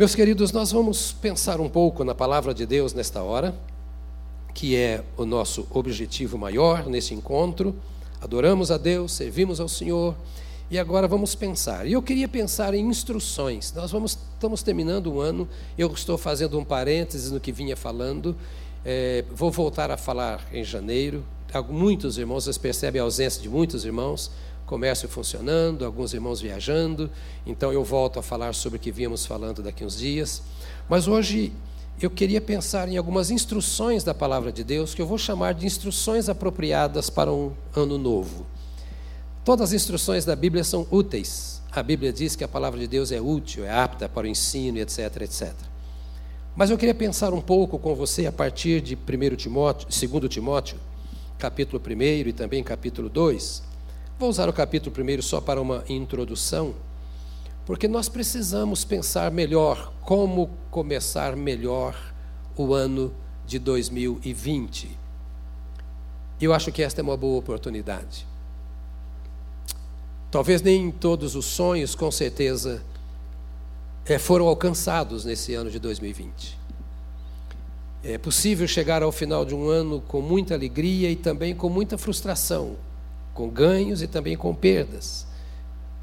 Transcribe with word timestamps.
Meus 0.00 0.14
queridos, 0.14 0.52
nós 0.52 0.70
vamos 0.70 1.10
pensar 1.10 1.60
um 1.60 1.68
pouco 1.68 2.04
na 2.04 2.14
palavra 2.14 2.54
de 2.54 2.64
Deus 2.64 2.94
nesta 2.94 3.20
hora, 3.20 3.52
que 4.54 4.76
é 4.76 5.02
o 5.16 5.26
nosso 5.26 5.66
objetivo 5.70 6.38
maior 6.38 6.86
nesse 6.86 7.14
encontro. 7.14 7.74
Adoramos 8.20 8.70
a 8.70 8.78
Deus, 8.78 9.10
servimos 9.10 9.58
ao 9.58 9.66
Senhor 9.66 10.14
e 10.70 10.78
agora 10.78 11.08
vamos 11.08 11.34
pensar. 11.34 11.84
E 11.84 11.94
eu 11.94 12.00
queria 12.00 12.28
pensar 12.28 12.74
em 12.74 12.86
instruções. 12.86 13.72
Nós 13.74 13.90
vamos, 13.90 14.16
estamos 14.34 14.62
terminando 14.62 15.14
o 15.14 15.20
ano, 15.20 15.48
eu 15.76 15.92
estou 15.92 16.16
fazendo 16.16 16.56
um 16.60 16.64
parênteses 16.64 17.32
no 17.32 17.40
que 17.40 17.50
vinha 17.50 17.76
falando. 17.76 18.36
É, 18.84 19.24
vou 19.34 19.50
voltar 19.50 19.90
a 19.90 19.96
falar 19.96 20.46
em 20.52 20.62
janeiro. 20.62 21.24
Muitos 21.68 22.18
irmãos, 22.18 22.44
vocês 22.44 22.56
percebem 22.56 23.00
a 23.00 23.02
ausência 23.02 23.42
de 23.42 23.48
muitos 23.48 23.84
irmãos 23.84 24.30
comércio 24.68 25.08
funcionando, 25.08 25.84
alguns 25.84 26.12
irmãos 26.12 26.40
viajando. 26.42 27.10
Então 27.46 27.72
eu 27.72 27.82
volto 27.82 28.18
a 28.18 28.22
falar 28.22 28.54
sobre 28.54 28.76
o 28.76 28.80
que 28.80 28.92
víamos 28.92 29.24
falando 29.24 29.62
daqui 29.62 29.82
uns 29.82 29.96
dias. 29.96 30.42
Mas 30.88 31.08
hoje 31.08 31.52
eu 32.00 32.10
queria 32.10 32.40
pensar 32.40 32.86
em 32.86 32.98
algumas 32.98 33.30
instruções 33.30 34.04
da 34.04 34.14
palavra 34.14 34.52
de 34.52 34.62
Deus 34.62 34.94
que 34.94 35.00
eu 35.00 35.06
vou 35.06 35.16
chamar 35.16 35.54
de 35.54 35.66
instruções 35.66 36.28
apropriadas 36.28 37.08
para 37.08 37.32
um 37.32 37.52
ano 37.74 37.96
novo. 37.96 38.46
Todas 39.42 39.70
as 39.70 39.72
instruções 39.72 40.26
da 40.26 40.36
Bíblia 40.36 40.62
são 40.62 40.86
úteis. 40.90 41.62
A 41.72 41.82
Bíblia 41.82 42.12
diz 42.12 42.36
que 42.36 42.44
a 42.44 42.48
palavra 42.48 42.78
de 42.78 42.86
Deus 42.86 43.10
é 43.10 43.20
útil, 43.20 43.64
é 43.64 43.70
apta 43.70 44.06
para 44.06 44.26
o 44.26 44.30
ensino, 44.30 44.78
etc, 44.78 45.22
etc. 45.22 45.54
Mas 46.54 46.68
eu 46.68 46.76
queria 46.76 46.94
pensar 46.94 47.32
um 47.32 47.40
pouco 47.40 47.78
com 47.78 47.94
você 47.94 48.26
a 48.26 48.32
partir 48.32 48.82
de 48.82 48.94
1 48.94 49.36
Timóteo, 49.36 49.88
2 49.88 50.28
Timóteo, 50.28 50.76
capítulo 51.38 51.80
1 51.84 52.28
e 52.28 52.32
também 52.32 52.62
capítulo 52.62 53.08
2, 53.08 53.62
Vou 54.18 54.28
usar 54.28 54.48
o 54.48 54.52
capítulo 54.52 54.92
primeiro 54.92 55.22
só 55.22 55.40
para 55.40 55.60
uma 55.60 55.84
introdução, 55.88 56.74
porque 57.64 57.86
nós 57.86 58.08
precisamos 58.08 58.84
pensar 58.84 59.30
melhor 59.30 59.92
como 60.00 60.50
começar 60.72 61.36
melhor 61.36 61.96
o 62.56 62.74
ano 62.74 63.14
de 63.46 63.60
2020. 63.60 64.90
Eu 66.40 66.52
acho 66.52 66.72
que 66.72 66.82
esta 66.82 67.00
é 67.00 67.04
uma 67.04 67.16
boa 67.16 67.38
oportunidade. 67.38 68.26
Talvez 70.32 70.62
nem 70.62 70.90
todos 70.90 71.36
os 71.36 71.46
sonhos, 71.46 71.94
com 71.94 72.10
certeza, 72.10 72.82
é, 74.04 74.18
foram 74.18 74.48
alcançados 74.48 75.24
nesse 75.24 75.54
ano 75.54 75.70
de 75.70 75.78
2020. 75.78 76.58
É 78.02 78.18
possível 78.18 78.66
chegar 78.66 79.00
ao 79.00 79.12
final 79.12 79.44
de 79.44 79.54
um 79.54 79.68
ano 79.68 80.00
com 80.00 80.20
muita 80.20 80.54
alegria 80.54 81.08
e 81.08 81.14
também 81.14 81.54
com 81.54 81.70
muita 81.70 81.96
frustração, 81.96 82.76
com 83.38 83.48
ganhos 83.48 84.02
e 84.02 84.08
também 84.08 84.36
com 84.36 84.52
perdas. 84.52 85.24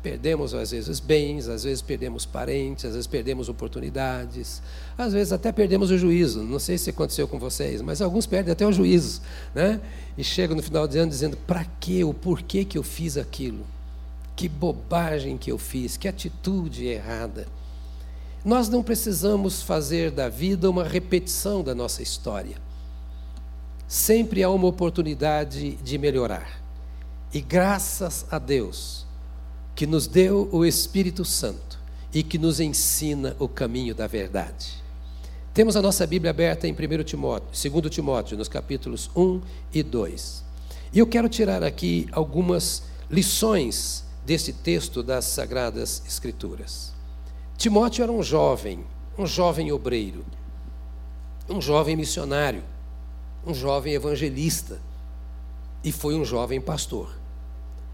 Perdemos, 0.02 0.54
às 0.54 0.72
vezes, 0.72 1.02
bens, 1.02 1.50
às 1.50 1.66
vezes 1.66 1.82
perdemos 1.82 2.26
parentes, 2.26 2.86
às 2.86 2.94
vezes 2.94 3.08
perdemos 3.08 3.50
oportunidades, 3.50 4.62
às 4.98 5.12
vezes 5.12 5.34
até 5.34 5.52
perdemos 5.52 5.92
o 5.92 5.98
juízo. 5.98 6.44
Não 6.44 6.60
sei 6.60 6.78
se 6.78 6.92
aconteceu 6.92 7.28
com 7.28 7.38
vocês, 7.38 7.82
mas 7.82 8.02
alguns 8.02 8.26
perdem 8.26 8.54
até 8.54 8.66
o 8.66 8.72
juízo. 8.72 9.22
Né? 9.54 9.82
E 10.18 10.24
chegam 10.24 10.56
no 10.56 10.64
final 10.64 10.88
de 10.88 10.98
ano 10.98 11.10
dizendo: 11.12 11.36
para 11.36 11.66
quê? 11.82 12.06
O 12.06 12.14
porquê 12.14 12.64
que 12.64 12.78
eu 12.78 12.84
fiz 12.84 13.18
aquilo? 13.18 13.66
Que 14.34 14.48
bobagem 14.48 15.38
que 15.38 15.52
eu 15.52 15.58
fiz, 15.58 15.98
que 15.98 16.08
atitude 16.08 16.86
errada. 16.86 17.48
Nós 18.46 18.70
não 18.70 18.82
precisamos 18.82 19.62
fazer 19.62 20.10
da 20.10 20.30
vida 20.30 20.70
uma 20.70 20.86
repetição 20.86 21.62
da 21.62 21.76
nossa 21.76 22.02
história. 22.02 22.56
Sempre 23.88 24.42
há 24.42 24.50
uma 24.50 24.68
oportunidade 24.68 25.72
de 25.78 25.98
melhorar. 25.98 26.65
E 27.34 27.42
graças 27.42 28.26
a 28.32 28.40
Deus 28.40 29.06
que 29.76 29.86
nos 29.86 30.08
deu 30.08 30.48
o 30.52 30.66
Espírito 30.66 31.26
Santo 31.26 31.78
e 32.14 32.24
que 32.24 32.38
nos 32.38 32.60
ensina 32.60 33.36
o 33.40 33.48
caminho 33.48 33.94
da 33.94 34.08
verdade. 34.08 34.84
Temos 35.54 35.76
a 35.76 35.82
nossa 35.82 36.08
Bíblia 36.08 36.32
aberta 36.32 36.68
em 36.68 36.72
1 36.72 37.04
Timóteo, 37.04 37.72
2 37.82 37.94
Timóteo, 37.94 38.38
nos 38.38 38.48
capítulos 38.48 39.10
1 39.16 39.42
e 39.74 39.84
2. 39.84 40.44
E 40.94 41.00
eu 41.00 41.08
quero 41.08 41.28
tirar 41.28 41.62
aqui 41.62 42.08
algumas 42.12 42.84
lições 43.10 44.06
desse 44.26 44.54
texto 44.54 45.04
das 45.04 45.26
Sagradas 45.26 46.02
Escrituras. 46.08 46.94
Timóteo 47.58 48.04
era 48.04 48.12
um 48.12 48.24
jovem, 48.24 48.86
um 49.18 49.26
jovem 49.26 49.72
obreiro, 49.72 50.26
um 51.50 51.62
jovem 51.62 51.96
missionário, 51.96 52.64
um 53.46 53.54
jovem 53.54 53.94
evangelista 53.94 54.80
e 55.86 55.92
foi 55.92 56.16
um 56.16 56.26
jovem 56.26 56.60
pastor. 56.60 57.16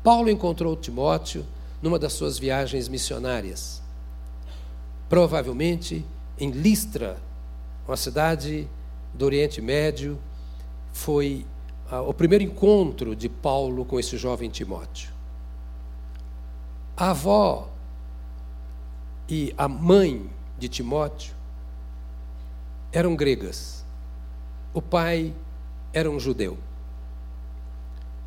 Paulo 0.02 0.30
encontrou 0.30 0.78
Timóteo 0.78 1.46
numa 1.82 2.00
das 2.00 2.14
suas 2.14 2.40
viagens 2.40 2.88
missionárias. 2.88 3.82
Provavelmente 5.10 6.06
em 6.40 6.50
Listra, 6.52 7.18
uma 7.86 7.98
cidade 7.98 8.66
do 9.14 9.26
Oriente 9.26 9.62
Médio, 9.62 10.18
foi 10.94 11.46
ah, 11.90 12.02
o 12.02 12.14
primeiro 12.14 12.46
encontro 12.46 13.14
de 13.14 13.28
Paulo 13.28 13.84
com 13.84 14.00
esse 14.00 14.16
jovem 14.16 14.50
Timóteo. 14.50 15.12
A 16.96 17.10
avó 17.10 17.70
e 19.28 19.54
a 19.58 19.68
mãe 19.68 20.30
de 20.58 20.70
Timóteo 20.70 21.36
eram 22.94 23.18
gregas. 23.18 23.84
O 24.74 24.82
pai 24.82 25.34
era 25.92 26.10
um 26.10 26.20
judeu. 26.20 26.58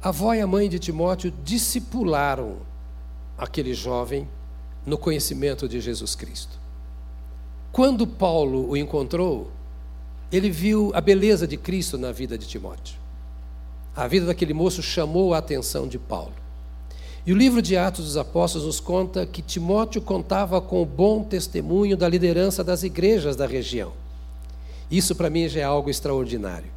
A 0.05 0.11
avó 0.11 0.35
e 0.35 0.41
a 0.43 0.47
mãe 0.47 0.69
de 0.69 0.79
Timóteo 0.79 1.33
discipularam 1.43 2.59
aquele 3.39 3.73
jovem 3.73 4.29
no 4.85 4.99
conhecimento 4.99 5.67
de 5.67 5.81
Jesus 5.81 6.15
Cristo. 6.15 6.59
Quando 7.73 8.07
Paulo 8.07 8.69
o 8.69 8.77
encontrou, 8.77 9.51
ele 10.31 10.51
viu 10.51 10.93
a 10.95 11.01
beleza 11.01 11.47
de 11.47 11.57
Cristo 11.57 11.97
na 11.97 12.13
vida 12.13 12.37
de 12.37 12.47
Timóteo. 12.47 12.99
A 13.97 14.07
vida 14.07 14.27
daquele 14.27 14.53
moço 14.53 14.83
chamou 14.83 15.33
a 15.33 15.39
atenção 15.39 15.89
de 15.89 15.99
Paulo. 15.99 16.35
E 17.25 17.33
o 17.33 17.37
livro 17.37 17.63
de 17.63 17.75
Atos 17.75 18.05
dos 18.05 18.19
Apóstolos 18.19 18.67
nos 18.67 18.81
conta 18.81 19.25
que 19.25 19.41
Timóteo 19.41 20.03
contava 20.03 20.61
com 20.61 20.83
o 20.83 20.87
bom 20.87 21.25
testemunho 21.25 21.97
da 21.97 22.07
liderança 22.07 22.63
das 22.63 22.83
igrejas 22.83 23.37
da 23.37 23.47
região. 23.47 23.95
Isso 24.91 25.15
para 25.15 25.31
mim 25.31 25.49
já 25.49 25.61
é 25.61 25.65
algo 25.65 25.89
extraordinário. 25.89 26.71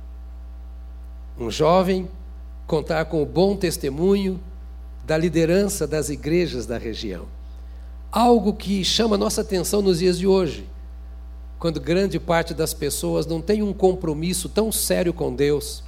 Um 1.38 1.52
jovem 1.52 2.08
contar 2.68 3.06
com 3.06 3.24
o 3.24 3.26
bom 3.26 3.56
testemunho 3.56 4.40
da 5.06 5.18
liderança 5.18 5.88
das 5.88 6.10
igrejas 6.10 6.66
da 6.66 6.78
região. 6.78 7.26
Algo 8.12 8.54
que 8.54 8.84
chama 8.84 9.18
nossa 9.18 9.40
atenção 9.40 9.82
nos 9.82 10.00
dias 10.00 10.20
de 10.20 10.28
hoje, 10.28 10.68
quando 11.58 11.80
grande 11.80 12.20
parte 12.20 12.54
das 12.54 12.74
pessoas 12.74 13.26
não 13.26 13.42
tem 13.42 13.64
um 13.64 13.74
compromisso 13.74 14.50
tão 14.50 14.70
sério 14.70 15.14
com 15.14 15.34
Deus, 15.34 15.82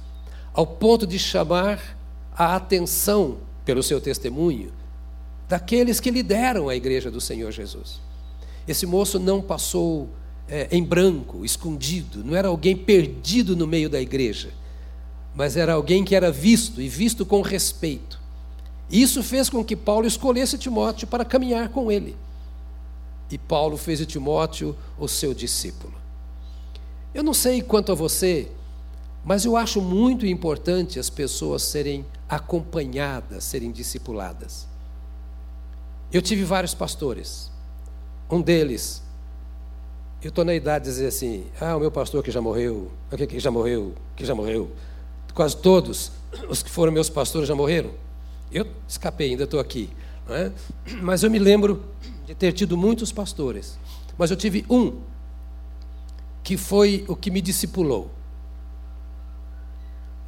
ao 0.54 0.66
ponto 0.66 1.06
de 1.06 1.18
chamar 1.18 1.96
a 2.34 2.56
atenção 2.56 3.36
pelo 3.64 3.82
seu 3.82 4.00
testemunho 4.00 4.72
daqueles 5.48 6.00
que 6.00 6.10
lideram 6.10 6.68
a 6.68 6.74
igreja 6.74 7.10
do 7.10 7.20
Senhor 7.20 7.52
Jesus. 7.52 8.00
Esse 8.66 8.86
moço 8.86 9.18
não 9.18 9.42
passou 9.42 10.08
é, 10.48 10.66
em 10.70 10.82
branco, 10.82 11.44
escondido, 11.44 12.24
não 12.24 12.34
era 12.34 12.48
alguém 12.48 12.76
perdido 12.76 13.54
no 13.54 13.66
meio 13.66 13.90
da 13.90 14.00
igreja 14.00 14.50
mas 15.34 15.56
era 15.56 15.74
alguém 15.74 16.04
que 16.04 16.14
era 16.14 16.30
visto 16.30 16.80
e 16.80 16.88
visto 16.88 17.24
com 17.24 17.40
respeito. 17.40 18.20
Isso 18.90 19.22
fez 19.22 19.48
com 19.48 19.64
que 19.64 19.76
Paulo 19.76 20.06
escolhesse 20.06 20.58
Timóteo 20.58 21.06
para 21.06 21.24
caminhar 21.24 21.68
com 21.68 21.90
ele. 21.90 22.16
E 23.30 23.38
Paulo 23.38 23.76
fez 23.76 24.00
de 24.00 24.06
Timóteo 24.06 24.76
o 24.98 25.06
seu 25.06 25.32
discípulo. 25.32 25.94
Eu 27.14 27.22
não 27.22 27.32
sei 27.32 27.62
quanto 27.62 27.92
a 27.92 27.94
você, 27.94 28.50
mas 29.24 29.44
eu 29.44 29.56
acho 29.56 29.80
muito 29.80 30.26
importante 30.26 30.98
as 30.98 31.08
pessoas 31.08 31.62
serem 31.62 32.04
acompanhadas, 32.28 33.44
serem 33.44 33.70
discipuladas. 33.70 34.66
Eu 36.12 36.20
tive 36.20 36.42
vários 36.42 36.74
pastores. 36.74 37.50
Um 38.28 38.40
deles, 38.40 39.02
eu 40.22 40.30
estou 40.30 40.44
na 40.44 40.54
idade 40.54 40.84
de 40.84 40.90
dizer 40.90 41.06
assim: 41.06 41.46
ah, 41.60 41.76
o 41.76 41.80
meu 41.80 41.90
pastor 41.90 42.22
que 42.22 42.30
já 42.30 42.40
morreu, 42.40 42.90
que 43.28 43.38
já 43.38 43.50
morreu, 43.50 43.94
que 44.16 44.24
já 44.24 44.34
morreu 44.34 44.70
quase 45.32 45.56
todos 45.56 46.12
os 46.48 46.62
que 46.62 46.70
foram 46.70 46.92
meus 46.92 47.10
pastores 47.10 47.48
já 47.48 47.54
morreram. 47.54 47.90
Eu 48.52 48.66
escapei, 48.88 49.30
ainda 49.30 49.44
estou 49.44 49.60
aqui. 49.60 49.90
É? 50.28 50.50
Mas 51.02 51.22
eu 51.22 51.30
me 51.30 51.38
lembro 51.38 51.84
de 52.26 52.34
ter 52.34 52.52
tido 52.52 52.76
muitos 52.76 53.10
pastores. 53.12 53.78
Mas 54.16 54.30
eu 54.30 54.36
tive 54.36 54.64
um 54.70 55.00
que 56.42 56.56
foi 56.56 57.04
o 57.08 57.16
que 57.16 57.30
me 57.30 57.40
discipulou. 57.40 58.10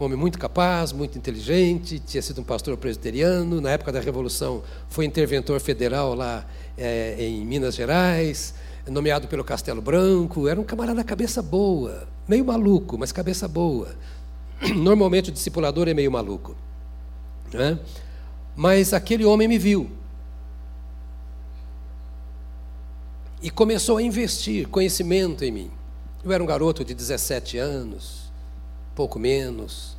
Um 0.01 0.05
homem 0.05 0.19
muito 0.19 0.39
capaz, 0.39 0.93
muito 0.93 1.17
inteligente, 1.17 2.01
tinha 2.01 2.21
sido 2.21 2.41
um 2.41 2.45
pastor 2.45 2.77
presbiteriano, 2.77 3.61
na 3.61 3.71
época 3.71 3.93
da 3.93 4.01
Revolução 4.01 4.63
foi 4.89 5.05
interventor 5.05 5.61
federal 5.61 6.15
lá 6.15 6.45
é, 6.77 7.17
em 7.21 7.45
Minas 7.47 7.77
Gerais, 7.77 8.55
nomeado 8.89 9.29
pelo 9.29 9.45
Castelo 9.45 9.81
Branco, 9.81 10.49
era 10.49 10.61
um 10.61 10.65
camarada 10.65 11.05
cabeça 11.05 11.41
boa, 11.41 12.09
meio 12.27 12.45
maluco, 12.45 12.99
mas 12.99 13.13
cabeça 13.13 13.47
boa. 13.47 13.95
Normalmente 14.77 15.31
o 15.31 15.33
discipulador 15.33 15.89
é 15.89 15.95
meio 15.95 16.11
maluco. 16.11 16.57
Né? 17.53 17.79
Mas 18.55 18.93
aquele 18.93 19.25
homem 19.25 19.49
me 19.49 19.59
viu. 19.59 19.91
e 23.43 23.51
começou 23.51 23.97
a 23.97 24.03
investir 24.03 24.69
conhecimento 24.69 25.45
em 25.45 25.51
mim. 25.51 25.71
Eu 26.25 26.31
era 26.31 26.43
um 26.43 26.47
garoto 26.47 26.85
de 26.85 26.95
17 26.95 27.59
anos, 27.59 28.31
pouco 28.95 29.19
menos. 29.19 29.97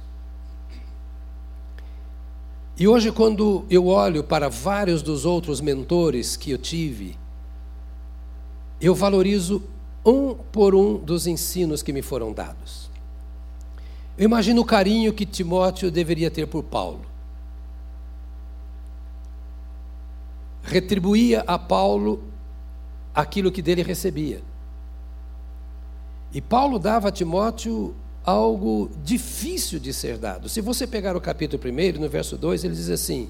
E 2.78 2.88
hoje, 2.88 3.12
quando 3.12 3.66
eu 3.70 3.88
olho 3.88 4.24
para 4.24 4.48
vários 4.48 5.02
dos 5.02 5.26
outros 5.26 5.60
mentores 5.60 6.38
que 6.38 6.52
eu 6.52 6.58
tive, 6.58 7.18
eu 8.80 8.96
valorizo 8.96 9.62
um 10.06 10.34
por 10.34 10.74
um 10.74 10.98
dos 10.98 11.28
ensinos 11.28 11.84
que 11.84 11.92
me 11.92 12.02
foram 12.02 12.32
dados. 12.32 12.83
Eu 14.18 14.26
imagino 14.26 14.62
o 14.62 14.66
carinho 14.66 15.14
que 15.14 15.26
Timóteo 15.26 15.90
deveria 15.90 16.30
ter 16.30 16.48
por 16.48 16.64
Paulo. 16.64 17.02
Retribuía 20.62 21.44
a 21.48 21.58
Paulo 21.58 22.24
aquilo 23.14 23.52
que 23.52 23.62
dele 23.62 23.82
recebia. 23.82 24.42
E 26.32 26.42
Paulo 26.42 26.80
dava 26.80 27.10
a 27.10 27.12
Timóteo 27.12 27.96
algo 28.24 28.90
difícil 29.04 29.80
de 29.80 29.94
ser 29.94 30.18
dado. 30.18 30.48
Se 30.48 30.62
você 30.62 30.88
pegar 30.88 31.16
o 31.16 31.22
capítulo 31.22 31.62
1, 31.64 32.00
no 32.00 32.10
verso 32.10 32.38
2, 32.38 32.64
ele 32.64 32.74
diz 32.74 32.90
assim: 32.90 33.30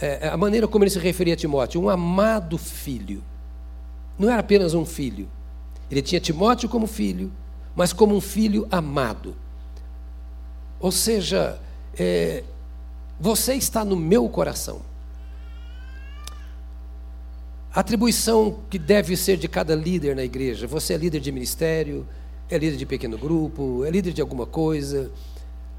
é, 0.00 0.28
a 0.28 0.36
maneira 0.36 0.66
como 0.66 0.84
ele 0.84 0.90
se 0.90 0.98
referia 0.98 1.34
a 1.34 1.36
Timóteo, 1.36 1.80
um 1.80 1.88
amado 1.88 2.58
filho. 2.58 3.22
Não 4.18 4.28
era 4.28 4.40
apenas 4.40 4.74
um 4.74 4.84
filho. 4.84 5.28
Ele 5.90 6.02
tinha 6.02 6.20
Timóteo 6.20 6.68
como 6.68 6.86
filho, 6.86 7.32
mas 7.74 7.92
como 7.92 8.14
um 8.14 8.20
filho 8.20 8.66
amado. 8.70 9.34
Ou 10.80 10.90
seja, 10.90 11.60
é, 11.96 12.42
você 13.20 13.54
está 13.54 13.84
no 13.84 13.94
meu 13.94 14.28
coração. 14.28 14.80
A 17.72 17.80
atribuição 17.80 18.60
que 18.68 18.78
deve 18.78 19.16
ser 19.16 19.36
de 19.36 19.46
cada 19.46 19.76
líder 19.76 20.16
na 20.16 20.24
igreja. 20.24 20.66
Você 20.66 20.94
é 20.94 20.96
líder 20.96 21.20
de 21.20 21.30
ministério, 21.30 22.08
é 22.48 22.58
líder 22.58 22.76
de 22.76 22.86
pequeno 22.86 23.16
grupo, 23.16 23.84
é 23.84 23.90
líder 23.90 24.12
de 24.12 24.20
alguma 24.20 24.46
coisa. 24.46 25.10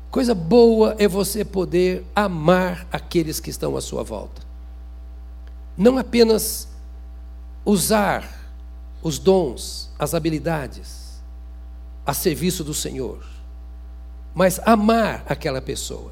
Coisa 0.10 0.36
boa 0.36 0.96
é 1.00 1.08
você 1.08 1.44
poder 1.44 2.06
amar 2.16 2.88
aqueles 2.92 3.40
que 3.40 3.50
estão 3.50 3.76
à 3.76 3.82
sua 3.82 4.04
volta. 4.04 4.42
Não 5.76 5.98
apenas 5.98 6.68
usar 7.66 8.40
os 9.02 9.18
dons, 9.18 9.90
as 9.98 10.14
habilidades 10.14 11.22
a 12.06 12.14
serviço 12.14 12.64
do 12.64 12.74
Senhor, 12.74 13.24
mas 14.34 14.60
amar 14.66 15.24
aquela 15.28 15.62
pessoa. 15.62 16.12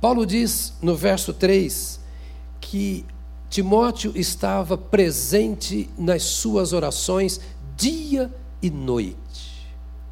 Paulo 0.00 0.26
diz 0.26 0.74
no 0.82 0.96
verso 0.96 1.32
3 1.32 2.00
que 2.60 3.04
Timóteo 3.48 4.12
estava 4.16 4.78
presente 4.78 5.88
nas 5.96 6.22
suas 6.22 6.72
orações 6.72 7.40
dia 7.76 8.32
e 8.62 8.70
noite. 8.70 9.68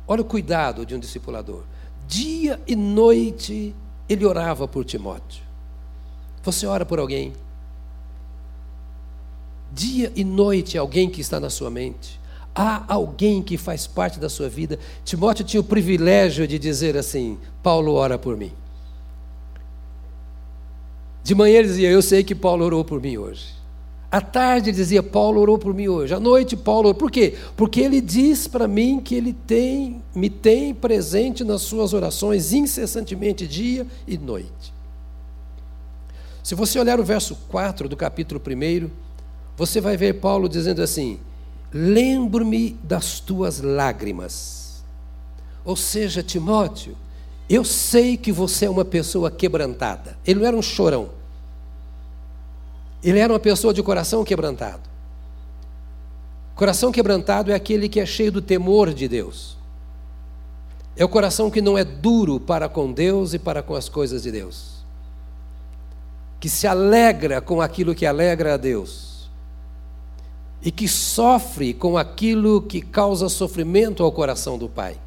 Olha 0.06 0.22
o 0.22 0.24
cuidado 0.24 0.84
de 0.84 0.94
um 0.94 0.98
discipulador. 0.98 1.62
Dia 2.06 2.60
e 2.66 2.76
noite 2.76 3.74
ele 4.08 4.26
orava 4.26 4.68
por 4.68 4.84
Timóteo. 4.84 5.42
Você 6.42 6.66
ora 6.66 6.84
por 6.84 6.98
alguém? 6.98 7.32
Dia 9.72 10.12
e 10.14 10.24
noite 10.24 10.76
alguém 10.76 11.08
que 11.08 11.20
está 11.20 11.40
na 11.40 11.48
sua 11.48 11.70
mente. 11.70 12.19
Há 12.62 12.84
alguém 12.88 13.42
que 13.42 13.56
faz 13.56 13.86
parte 13.86 14.20
da 14.20 14.28
sua 14.28 14.46
vida. 14.46 14.78
Timóteo 15.02 15.42
tinha 15.42 15.62
o 15.62 15.64
privilégio 15.64 16.46
de 16.46 16.58
dizer 16.58 16.94
assim: 16.94 17.38
Paulo 17.62 17.94
ora 17.94 18.18
por 18.18 18.36
mim. 18.36 18.52
De 21.24 21.34
manhã 21.34 21.60
ele 21.60 21.68
dizia: 21.68 21.88
Eu 21.88 22.02
sei 22.02 22.22
que 22.22 22.34
Paulo 22.34 22.62
orou 22.62 22.84
por 22.84 23.00
mim 23.00 23.16
hoje. 23.16 23.46
À 24.10 24.20
tarde 24.20 24.68
ele 24.68 24.76
dizia: 24.76 25.02
Paulo 25.02 25.40
orou 25.40 25.56
por 25.56 25.72
mim 25.72 25.88
hoje. 25.88 26.12
À 26.12 26.20
noite 26.20 26.54
Paulo 26.54 26.90
orou. 26.90 26.94
Por 26.94 27.10
quê? 27.10 27.34
Porque 27.56 27.80
ele 27.80 27.98
diz 27.98 28.46
para 28.46 28.68
mim 28.68 29.00
que 29.00 29.14
ele 29.14 29.32
tem, 29.32 30.02
me 30.14 30.28
tem 30.28 30.74
presente 30.74 31.42
nas 31.42 31.62
suas 31.62 31.94
orações 31.94 32.52
incessantemente, 32.52 33.46
dia 33.46 33.86
e 34.06 34.18
noite. 34.18 34.74
Se 36.42 36.54
você 36.54 36.78
olhar 36.78 37.00
o 37.00 37.04
verso 37.04 37.34
4 37.48 37.88
do 37.88 37.96
capítulo 37.96 38.38
1, 38.38 38.90
você 39.56 39.80
vai 39.80 39.96
ver 39.96 40.20
Paulo 40.20 40.46
dizendo 40.46 40.82
assim: 40.82 41.18
Lembro-me 41.72 42.70
das 42.82 43.20
tuas 43.20 43.60
lágrimas. 43.60 44.82
Ou 45.64 45.76
seja, 45.76 46.22
Timóteo, 46.22 46.96
eu 47.48 47.64
sei 47.64 48.16
que 48.16 48.32
você 48.32 48.66
é 48.66 48.70
uma 48.70 48.84
pessoa 48.84 49.30
quebrantada. 49.30 50.16
Ele 50.26 50.40
não 50.40 50.46
era 50.46 50.56
um 50.56 50.62
chorão. 50.62 51.10
Ele 53.02 53.18
era 53.18 53.32
uma 53.32 53.40
pessoa 53.40 53.72
de 53.72 53.82
coração 53.82 54.24
quebrantado. 54.24 54.88
Coração 56.54 56.92
quebrantado 56.92 57.50
é 57.50 57.54
aquele 57.54 57.88
que 57.88 58.00
é 58.00 58.06
cheio 58.06 58.30
do 58.30 58.42
temor 58.42 58.92
de 58.92 59.08
Deus. 59.08 59.56
É 60.96 61.04
o 61.04 61.08
coração 61.08 61.50
que 61.50 61.62
não 61.62 61.78
é 61.78 61.84
duro 61.84 62.38
para 62.38 62.68
com 62.68 62.92
Deus 62.92 63.32
e 63.32 63.38
para 63.38 63.62
com 63.62 63.74
as 63.74 63.88
coisas 63.88 64.22
de 64.22 64.30
Deus. 64.30 64.84
Que 66.38 66.48
se 66.48 66.66
alegra 66.66 67.40
com 67.40 67.60
aquilo 67.60 67.94
que 67.94 68.04
alegra 68.04 68.54
a 68.54 68.56
Deus. 68.56 69.09
E 70.62 70.70
que 70.70 70.86
sofre 70.86 71.72
com 71.72 71.96
aquilo 71.96 72.62
que 72.62 72.80
causa 72.80 73.28
sofrimento 73.28 74.02
ao 74.02 74.12
coração 74.12 74.58
do 74.58 74.68
Pai. 74.68 74.98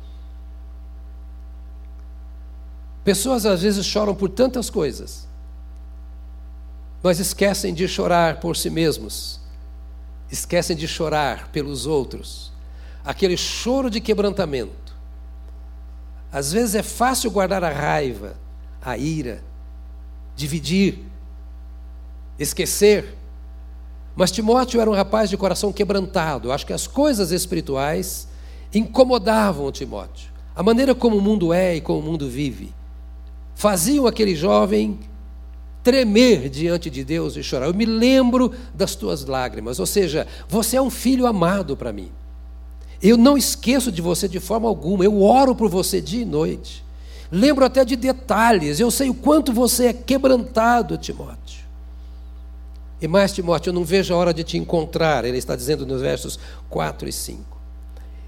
Pessoas 3.04 3.46
às 3.46 3.62
vezes 3.62 3.86
choram 3.86 4.16
por 4.16 4.30
tantas 4.30 4.70
coisas, 4.70 5.28
mas 7.02 7.20
esquecem 7.20 7.74
de 7.74 7.86
chorar 7.88 8.40
por 8.40 8.56
si 8.56 8.70
mesmos, 8.70 9.42
esquecem 10.32 10.76
de 10.76 10.88
chorar 10.88 11.50
pelos 11.50 11.86
outros. 11.86 12.52
Aquele 13.04 13.36
choro 13.36 13.90
de 13.90 14.00
quebrantamento. 14.00 14.96
Às 16.32 16.54
vezes 16.54 16.76
é 16.76 16.82
fácil 16.82 17.30
guardar 17.30 17.62
a 17.64 17.70
raiva, 17.70 18.38
a 18.82 18.98
ira, 18.98 19.44
dividir, 20.36 21.00
esquecer. 22.40 23.18
Mas 24.16 24.32
Timóteo 24.32 24.80
era 24.80 24.90
um 24.90 24.94
rapaz 24.94 25.30
de 25.30 25.38
coração 25.38 25.74
quebrantado. 25.74 26.52
Acho 26.52 26.66
que 26.66 26.74
as 26.74 26.88
coisas 26.88 27.32
espirituais 27.32 28.28
incomodavam 28.74 29.72
Timóteo. 29.72 30.32
A 30.56 30.62
maneira 30.62 30.94
como 30.94 31.18
o 31.18 31.22
mundo 31.22 31.52
é 31.52 31.76
e 31.76 31.82
como 31.82 32.00
o 32.00 32.04
mundo 32.04 32.30
vive 32.30 32.74
faziam 33.56 34.08
aquele 34.08 34.36
jovem 34.36 35.00
tremer 35.84 36.50
diante 36.50 36.90
de 36.90 37.04
Deus 37.04 37.36
e 37.36 37.44
chorar. 37.44 37.68
Eu 37.68 37.74
me 37.74 37.86
lembro 37.86 38.52
das 38.74 38.96
tuas 38.96 39.26
lágrimas, 39.26 39.80
ou 39.80 39.86
seja, 39.86 40.28
você 40.48 40.78
é 40.78 40.82
um 40.82 40.90
filho 40.90 41.26
amado 41.26 41.76
para 41.76 41.92
mim. 41.92 42.12
Eu 43.02 43.18
não 43.18 43.38
esqueço 43.38 43.92
de 43.92 44.02
você 44.02 44.28
de 44.28 44.40
forma 44.40 44.68
alguma, 44.68 45.04
eu 45.04 45.22
oro 45.22 45.54
por 45.54 45.70
você 45.70 46.00
dia 46.00 46.22
e 46.22 46.26
noite. 46.26 46.84
Lembro 47.30 47.66
até 47.66 47.84
de 47.84 47.96
detalhes, 47.96 48.80
eu 48.80 48.90
sei 48.90 49.10
o 49.10 49.14
quanto 49.14 49.52
você 49.52 49.88
é 49.88 49.94
quebrantado, 49.94 50.98
Timóteo. 50.98 51.63
E 53.04 53.08
mais, 53.08 53.32
Timóteo, 53.32 53.70
eu 53.70 53.74
não 53.74 53.84
vejo 53.84 54.16
a 54.16 54.18
hora 54.18 54.34
de 54.34 54.44
te 54.44 54.58
encontrar, 54.58 55.26
ele 55.26 55.38
está 55.38 55.56
dizendo 55.56 55.86
nos 55.86 56.02
versos 56.02 56.40
4 56.70 57.08
e 57.08 57.12
5. 57.12 57.62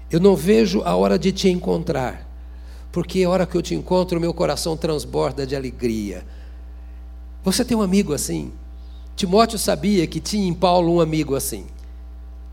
Eu 0.08 0.20
não 0.20 0.36
vejo 0.36 0.82
a 0.84 0.94
hora 0.94 1.18
de 1.18 1.32
te 1.32 1.48
encontrar 1.48 2.26
porque 2.96 3.24
a 3.24 3.28
hora 3.28 3.46
que 3.46 3.54
eu 3.54 3.60
te 3.60 3.74
encontro, 3.74 4.18
meu 4.18 4.32
coração 4.32 4.74
transborda 4.74 5.46
de 5.46 5.54
alegria. 5.54 6.24
Você 7.44 7.62
tem 7.62 7.76
um 7.76 7.82
amigo 7.82 8.14
assim? 8.14 8.50
Timóteo 9.14 9.58
sabia 9.58 10.06
que 10.06 10.18
tinha 10.18 10.48
em 10.48 10.54
Paulo 10.54 10.94
um 10.94 11.00
amigo 11.02 11.34
assim. 11.34 11.66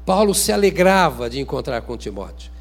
Paulo 0.06 0.36
se 0.36 0.52
alegrava 0.52 1.30
de 1.30 1.40
encontrar 1.40 1.82
com 1.84 1.96
Timóteo. 1.96 2.52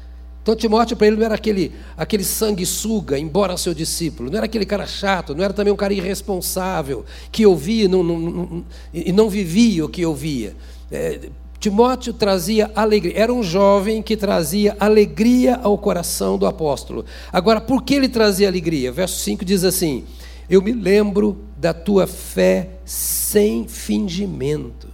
Então, 0.43 0.57
Timóteo, 0.57 0.97
para 0.97 1.07
ele, 1.07 1.15
não 1.15 1.23
era 1.23 1.35
aquele, 1.35 1.71
aquele 1.95 2.23
sanguessuga, 2.25 3.17
embora 3.17 3.55
seu 3.55 3.73
discípulo, 3.73 4.29
não 4.29 4.35
era 4.35 4.45
aquele 4.45 4.65
cara 4.65 4.85
chato, 4.85 5.33
não 5.33 5.41
era 5.41 5.53
também 5.53 5.71
um 5.71 5.77
cara 5.77 5.93
irresponsável, 5.93 7.05
que 7.31 7.45
ouvia 7.45 7.87
não, 7.87 8.03
não, 8.03 8.19
não, 8.19 8.65
e 8.93 9.13
não 9.13 9.29
vivia 9.29 9.85
o 9.85 9.89
que 9.89 10.05
ouvia. 10.05 10.53
É, 10.91 11.29
Timóteo 11.61 12.11
trazia 12.11 12.69
alegria, 12.75 13.13
era 13.15 13.33
um 13.33 13.41
jovem 13.41 14.01
que 14.01 14.17
trazia 14.17 14.75
alegria 14.81 15.55
ao 15.63 15.77
coração 15.77 16.37
do 16.37 16.45
apóstolo. 16.45 17.05
Agora, 17.31 17.61
por 17.61 17.81
que 17.81 17.93
ele 17.93 18.09
trazia 18.09 18.49
alegria? 18.49 18.91
Verso 18.91 19.19
5 19.19 19.45
diz 19.45 19.63
assim: 19.63 20.03
Eu 20.49 20.61
me 20.61 20.73
lembro 20.73 21.37
da 21.57 21.73
tua 21.73 22.05
fé 22.05 22.71
sem 22.83 23.65
fingimento, 23.65 24.89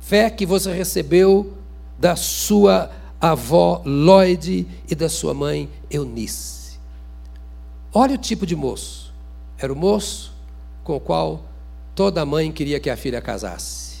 fé 0.00 0.30
que 0.30 0.46
você 0.46 0.72
recebeu 0.72 1.52
da 1.98 2.16
sua 2.16 2.90
avó 3.20 3.82
Lloyd 3.84 4.66
e 4.88 4.94
da 4.94 5.08
sua 5.08 5.34
mãe 5.34 5.68
Eunice. 5.90 6.78
Olha 7.92 8.14
o 8.14 8.18
tipo 8.18 8.46
de 8.46 8.54
moço. 8.54 9.12
Era 9.58 9.72
o 9.72 9.76
moço 9.76 10.32
com 10.84 10.96
o 10.96 11.00
qual 11.00 11.44
toda 11.94 12.24
mãe 12.26 12.52
queria 12.52 12.78
que 12.78 12.90
a 12.90 12.96
filha 12.96 13.20
casasse. 13.20 13.96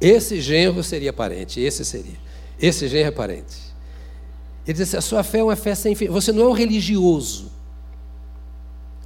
Esse 0.00 0.40
genro 0.40 0.82
seria 0.82 1.12
parente, 1.12 1.60
esse 1.60 1.84
seria. 1.84 2.18
Esse 2.60 2.88
genro 2.88 3.08
é 3.08 3.12
parente. 3.12 3.56
Ele 4.66 4.76
diz 4.76 4.94
a 4.94 5.00
sua 5.00 5.22
fé 5.22 5.38
é 5.38 5.44
uma 5.44 5.56
fé 5.56 5.74
sem 5.74 5.94
fim. 5.94 6.08
Você 6.08 6.32
não 6.32 6.44
é 6.44 6.48
um 6.48 6.52
religioso. 6.52 7.50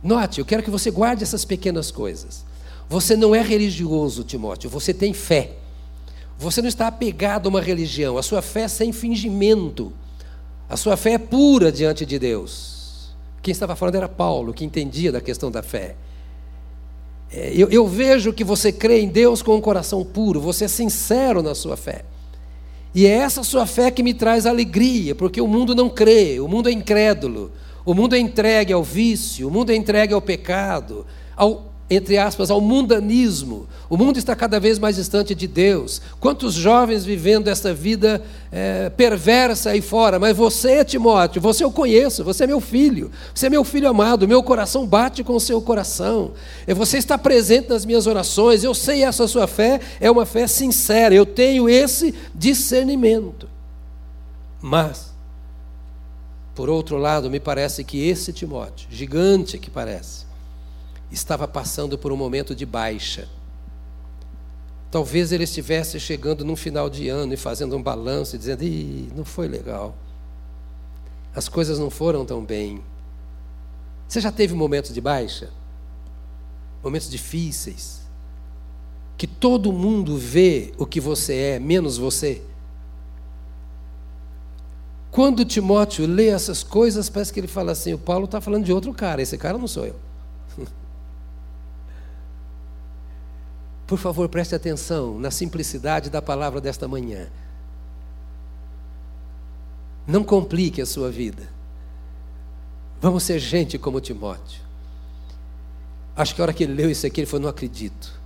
Note, 0.02 0.38
eu 0.38 0.44
quero 0.44 0.62
que 0.62 0.70
você 0.70 0.90
guarde 0.90 1.22
essas 1.22 1.44
pequenas 1.44 1.90
coisas. 1.90 2.44
Você 2.88 3.16
não 3.16 3.34
é 3.34 3.40
religioso, 3.40 4.22
Timóteo, 4.24 4.68
você 4.68 4.92
tem 4.92 5.12
fé. 5.12 5.52
Você 6.44 6.60
não 6.60 6.68
está 6.68 6.86
apegado 6.86 7.46
a 7.46 7.48
uma 7.48 7.60
religião. 7.60 8.18
A 8.18 8.22
sua 8.22 8.42
fé 8.42 8.62
é 8.62 8.68
sem 8.68 8.92
fingimento. 8.92 9.92
A 10.68 10.76
sua 10.76 10.96
fé 10.96 11.12
é 11.12 11.18
pura 11.18 11.72
diante 11.72 12.04
de 12.04 12.18
Deus. 12.18 13.14
Quem 13.42 13.52
estava 13.52 13.74
falando 13.74 13.96
era 13.96 14.08
Paulo, 14.08 14.52
que 14.52 14.64
entendia 14.64 15.10
da 15.10 15.20
questão 15.20 15.50
da 15.50 15.62
fé. 15.62 15.96
É, 17.32 17.52
eu, 17.54 17.68
eu 17.70 17.86
vejo 17.86 18.32
que 18.32 18.44
você 18.44 18.70
crê 18.70 19.00
em 19.00 19.08
Deus 19.08 19.42
com 19.42 19.56
um 19.56 19.60
coração 19.60 20.04
puro, 20.04 20.40
você 20.40 20.66
é 20.66 20.68
sincero 20.68 21.42
na 21.42 21.54
sua 21.54 21.76
fé. 21.76 22.04
E 22.94 23.06
é 23.06 23.10
essa 23.10 23.42
sua 23.42 23.66
fé 23.66 23.90
que 23.90 24.02
me 24.02 24.14
traz 24.14 24.46
alegria, 24.46 25.14
porque 25.14 25.40
o 25.40 25.48
mundo 25.48 25.74
não 25.74 25.90
crê, 25.90 26.38
o 26.38 26.46
mundo 26.46 26.68
é 26.68 26.72
incrédulo, 26.72 27.50
o 27.84 27.92
mundo 27.92 28.14
é 28.14 28.18
entregue 28.18 28.72
ao 28.72 28.84
vício, 28.84 29.48
o 29.48 29.50
mundo 29.50 29.70
é 29.70 29.74
entregue 29.74 30.14
ao 30.14 30.22
pecado, 30.22 31.04
ao 31.36 31.73
entre 31.88 32.16
aspas, 32.16 32.50
ao 32.50 32.60
mundanismo. 32.60 33.66
O 33.90 33.96
mundo 33.96 34.18
está 34.18 34.34
cada 34.34 34.58
vez 34.58 34.78
mais 34.78 34.96
distante 34.96 35.34
de 35.34 35.46
Deus. 35.46 36.00
Quantos 36.18 36.54
jovens 36.54 37.04
vivendo 37.04 37.48
essa 37.48 37.74
vida 37.74 38.22
é, 38.50 38.88
perversa 38.90 39.70
aí 39.70 39.82
fora? 39.82 40.18
Mas 40.18 40.36
você, 40.36 40.84
Timóteo, 40.84 41.42
você 41.42 41.62
eu 41.62 41.70
conheço, 41.70 42.24
você 42.24 42.44
é 42.44 42.46
meu 42.46 42.60
filho, 42.60 43.10
você 43.34 43.46
é 43.46 43.50
meu 43.50 43.64
filho 43.64 43.88
amado, 43.88 44.26
meu 44.26 44.42
coração 44.42 44.86
bate 44.86 45.22
com 45.22 45.34
o 45.34 45.40
seu 45.40 45.60
coração. 45.60 46.32
Você 46.74 46.96
está 46.96 47.18
presente 47.18 47.68
nas 47.68 47.84
minhas 47.84 48.06
orações, 48.06 48.64
eu 48.64 48.74
sei 48.74 49.04
essa 49.04 49.28
sua 49.28 49.46
fé 49.46 49.80
é 50.00 50.10
uma 50.10 50.24
fé 50.26 50.46
sincera, 50.46 51.14
eu 51.14 51.26
tenho 51.26 51.68
esse 51.68 52.14
discernimento. 52.34 53.48
Mas, 54.60 55.12
por 56.54 56.70
outro 56.70 56.96
lado, 56.96 57.30
me 57.30 57.38
parece 57.38 57.84
que 57.84 58.08
esse 58.08 58.32
Timóteo, 58.32 58.88
gigante 58.90 59.58
que 59.58 59.70
parece, 59.70 60.23
estava 61.14 61.48
passando 61.48 61.96
por 61.96 62.12
um 62.12 62.16
momento 62.16 62.54
de 62.54 62.66
baixa. 62.66 63.28
Talvez 64.90 65.32
ele 65.32 65.44
estivesse 65.44 65.98
chegando 65.98 66.44
num 66.44 66.56
final 66.56 66.90
de 66.90 67.08
ano 67.08 67.32
e 67.32 67.36
fazendo 67.36 67.76
um 67.76 67.82
balanço 67.82 68.36
e 68.36 68.38
dizendo: 68.38 68.62
Ih, 68.62 69.10
não 69.14 69.24
foi 69.24 69.48
legal. 69.48 69.96
As 71.34 71.48
coisas 71.48 71.78
não 71.78 71.90
foram 71.90 72.24
tão 72.24 72.44
bem. 72.44 72.82
Você 74.06 74.20
já 74.20 74.30
teve 74.30 74.54
momentos 74.54 74.92
de 74.92 75.00
baixa? 75.00 75.50
Momentos 76.82 77.10
difíceis? 77.10 78.02
Que 79.16 79.26
todo 79.26 79.72
mundo 79.72 80.16
vê 80.16 80.72
o 80.78 80.86
que 80.86 81.00
você 81.00 81.34
é, 81.34 81.58
menos 81.58 81.96
você? 81.96 82.42
Quando 85.10 85.44
Timóteo 85.44 86.06
lê 86.06 86.28
essas 86.28 86.64
coisas, 86.64 87.08
parece 87.08 87.32
que 87.32 87.40
ele 87.40 87.46
fala 87.46 87.72
assim: 87.72 87.94
o 87.94 87.98
Paulo 87.98 88.26
está 88.26 88.40
falando 88.40 88.64
de 88.64 88.72
outro 88.72 88.92
cara, 88.92 89.22
esse 89.22 89.38
cara 89.38 89.56
não 89.56 89.68
sou 89.68 89.86
eu. 89.86 89.96
Por 93.86 93.98
favor, 93.98 94.28
preste 94.28 94.54
atenção 94.54 95.18
na 95.18 95.30
simplicidade 95.30 96.08
da 96.08 96.22
palavra 96.22 96.60
desta 96.60 96.88
manhã. 96.88 97.28
Não 100.06 100.24
complique 100.24 100.80
a 100.80 100.86
sua 100.86 101.10
vida. 101.10 101.48
Vamos 103.00 103.22
ser 103.22 103.38
gente 103.38 103.78
como 103.78 104.00
Timóteo. 104.00 104.62
Acho 106.16 106.34
que 106.34 106.40
a 106.40 106.44
hora 106.44 106.52
que 106.52 106.64
ele 106.64 106.74
leu 106.74 106.90
isso 106.90 107.06
aqui, 107.06 107.20
ele 107.20 107.26
falou: 107.26 107.42
Não 107.42 107.50
acredito. 107.50 108.20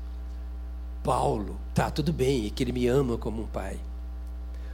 Paulo, 1.03 1.59
tá, 1.75 1.91
tudo 1.91 2.12
bem, 2.12 2.47
e 2.47 2.50
que 2.50 2.62
ele 2.62 2.73
me 2.73 2.87
ama 2.87 3.17
como 3.17 3.43
um 3.43 3.47
pai. 3.47 3.81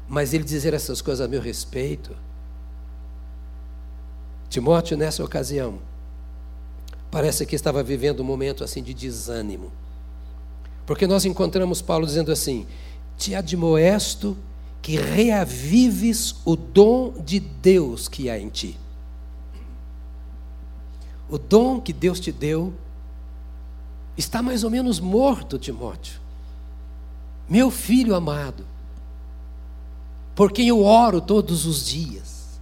Mas 0.09 0.35
ele 0.35 0.45
dizer 0.45 0.75
essas 0.75 1.00
coisas 1.00 1.25
a 1.25 1.29
meu 1.29 1.41
respeito. 1.41 2.14
Timóteo, 4.49 4.97
nessa 4.97 5.25
ocasião, 5.25 5.79
parece 7.11 7.47
que 7.47 7.57
estava 7.57 7.83
vivendo 7.83 8.21
um 8.21 8.25
momento 8.25 8.62
assim 8.62 8.83
de 8.83 8.93
desânimo. 8.93 9.73
Porque 10.87 11.07
nós 11.07 11.25
encontramos 11.25 11.81
Paulo 11.81 12.07
dizendo 12.07 12.31
assim: 12.31 12.67
Te 13.17 13.35
admoesto 13.35 14.37
que 14.83 14.97
reavives 14.97 16.37
o 16.45 16.57
dom 16.57 17.14
de 17.25 17.41
Deus 17.41 18.07
que 18.07 18.29
há 18.29 18.38
em 18.38 18.49
ti. 18.49 18.79
O 21.29 21.38
dom 21.38 21.81
que 21.81 21.93
Deus 21.93 22.21
te 22.21 22.31
deu 22.31 22.75
está 24.17 24.43
mais 24.43 24.62
ou 24.62 24.71
menos 24.71 25.00
morto, 25.00 25.59
Timóteo. 25.59 26.21
Meu 27.49 27.71
filho 27.71 28.14
amado, 28.14 28.67
por 30.35 30.53
quem 30.53 30.69
eu 30.69 30.83
oro 30.83 31.21
todos 31.21 31.67
os 31.67 31.87
dias, 31.87 32.61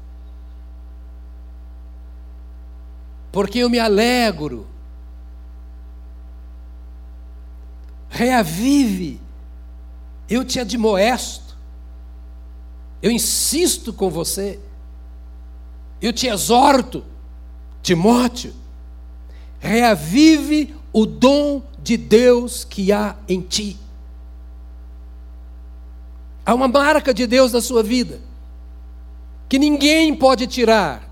por 3.30 3.48
quem 3.48 3.62
eu 3.62 3.70
me 3.70 3.78
alegro, 3.78 4.66
reavive. 8.22 9.20
Eu 10.28 10.44
te 10.44 10.60
admoesto. 10.60 11.56
Eu 13.02 13.10
insisto 13.10 13.92
com 13.92 14.08
você. 14.08 14.58
Eu 16.00 16.12
te 16.12 16.26
exorto, 16.26 17.04
Timóteo, 17.82 18.52
reavive 19.60 20.74
o 20.92 21.06
dom 21.06 21.62
de 21.80 21.96
Deus 21.96 22.64
que 22.64 22.92
há 22.92 23.16
em 23.28 23.40
ti. 23.40 23.76
Há 26.44 26.54
uma 26.54 26.66
marca 26.66 27.14
de 27.14 27.24
Deus 27.26 27.52
na 27.52 27.60
sua 27.60 27.84
vida, 27.84 28.20
que 29.48 29.60
ninguém 29.60 30.12
pode 30.14 30.48
tirar, 30.48 31.08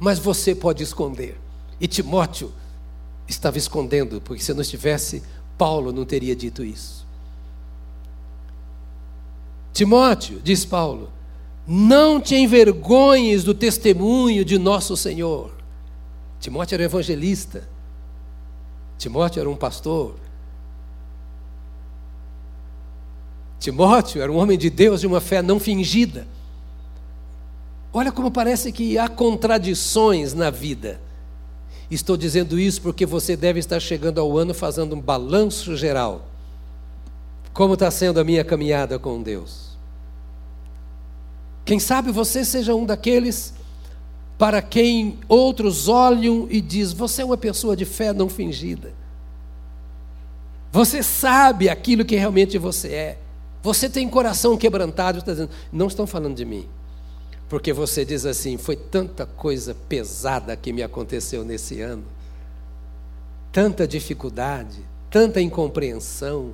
mas 0.00 0.18
você 0.18 0.52
pode 0.52 0.82
esconder. 0.82 1.38
E 1.80 1.86
Timóteo 1.86 2.52
estava 3.28 3.56
escondendo, 3.56 4.20
porque 4.20 4.42
se 4.42 4.52
não 4.52 4.62
estivesse, 4.62 5.22
Paulo 5.58 5.92
não 5.92 6.04
teria 6.04 6.34
dito 6.36 6.64
isso. 6.64 7.06
Timóteo, 9.72 10.40
diz 10.42 10.64
Paulo, 10.64 11.10
não 11.66 12.20
te 12.20 12.34
envergonhes 12.34 13.44
do 13.44 13.52
testemunho 13.52 14.44
de 14.44 14.56
nosso 14.58 14.96
Senhor. 14.96 15.52
Timóteo 16.40 16.76
era 16.76 16.84
evangelista. 16.84 17.68
Timóteo 18.96 19.40
era 19.40 19.50
um 19.50 19.56
pastor. 19.56 20.14
Timóteo 23.58 24.22
era 24.22 24.30
um 24.30 24.36
homem 24.36 24.56
de 24.56 24.70
Deus 24.70 25.00
de 25.00 25.06
uma 25.06 25.20
fé 25.20 25.42
não 25.42 25.60
fingida. 25.60 26.26
Olha 27.92 28.12
como 28.12 28.30
parece 28.30 28.70
que 28.70 28.96
há 28.96 29.08
contradições 29.08 30.32
na 30.32 30.50
vida. 30.50 31.00
Estou 31.90 32.16
dizendo 32.16 32.58
isso 32.58 32.82
porque 32.82 33.06
você 33.06 33.36
deve 33.36 33.58
estar 33.60 33.80
chegando 33.80 34.20
ao 34.20 34.36
ano 34.36 34.52
fazendo 34.52 34.94
um 34.94 35.00
balanço 35.00 35.76
geral. 35.76 36.26
Como 37.52 37.74
está 37.74 37.90
sendo 37.90 38.20
a 38.20 38.24
minha 38.24 38.44
caminhada 38.44 38.98
com 38.98 39.22
Deus? 39.22 39.68
Quem 41.64 41.78
sabe 41.78 42.10
você 42.12 42.44
seja 42.44 42.74
um 42.74 42.84
daqueles 42.84 43.54
para 44.38 44.62
quem 44.62 45.18
outros 45.28 45.88
olham 45.88 46.46
e 46.50 46.60
diz: 46.60 46.92
você 46.92 47.22
é 47.22 47.24
uma 47.24 47.36
pessoa 47.36 47.76
de 47.76 47.84
fé 47.84 48.12
não 48.12 48.28
fingida. 48.28 48.92
Você 50.70 51.02
sabe 51.02 51.68
aquilo 51.68 52.04
que 52.04 52.16
realmente 52.16 52.56
você 52.58 52.88
é. 52.88 53.18
Você 53.62 53.88
tem 53.88 54.08
coração 54.08 54.56
quebrantado, 54.56 55.18
está 55.18 55.32
dizendo, 55.32 55.50
não 55.72 55.88
estão 55.88 56.06
falando 56.06 56.36
de 56.36 56.44
mim. 56.44 56.68
Porque 57.48 57.72
você 57.72 58.04
diz 58.04 58.26
assim: 58.26 58.56
foi 58.56 58.76
tanta 58.76 59.24
coisa 59.24 59.74
pesada 59.88 60.54
que 60.56 60.72
me 60.72 60.82
aconteceu 60.82 61.44
nesse 61.44 61.80
ano, 61.80 62.04
tanta 63.50 63.86
dificuldade, 63.86 64.78
tanta 65.10 65.40
incompreensão, 65.40 66.52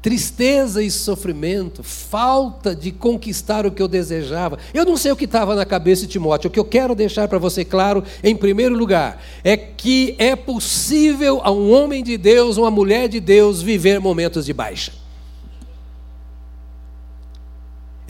tristeza 0.00 0.80
e 0.82 0.90
sofrimento, 0.90 1.82
falta 1.82 2.74
de 2.74 2.92
conquistar 2.92 3.66
o 3.66 3.72
que 3.72 3.82
eu 3.82 3.88
desejava. 3.88 4.56
Eu 4.72 4.84
não 4.84 4.96
sei 4.96 5.10
o 5.10 5.16
que 5.16 5.24
estava 5.24 5.56
na 5.56 5.66
cabeça 5.66 6.02
de 6.02 6.12
Timóteo. 6.12 6.48
O 6.48 6.52
que 6.52 6.60
eu 6.60 6.64
quero 6.64 6.94
deixar 6.94 7.26
para 7.26 7.38
você 7.38 7.64
claro, 7.64 8.04
em 8.22 8.36
primeiro 8.36 8.76
lugar, 8.76 9.20
é 9.42 9.56
que 9.56 10.14
é 10.16 10.36
possível 10.36 11.40
a 11.42 11.50
um 11.50 11.72
homem 11.72 12.04
de 12.04 12.16
Deus, 12.16 12.56
uma 12.56 12.70
mulher 12.70 13.08
de 13.08 13.18
Deus, 13.18 13.60
viver 13.60 13.98
momentos 13.98 14.46
de 14.46 14.52
baixa. 14.52 15.07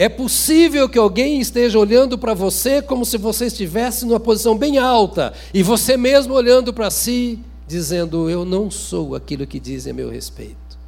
É 0.00 0.08
possível 0.08 0.88
que 0.88 0.96
alguém 0.96 1.40
esteja 1.40 1.76
olhando 1.76 2.16
para 2.16 2.32
você 2.32 2.80
como 2.80 3.04
se 3.04 3.18
você 3.18 3.46
estivesse 3.46 4.06
numa 4.06 4.20
posição 4.20 4.56
bem 4.56 4.78
alta 4.78 5.34
e 5.52 5.60
você 5.60 5.96
mesmo 5.96 6.34
olhando 6.34 6.72
para 6.72 6.88
si, 6.88 7.40
dizendo: 7.66 8.30
Eu 8.30 8.44
não 8.44 8.70
sou 8.70 9.16
aquilo 9.16 9.44
que 9.44 9.58
dizem 9.58 9.90
a 9.90 9.94
meu 9.94 10.08
respeito. 10.08 10.78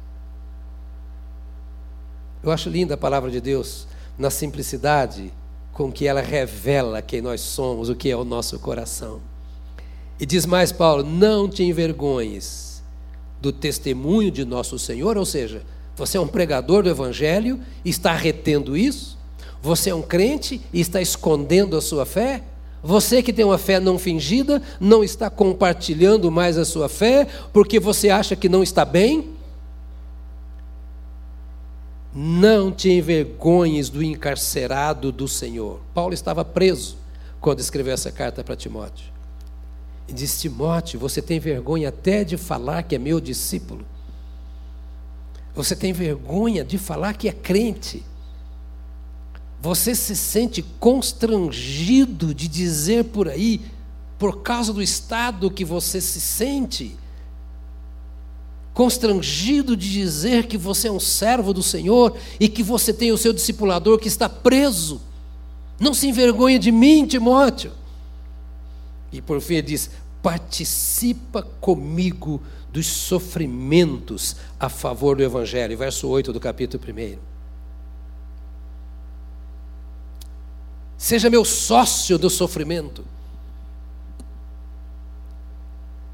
Eu 2.41 2.51
acho 2.51 2.69
linda 2.69 2.93
a 2.93 2.97
palavra 2.97 3.29
de 3.29 3.41
Deus 3.41 3.85
na 4.17 4.29
simplicidade 4.29 5.33
com 5.73 5.91
que 5.91 6.07
ela 6.07 6.21
revela 6.21 7.01
quem 7.01 7.21
nós 7.21 7.41
somos, 7.41 7.89
o 7.89 7.95
que 7.95 8.09
é 8.09 8.15
o 8.15 8.23
nosso 8.23 8.57
coração. 8.59 9.19
E 10.17 10.25
diz 10.25 10.45
mais 10.45 10.71
Paulo: 10.71 11.03
Não 11.03 11.49
te 11.49 11.63
envergonhes 11.63 12.81
do 13.41 13.51
testemunho 13.51 14.31
de 14.31 14.45
nosso 14.45 14.79
Senhor, 14.79 15.17
ou 15.17 15.25
seja, 15.25 15.63
você 16.01 16.17
é 16.17 16.19
um 16.19 16.27
pregador 16.27 16.81
do 16.81 16.89
Evangelho 16.89 17.59
e 17.85 17.89
está 17.91 18.11
retendo 18.15 18.75
isso? 18.75 19.19
Você 19.61 19.91
é 19.91 19.95
um 19.95 20.01
crente 20.01 20.59
e 20.73 20.81
está 20.81 20.99
escondendo 20.99 21.77
a 21.77 21.81
sua 21.81 22.07
fé? 22.07 22.41
Você 22.81 23.21
que 23.21 23.31
tem 23.31 23.45
uma 23.45 23.59
fé 23.59 23.79
não 23.79 23.99
fingida, 23.99 24.63
não 24.79 25.03
está 25.03 25.29
compartilhando 25.29 26.31
mais 26.31 26.57
a 26.57 26.65
sua 26.65 26.89
fé 26.89 27.27
porque 27.53 27.79
você 27.79 28.09
acha 28.09 28.35
que 28.35 28.49
não 28.49 28.63
está 28.63 28.83
bem? 28.83 29.29
Não 32.11 32.71
te 32.71 32.89
envergonhes 32.89 33.87
do 33.87 34.01
encarcerado 34.01 35.11
do 35.11 35.27
Senhor. 35.27 35.81
Paulo 35.93 36.15
estava 36.15 36.43
preso 36.43 36.97
quando 37.39 37.59
escreveu 37.59 37.93
essa 37.93 38.11
carta 38.11 38.43
para 38.43 38.55
Timóteo. 38.55 39.05
E 40.07 40.13
disse: 40.13 40.49
Timóteo, 40.49 40.99
você 40.99 41.21
tem 41.21 41.39
vergonha 41.39 41.89
até 41.89 42.23
de 42.23 42.37
falar 42.37 42.81
que 42.81 42.95
é 42.95 42.97
meu 42.97 43.21
discípulo. 43.21 43.85
Você 45.53 45.75
tem 45.75 45.91
vergonha 45.91 46.63
de 46.63 46.77
falar 46.77 47.13
que 47.13 47.27
é 47.27 47.33
crente. 47.33 48.03
Você 49.61 49.93
se 49.93 50.15
sente 50.15 50.63
constrangido 50.79 52.33
de 52.33 52.47
dizer 52.47 53.05
por 53.05 53.27
aí, 53.27 53.61
por 54.17 54.41
causa 54.41 54.73
do 54.73 54.81
estado 54.81 55.51
que 55.51 55.63
você 55.63 56.01
se 56.01 56.19
sente, 56.19 56.95
constrangido 58.73 59.75
de 59.75 59.91
dizer 59.91 60.47
que 60.47 60.57
você 60.57 60.87
é 60.87 60.91
um 60.91 60.99
servo 60.99 61.53
do 61.53 61.61
Senhor 61.61 62.17
e 62.39 62.47
que 62.47 62.63
você 62.63 62.93
tem 62.93 63.11
o 63.11 63.17
seu 63.17 63.33
discipulador 63.33 63.99
que 63.99 64.07
está 64.07 64.27
preso. 64.27 65.01
Não 65.79 65.93
se 65.93 66.07
envergonhe 66.07 66.57
de 66.57 66.71
mim, 66.71 67.05
Timóteo. 67.05 67.71
E 69.11 69.21
por 69.21 69.41
fim 69.41 69.55
ele 69.55 69.67
diz: 69.67 69.91
participa 70.21 71.43
comigo 71.59 72.41
dos 72.71 72.87
sofrimentos 72.87 74.35
a 74.59 74.69
favor 74.69 75.17
do 75.17 75.23
Evangelho. 75.23 75.77
Verso 75.77 76.07
8 76.07 76.31
do 76.31 76.39
capítulo 76.39 76.81
1. 76.83 77.17
Seja 80.97 81.29
meu 81.29 81.43
sócio 81.43 82.17
do 82.17 82.29
sofrimento. 82.29 83.03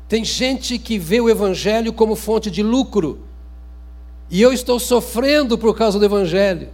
Tem 0.08 0.24
gente 0.24 0.80
que 0.80 0.98
vê 0.98 1.20
o 1.20 1.30
Evangelho 1.30 1.92
como 1.92 2.16
fonte 2.16 2.50
de 2.50 2.64
lucro, 2.64 3.20
e 4.30 4.42
eu 4.42 4.54
estou 4.54 4.80
sofrendo 4.80 5.58
por 5.58 5.76
causa 5.76 6.00
do 6.00 6.06
Evangelho. 6.06 6.70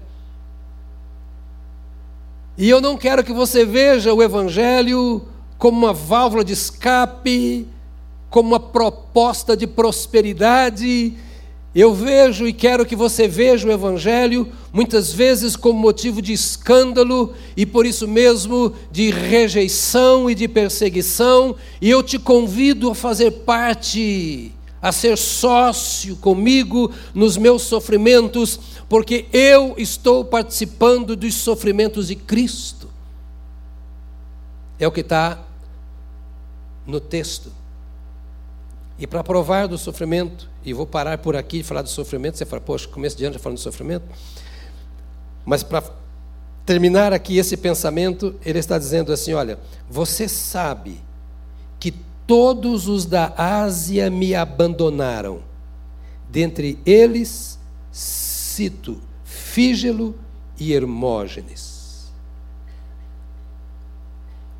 E 2.56 2.70
eu 2.70 2.80
não 2.80 2.96
quero 2.96 3.24
que 3.24 3.34
você 3.34 3.66
veja 3.66 4.14
o 4.14 4.22
Evangelho 4.22 5.28
como 5.58 5.78
uma 5.78 5.94
válvula 5.94 6.44
de 6.44 6.54
escape, 6.54 7.68
como 8.34 8.50
uma 8.50 8.60
proposta 8.60 9.56
de 9.56 9.68
prosperidade 9.68 11.14
eu 11.76 11.92
vejo 11.92 12.48
e 12.48 12.54
quero 12.54 12.86
que 12.86 12.96
você 12.96 13.28
veja 13.28 13.68
o 13.68 13.72
Evangelho 13.72 14.52
muitas 14.72 15.12
vezes 15.12 15.56
como 15.56 15.80
motivo 15.80 16.22
de 16.22 16.32
escândalo 16.32 17.34
e 17.58 17.66
por 17.66 17.84
isso 17.86 18.08
mesmo 18.08 18.74
de 18.92 19.10
rejeição 19.10 20.30
e 20.30 20.36
de 20.36 20.48
perseguição, 20.48 21.56
e 21.82 21.90
eu 21.90 22.04
te 22.04 22.20
convido 22.20 22.92
a 22.92 22.96
fazer 22.96 23.32
parte, 23.32 24.52
a 24.80 24.92
ser 24.92 25.18
sócio 25.18 26.16
comigo 26.18 26.92
nos 27.12 27.38
meus 27.38 27.64
sofrimentos, 27.64 28.60
porque 28.88 29.26
eu 29.34 29.74
estou 29.76 30.24
participando 30.24 31.16
dos 31.16 31.34
sofrimentos 31.34 32.08
de 32.08 32.16
Cristo. 32.16 32.88
É 34.78 34.88
o 34.88 34.92
que 34.92 35.02
está 35.02 35.40
no 36.86 37.00
texto. 37.00 37.63
E 39.04 39.08
para 39.08 39.22
provar 39.22 39.68
do 39.68 39.78
sofrimento, 39.78 40.50
e 40.64 40.72
vou 40.72 40.88
parar 40.88 41.18
por 41.18 41.36
aqui 41.36 41.58
de 41.58 41.66
falar 41.66 41.82
do 41.82 41.90
sofrimento, 41.90 42.38
você 42.38 42.46
fala, 42.46 42.62
poxa, 42.62 42.88
começo 42.88 43.18
de 43.18 43.26
ano 43.26 43.34
já 43.34 43.40
falando 43.40 43.58
de 43.58 43.64
sofrimento. 43.64 44.06
Mas 45.44 45.62
para 45.62 45.84
terminar 46.66 47.12
aqui 47.12 47.38
esse 47.38 47.58
pensamento, 47.58 48.34
ele 48.46 48.60
está 48.60 48.80
dizendo 48.80 49.12
assim: 49.12 49.34
olha, 49.34 49.60
você 49.90 50.30
sabe 50.30 51.02
que 51.82 51.94
todos 52.26 52.88
os 52.88 53.06
da 53.06 53.34
Ásia 53.36 54.10
me 54.10 54.34
abandonaram. 54.34 55.42
Dentre 56.30 56.80
eles, 56.86 57.60
cito 57.92 59.02
Fígelo 59.26 60.16
e 60.58 60.72
Hermógenes. 60.72 62.10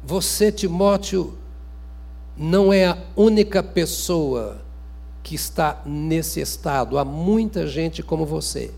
Você, 0.04 0.52
Timóteo, 0.52 1.34
não 2.38 2.74
é 2.74 2.88
a 2.88 2.98
única 3.16 3.62
pessoa 3.62 4.62
que 5.22 5.36
está 5.36 5.82
nesse 5.86 6.42
estado. 6.42 6.98
Há 6.98 7.06
muita 7.06 7.66
gente 7.68 8.04
como 8.04 8.26
você. 8.26 8.72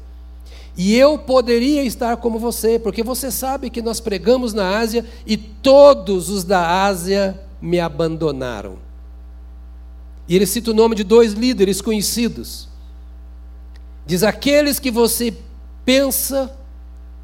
E 0.77 0.95
eu 0.95 1.17
poderia 1.17 1.83
estar 1.83 2.17
como 2.17 2.37
você, 2.37 2.77
porque 2.77 3.01
você 3.01 3.31
sabe 3.31 3.69
que 3.69 3.81
nós 3.81 3.99
pregamos 3.99 4.53
na 4.53 4.77
Ásia 4.77 5.05
e 5.25 5.37
todos 5.37 6.29
os 6.29 6.43
da 6.43 6.83
Ásia 6.83 7.39
me 7.61 7.79
abandonaram. 7.79 8.77
E 10.27 10.35
ele 10.35 10.45
cita 10.45 10.71
o 10.71 10.73
nome 10.73 10.95
de 10.95 11.03
dois 11.03 11.33
líderes 11.33 11.81
conhecidos. 11.81 12.67
Diz: 14.05 14.21
aqueles 14.21 14.79
que 14.79 14.91
você 14.91 15.33
pensa 15.85 16.51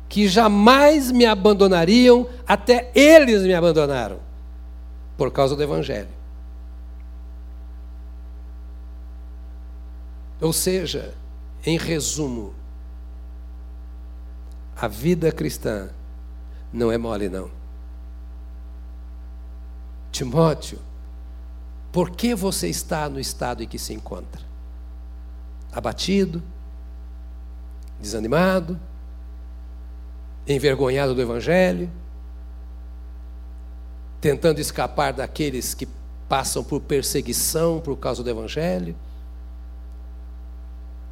que 0.08 0.28
jamais 0.28 1.12
me 1.12 1.26
abandonariam, 1.26 2.28
até 2.48 2.92
eles 2.94 3.44
me 3.44 3.54
abandonaram, 3.54 4.20
por 5.18 5.32
causa 5.32 5.56
do 5.56 5.64
Evangelho. 5.64 6.21
Ou 10.42 10.52
seja, 10.52 11.14
em 11.64 11.78
resumo, 11.78 12.56
a 14.76 14.88
vida 14.88 15.32
cristã 15.32 15.90
não 16.74 16.92
é 16.92 16.98
mole, 16.98 17.30
não. 17.30 17.52
Timóteo, 20.12 20.80
por 21.92 22.10
que 22.10 22.34
você 22.34 22.68
está 22.68 23.08
no 23.08 23.20
estado 23.20 23.62
em 23.62 23.68
que 23.68 23.78
se 23.78 23.94
encontra? 23.94 24.42
Abatido, 25.72 26.42
desanimado, 28.00 28.80
envergonhado 30.48 31.14
do 31.14 31.22
Evangelho, 31.22 31.90
tentando 34.20 34.60
escapar 34.60 35.14
daqueles 35.14 35.76
que 35.76 35.88
passam 36.28 36.64
por 36.64 36.82
perseguição 36.82 37.80
por 37.80 37.96
causa 37.98 38.24
do 38.24 38.30
Evangelho? 38.30 38.96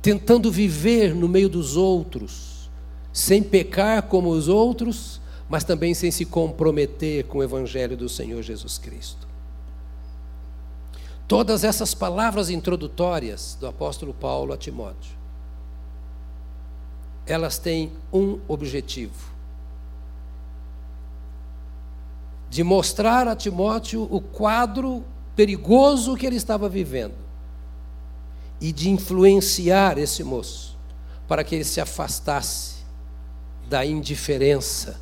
Tentando 0.01 0.51
viver 0.51 1.13
no 1.13 1.27
meio 1.27 1.49
dos 1.49 1.75
outros, 1.75 2.69
sem 3.11 3.43
pecar 3.43 4.03
como 4.03 4.29
os 4.29 4.47
outros, 4.47 5.19
mas 5.49 5.63
também 5.63 5.93
sem 5.93 6.11
se 6.11 6.25
comprometer 6.25 7.25
com 7.25 7.39
o 7.39 7.43
Evangelho 7.43 7.97
do 7.97 8.07
Senhor 8.07 8.41
Jesus 8.41 8.77
Cristo. 8.77 9.27
Todas 11.27 11.63
essas 11.63 11.93
palavras 11.93 12.49
introdutórias 12.49 13.57
do 13.59 13.67
apóstolo 13.67 14.13
Paulo 14.13 14.53
a 14.53 14.57
Timóteo, 14.57 15.17
elas 17.25 17.59
têm 17.59 17.91
um 18.11 18.39
objetivo: 18.47 19.29
de 22.49 22.63
mostrar 22.63 23.27
a 23.27 23.35
Timóteo 23.35 24.07
o 24.09 24.21
quadro 24.21 25.03
perigoso 25.35 26.15
que 26.15 26.25
ele 26.25 26.35
estava 26.35 26.69
vivendo 26.69 27.28
e 28.59 28.71
de 28.71 28.89
influenciar 28.89 29.97
esse 29.97 30.23
moço 30.23 30.77
para 31.27 31.43
que 31.43 31.55
ele 31.55 31.63
se 31.63 31.79
afastasse 31.79 32.79
da 33.67 33.85
indiferença 33.85 34.99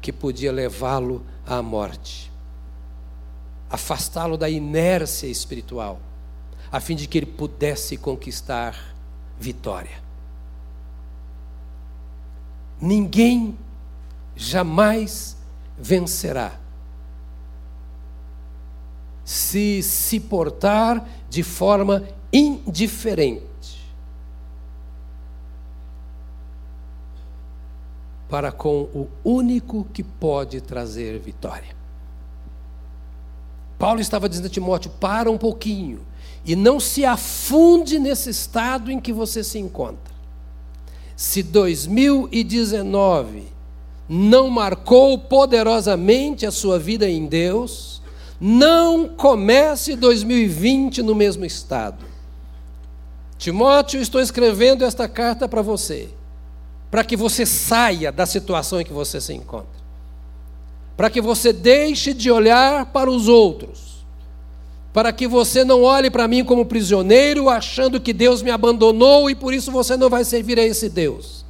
que 0.00 0.12
podia 0.12 0.50
levá-lo 0.50 1.24
à 1.46 1.62
morte, 1.62 2.32
afastá-lo 3.70 4.36
da 4.36 4.48
inércia 4.48 5.26
espiritual, 5.26 6.00
a 6.72 6.80
fim 6.80 6.96
de 6.96 7.06
que 7.06 7.18
ele 7.18 7.26
pudesse 7.26 7.96
conquistar 7.96 8.94
vitória. 9.38 10.02
Ninguém 12.80 13.56
jamais 14.34 15.36
vencerá 15.78 16.58
se 19.24 19.82
se 19.82 20.20
portar 20.20 21.06
de 21.30 21.42
forma 21.42 22.06
indiferente 22.34 23.44
para 28.28 28.50
com 28.50 28.88
o 28.92 29.08
único 29.24 29.86
que 29.92 30.02
pode 30.02 30.60
trazer 30.60 31.20
vitória. 31.20 31.76
Paulo 33.78 34.00
estava 34.00 34.28
dizendo 34.28 34.46
a 34.46 34.50
Timóteo: 34.50 34.90
para 34.98 35.30
um 35.30 35.38
pouquinho 35.38 36.00
e 36.44 36.56
não 36.56 36.80
se 36.80 37.04
afunde 37.04 38.00
nesse 38.00 38.30
estado 38.30 38.90
em 38.90 38.98
que 38.98 39.12
você 39.12 39.44
se 39.44 39.60
encontra. 39.60 40.12
Se 41.14 41.44
2019 41.44 43.44
não 44.08 44.50
marcou 44.50 45.16
poderosamente 45.16 46.44
a 46.44 46.50
sua 46.50 46.78
vida 46.78 47.08
em 47.08 47.26
Deus, 47.26 48.02
não 48.40 49.08
comece 49.08 49.94
2020 49.94 51.02
no 51.02 51.14
mesmo 51.14 51.44
estado. 51.44 52.13
Timóteo, 53.38 54.00
estou 54.00 54.20
escrevendo 54.20 54.84
esta 54.84 55.08
carta 55.08 55.48
para 55.48 55.62
você, 55.62 56.08
para 56.90 57.04
que 57.04 57.16
você 57.16 57.44
saia 57.44 58.10
da 58.10 58.26
situação 58.26 58.80
em 58.80 58.84
que 58.84 58.92
você 58.92 59.20
se 59.20 59.32
encontra, 59.34 59.82
para 60.96 61.10
que 61.10 61.20
você 61.20 61.52
deixe 61.52 62.14
de 62.14 62.30
olhar 62.30 62.86
para 62.86 63.10
os 63.10 63.28
outros, 63.28 64.04
para 64.92 65.12
que 65.12 65.26
você 65.26 65.64
não 65.64 65.82
olhe 65.82 66.10
para 66.10 66.28
mim 66.28 66.44
como 66.44 66.64
prisioneiro, 66.64 67.48
achando 67.48 68.00
que 68.00 68.12
Deus 68.12 68.42
me 68.42 68.50
abandonou 68.50 69.28
e 69.28 69.34
por 69.34 69.52
isso 69.52 69.72
você 69.72 69.96
não 69.96 70.08
vai 70.08 70.24
servir 70.24 70.58
a 70.58 70.62
esse 70.62 70.88
Deus. 70.88 71.44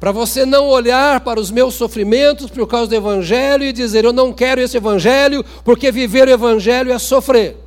para 0.00 0.12
você 0.12 0.46
não 0.46 0.66
olhar 0.66 1.20
para 1.20 1.38
os 1.38 1.50
meus 1.50 1.74
sofrimentos 1.74 2.50
por 2.50 2.66
causa 2.66 2.88
do 2.88 2.96
Evangelho 2.96 3.64
e 3.64 3.72
dizer: 3.72 4.02
Eu 4.02 4.14
não 4.14 4.32
quero 4.32 4.62
esse 4.62 4.78
Evangelho, 4.78 5.44
porque 5.62 5.92
viver 5.92 6.26
o 6.26 6.30
Evangelho 6.30 6.90
é 6.90 6.98
sofrer. 6.98 7.58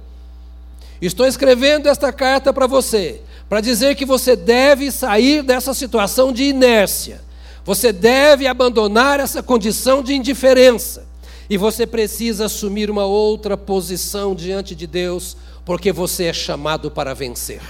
Estou 1.06 1.26
escrevendo 1.26 1.88
esta 1.88 2.14
carta 2.14 2.54
para 2.54 2.66
você, 2.66 3.22
para 3.50 3.60
dizer 3.60 3.96
que 3.96 4.06
você 4.06 4.36
deve 4.36 4.90
sair 4.92 5.44
dessa 5.44 5.74
situação 5.74 6.32
de 6.32 6.44
inércia, 6.44 7.22
você 7.66 7.92
deve 7.92 8.48
abandonar 8.48 9.20
essa 9.20 9.44
condição 9.44 10.02
de 10.02 10.14
indiferença, 10.14 11.06
e 11.50 11.58
você 11.58 11.86
precisa 11.86 12.46
assumir 12.46 12.90
uma 12.90 13.06
outra 13.06 13.58
posição 13.58 14.34
diante 14.34 14.74
de 14.74 14.88
Deus, 14.88 15.36
porque 15.66 15.92
você 15.92 16.26
é 16.26 16.34
chamado 16.34 16.90
para 16.90 17.14
vencer. 17.14 17.62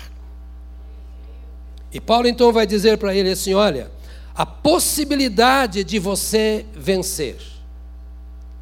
E 1.91 1.99
Paulo 1.99 2.27
então 2.27 2.51
vai 2.51 2.67
dizer 2.67 2.97
para 2.97 3.15
ele 3.15 3.31
assim: 3.31 3.53
Olha 3.53 3.91
a 4.35 4.45
possibilidade 4.45 5.83
de 5.83 5.99
você 5.99 6.65
vencer 6.73 7.37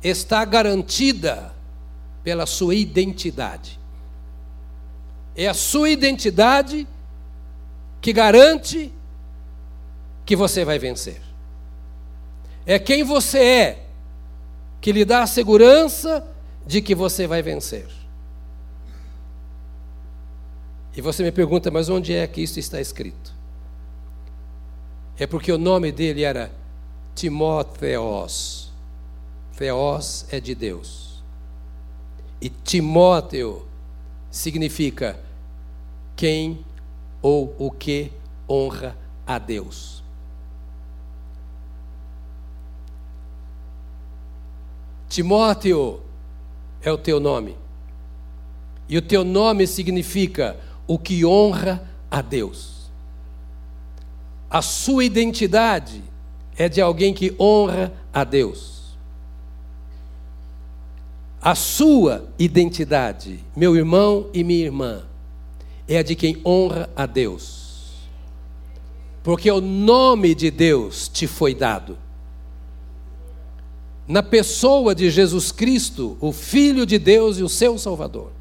está 0.03 0.43
garantida 0.43 1.53
pela 2.23 2.45
sua 2.45 2.73
identidade. 2.75 3.80
É 5.35 5.47
a 5.47 5.53
sua 5.53 5.89
identidade 5.89 6.87
que 7.99 8.11
garante 8.11 8.91
que 10.25 10.35
você 10.35 10.65
vai 10.65 10.77
vencer. 10.77 11.21
É 12.65 12.77
quem 12.77 13.03
você 13.03 13.39
é 13.39 13.85
que 14.79 14.91
lhe 14.91 15.05
dá 15.05 15.23
a 15.23 15.27
segurança 15.27 16.27
de 16.65 16.81
que 16.81 16.95
você 16.95 17.27
vai 17.27 17.41
vencer. 17.41 17.87
E 20.95 21.01
você 21.01 21.23
me 21.23 21.31
pergunta, 21.31 21.71
mas 21.71 21.89
onde 21.89 22.13
é 22.13 22.27
que 22.27 22.41
isso 22.41 22.59
está 22.59 22.81
escrito? 22.81 23.41
é 25.21 25.27
porque 25.27 25.51
o 25.51 25.57
nome 25.59 25.91
dele 25.91 26.23
era 26.23 26.51
Timóteos. 27.13 28.71
Theos 29.55 30.25
é 30.31 30.39
de 30.39 30.55
Deus. 30.55 31.23
E 32.41 32.49
Timóteo 32.49 33.67
significa 34.31 35.19
quem 36.15 36.65
ou 37.21 37.53
o 37.59 37.69
que 37.69 38.11
honra 38.49 38.97
a 39.27 39.37
Deus. 39.37 40.01
Timóteo 45.09 46.01
é 46.81 46.89
o 46.89 46.97
teu 46.97 47.19
nome. 47.19 47.57
E 48.87 48.97
o 48.97 49.01
teu 49.01 49.23
nome 49.25 49.67
significa 49.67 50.57
o 50.87 50.97
que 50.97 51.25
honra 51.25 51.87
a 52.09 52.21
Deus. 52.21 52.89
A 54.49 54.61
sua 54.61 55.03
identidade 55.03 56.01
é 56.57 56.67
de 56.67 56.81
alguém 56.81 57.13
que 57.13 57.35
honra 57.39 57.93
a 58.13 58.23
Deus. 58.23 58.80
A 61.41 61.55
sua 61.55 62.27
identidade, 62.37 63.43
meu 63.55 63.75
irmão 63.75 64.29
e 64.31 64.43
minha 64.43 64.63
irmã, 64.63 65.03
é 65.87 65.97
a 65.97 66.03
de 66.03 66.15
quem 66.15 66.39
honra 66.45 66.87
a 66.95 67.07
Deus. 67.07 68.09
Porque 69.23 69.49
o 69.49 69.59
nome 69.59 70.35
de 70.35 70.51
Deus 70.51 71.07
te 71.07 71.25
foi 71.25 71.55
dado. 71.55 71.97
Na 74.07 74.21
pessoa 74.21 74.93
de 74.93 75.09
Jesus 75.09 75.51
Cristo, 75.51 76.15
o 76.19 76.31
Filho 76.31 76.85
de 76.85 76.99
Deus 76.99 77.39
e 77.39 77.43
o 77.43 77.49
seu 77.49 77.77
Salvador. 77.77 78.31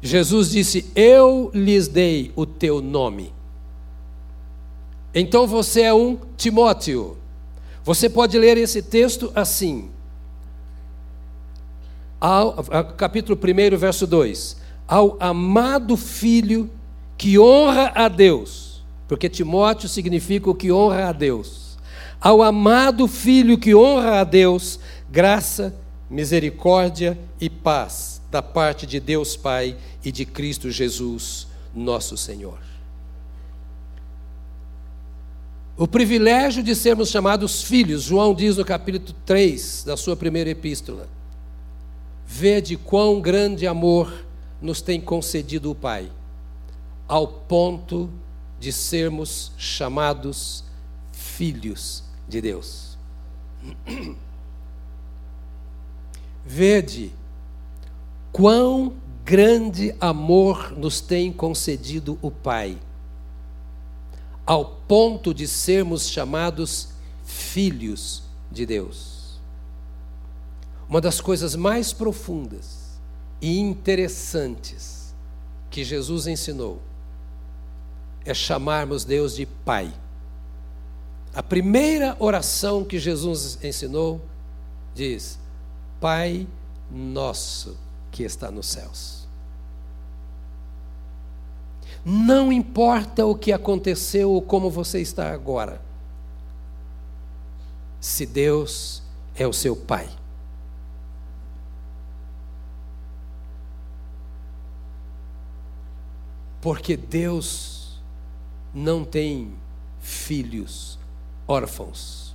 Jesus 0.00 0.50
disse: 0.50 0.90
Eu 0.94 1.50
lhes 1.52 1.88
dei 1.88 2.30
o 2.36 2.44
teu 2.44 2.80
nome. 2.80 3.32
Então 5.12 5.46
você 5.46 5.82
é 5.82 5.94
um 5.94 6.16
Timóteo. 6.36 7.23
Você 7.84 8.08
pode 8.08 8.38
ler 8.38 8.56
esse 8.56 8.80
texto 8.80 9.30
assim. 9.34 9.90
Ao, 12.18 12.64
capítulo 12.96 13.38
1, 13.38 13.76
verso 13.76 14.06
2: 14.06 14.56
Ao 14.88 15.18
amado 15.20 15.94
filho 15.96 16.70
que 17.18 17.38
honra 17.38 17.92
a 17.94 18.08
Deus, 18.08 18.82
porque 19.06 19.28
Timóteo 19.28 19.88
significa 19.88 20.48
o 20.48 20.54
que 20.54 20.72
honra 20.72 21.10
a 21.10 21.12
Deus. 21.12 21.76
Ao 22.18 22.42
amado 22.42 23.06
filho 23.06 23.58
que 23.58 23.74
honra 23.74 24.20
a 24.20 24.24
Deus, 24.24 24.80
graça, 25.10 25.74
misericórdia 26.08 27.18
e 27.38 27.50
paz 27.50 28.22
da 28.30 28.40
parte 28.40 28.86
de 28.86 28.98
Deus 28.98 29.36
Pai 29.36 29.76
e 30.02 30.10
de 30.10 30.24
Cristo 30.24 30.70
Jesus, 30.70 31.46
nosso 31.74 32.16
Senhor. 32.16 32.73
O 35.76 35.88
privilégio 35.88 36.62
de 36.62 36.74
sermos 36.74 37.10
chamados 37.10 37.62
filhos, 37.62 38.02
João 38.02 38.32
diz 38.34 38.56
no 38.56 38.64
capítulo 38.64 39.18
3 39.26 39.84
da 39.84 39.96
sua 39.96 40.14
primeira 40.14 40.50
epístola: 40.50 41.08
Vede 42.26 42.76
quão 42.76 43.20
grande 43.20 43.66
amor 43.66 44.24
nos 44.62 44.80
tem 44.80 45.00
concedido 45.00 45.70
o 45.70 45.74
Pai, 45.74 46.10
ao 47.08 47.26
ponto 47.26 48.08
de 48.60 48.72
sermos 48.72 49.50
chamados 49.58 50.64
filhos 51.12 52.04
de 52.28 52.40
Deus. 52.40 52.96
Vede 56.46 57.12
Quão 58.34 58.94
grande 59.24 59.94
amor 60.00 60.72
nos 60.76 61.00
tem 61.00 61.32
concedido 61.32 62.18
o 62.20 62.32
Pai, 62.32 62.76
ao 64.46 64.64
ponto 64.64 65.32
de 65.32 65.48
sermos 65.48 66.08
chamados 66.08 66.88
filhos 67.24 68.22
de 68.50 68.66
Deus. 68.66 69.40
Uma 70.88 71.00
das 71.00 71.20
coisas 71.20 71.56
mais 71.56 71.92
profundas 71.92 73.00
e 73.40 73.58
interessantes 73.58 75.14
que 75.70 75.82
Jesus 75.82 76.26
ensinou 76.26 76.80
é 78.24 78.32
chamarmos 78.32 79.04
Deus 79.04 79.34
de 79.34 79.46
Pai. 79.46 79.92
A 81.34 81.42
primeira 81.42 82.16
oração 82.20 82.84
que 82.84 82.98
Jesus 82.98 83.58
ensinou 83.62 84.20
diz: 84.94 85.38
Pai 86.00 86.46
nosso 86.90 87.76
que 88.10 88.22
está 88.22 88.50
nos 88.50 88.66
céus. 88.66 89.23
Não 92.04 92.52
importa 92.52 93.24
o 93.24 93.34
que 93.34 93.50
aconteceu 93.50 94.30
ou 94.30 94.42
como 94.42 94.70
você 94.70 95.00
está 95.00 95.32
agora, 95.32 95.80
se 97.98 98.26
Deus 98.26 99.02
é 99.34 99.46
o 99.46 99.52
seu 99.52 99.74
Pai. 99.74 100.10
Porque 106.60 106.96
Deus 106.96 108.02
não 108.72 109.04
tem 109.04 109.54
filhos 110.00 110.98
órfãos. 111.46 112.34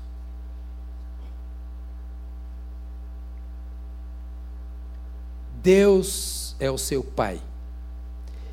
Deus 5.61 6.55
é 6.59 6.71
o 6.71 6.77
seu 6.77 7.03
Pai. 7.03 7.39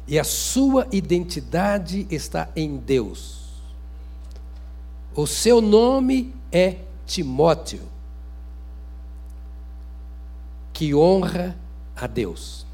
E 0.06 0.18
a 0.18 0.24
sua 0.24 0.86
identidade 0.92 2.06
está 2.10 2.48
em 2.54 2.76
Deus. 2.76 3.46
O 5.14 5.26
seu 5.26 5.60
nome 5.60 6.34
é 6.52 6.76
Timóteo, 7.06 7.82
que 10.72 10.94
honra 10.94 11.56
a 11.96 12.06
Deus. 12.06 12.66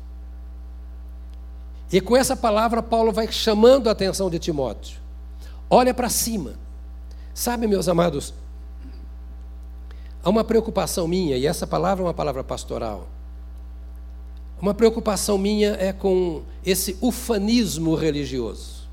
E 1.90 2.00
com 2.00 2.16
essa 2.16 2.34
palavra, 2.34 2.82
Paulo 2.82 3.12
vai 3.12 3.30
chamando 3.30 3.88
a 3.88 3.92
atenção 3.92 4.28
de 4.28 4.38
Timóteo. 4.38 4.98
Olha 5.70 5.94
para 5.94 6.08
cima. 6.08 6.54
Sabe, 7.34 7.66
meus 7.66 7.88
amados, 7.88 8.34
há 10.22 10.28
uma 10.28 10.42
preocupação 10.44 11.06
minha, 11.06 11.36
e 11.36 11.46
essa 11.46 11.66
palavra 11.66 12.02
é 12.02 12.06
uma 12.06 12.14
palavra 12.14 12.42
pastoral. 12.42 13.06
Uma 14.62 14.72
preocupação 14.72 15.36
minha 15.36 15.70
é 15.72 15.92
com 15.92 16.42
esse 16.64 16.96
ufanismo 17.00 17.96
religioso. 17.96 18.88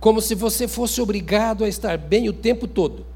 Como 0.00 0.20
se 0.20 0.34
você 0.34 0.66
fosse 0.66 1.00
obrigado 1.00 1.62
a 1.62 1.68
estar 1.68 1.96
bem 1.96 2.28
o 2.28 2.32
tempo 2.32 2.66
todo. 2.66 3.06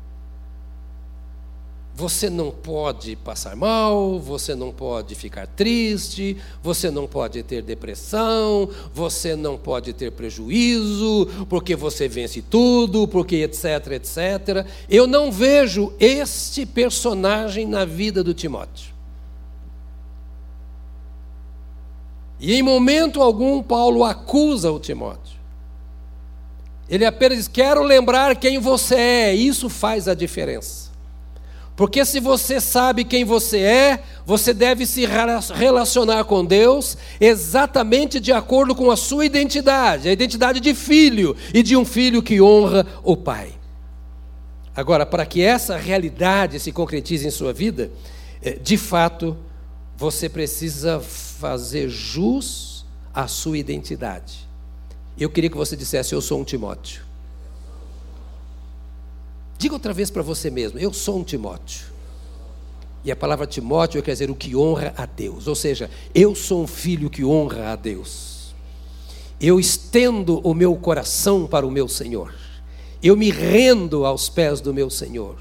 Você 1.93 2.31
não 2.31 2.53
pode 2.53 3.17
passar 3.17 3.57
mal, 3.57 4.21
você 4.21 4.55
não 4.55 4.71
pode 4.71 5.17
ficar 5.17 5.49
triste, 5.49 6.37
você 6.63 6.89
não 6.89 7.09
pode 7.09 7.43
ter 7.43 7.63
depressão, 7.63 8.71
você 8.95 9.35
não 9.35 9.59
pode 9.59 9.93
ter 9.93 10.13
prejuízo, 10.13 11.27
porque 11.49 11.75
você 11.75 12.07
vence 12.07 12.41
tudo, 12.41 13.09
porque 13.09 13.37
etc, 13.37 13.89
etc. 13.91 14.67
Eu 14.89 15.05
não 15.05 15.33
vejo 15.33 15.93
este 15.99 16.65
personagem 16.65 17.67
na 17.67 17.85
vida 17.85 18.23
do 18.23 18.33
Timóteo. 18.33 19.00
E 22.41 22.55
em 22.55 22.63
momento 22.63 23.23
algum, 23.23 23.63
Paulo 23.63 24.03
acusa 24.03 24.73
o 24.73 24.81
Timóteo. 24.81 25.39
Ele 26.89 27.05
apenas 27.05 27.39
diz: 27.39 27.49
Quero 27.49 27.83
lembrar 27.83 28.35
quem 28.37 28.59
você 28.59 28.95
é. 28.95 29.35
Isso 29.35 29.69
faz 29.69 30.09
a 30.09 30.15
diferença. 30.15 30.91
Porque 31.77 32.05
se 32.05 32.21
você 32.21 32.61
sabe 32.61 33.05
quem 33.05 33.25
você 33.25 33.59
é, 33.61 34.03
você 34.27 34.53
deve 34.53 34.85
se 34.85 35.07
relacionar 35.55 36.25
com 36.25 36.45
Deus 36.45 36.97
exatamente 37.19 38.21
de 38.21 38.33
acordo 38.33 38.75
com 38.75 38.91
a 38.91 38.97
sua 38.97 39.25
identidade, 39.25 40.07
a 40.07 40.13
identidade 40.13 40.61
de 40.61 40.75
filho 40.75 41.35
e 41.55 41.63
de 41.63 41.77
um 41.77 41.85
filho 41.85 42.23
que 42.23 42.41
honra 42.41 42.87
o 43.03 43.17
pai. 43.17 43.53
Agora, 44.77 45.07
para 45.07 45.25
que 45.25 45.41
essa 45.41 45.77
realidade 45.77 46.61
se 46.61 46.71
concretize 46.71 47.27
em 47.27 47.31
sua 47.31 47.53
vida, 47.53 47.91
eh, 48.43 48.59
de 48.63 48.77
fato, 48.77 49.35
você 50.01 50.31
precisa 50.31 50.99
fazer 50.99 51.91
jus 51.91 52.87
à 53.13 53.29
sua 53.29 53.59
identidade. 53.59 54.49
Eu 55.19 55.29
queria 55.29 55.51
que 55.51 55.57
você 55.59 55.77
dissesse: 55.77 56.15
Eu 56.15 56.23
sou 56.23 56.41
um 56.41 56.45
Timóteo. 56.45 57.03
Diga 59.59 59.75
outra 59.75 59.93
vez 59.93 60.11
para 60.11 60.23
você 60.23 60.51
mesmo: 60.51 60.79
Eu 60.79 60.91
sou 60.95 61.19
um 61.19 61.23
Timóteo. 61.23 61.85
E 63.05 63.13
a 63.13 63.17
palavra 63.17 63.47
Timóteo 63.47 64.03
quer 64.03 64.13
dizer 64.13 64.31
o 64.31 64.35
que 64.35 64.57
honra 64.57 64.95
a 64.97 65.05
Deus. 65.05 65.47
Ou 65.47 65.55
seja, 65.55 65.91
eu 66.15 66.35
sou 66.35 66.63
um 66.63 66.67
filho 66.67 67.11
que 67.11 67.23
honra 67.23 67.73
a 67.73 67.77
Deus. 67.77 68.55
Eu 69.39 69.61
estendo 69.61 70.39
o 70.39 70.55
meu 70.55 70.75
coração 70.77 71.47
para 71.47 71.67
o 71.67 71.71
meu 71.71 71.87
Senhor. 71.89 72.35
Eu 73.03 73.19
me 73.19 73.31
rendo 73.31 74.07
aos 74.07 74.31
pés 74.31 74.63
do 74.63 74.73
meu 74.73 74.89
Senhor. 74.89 75.37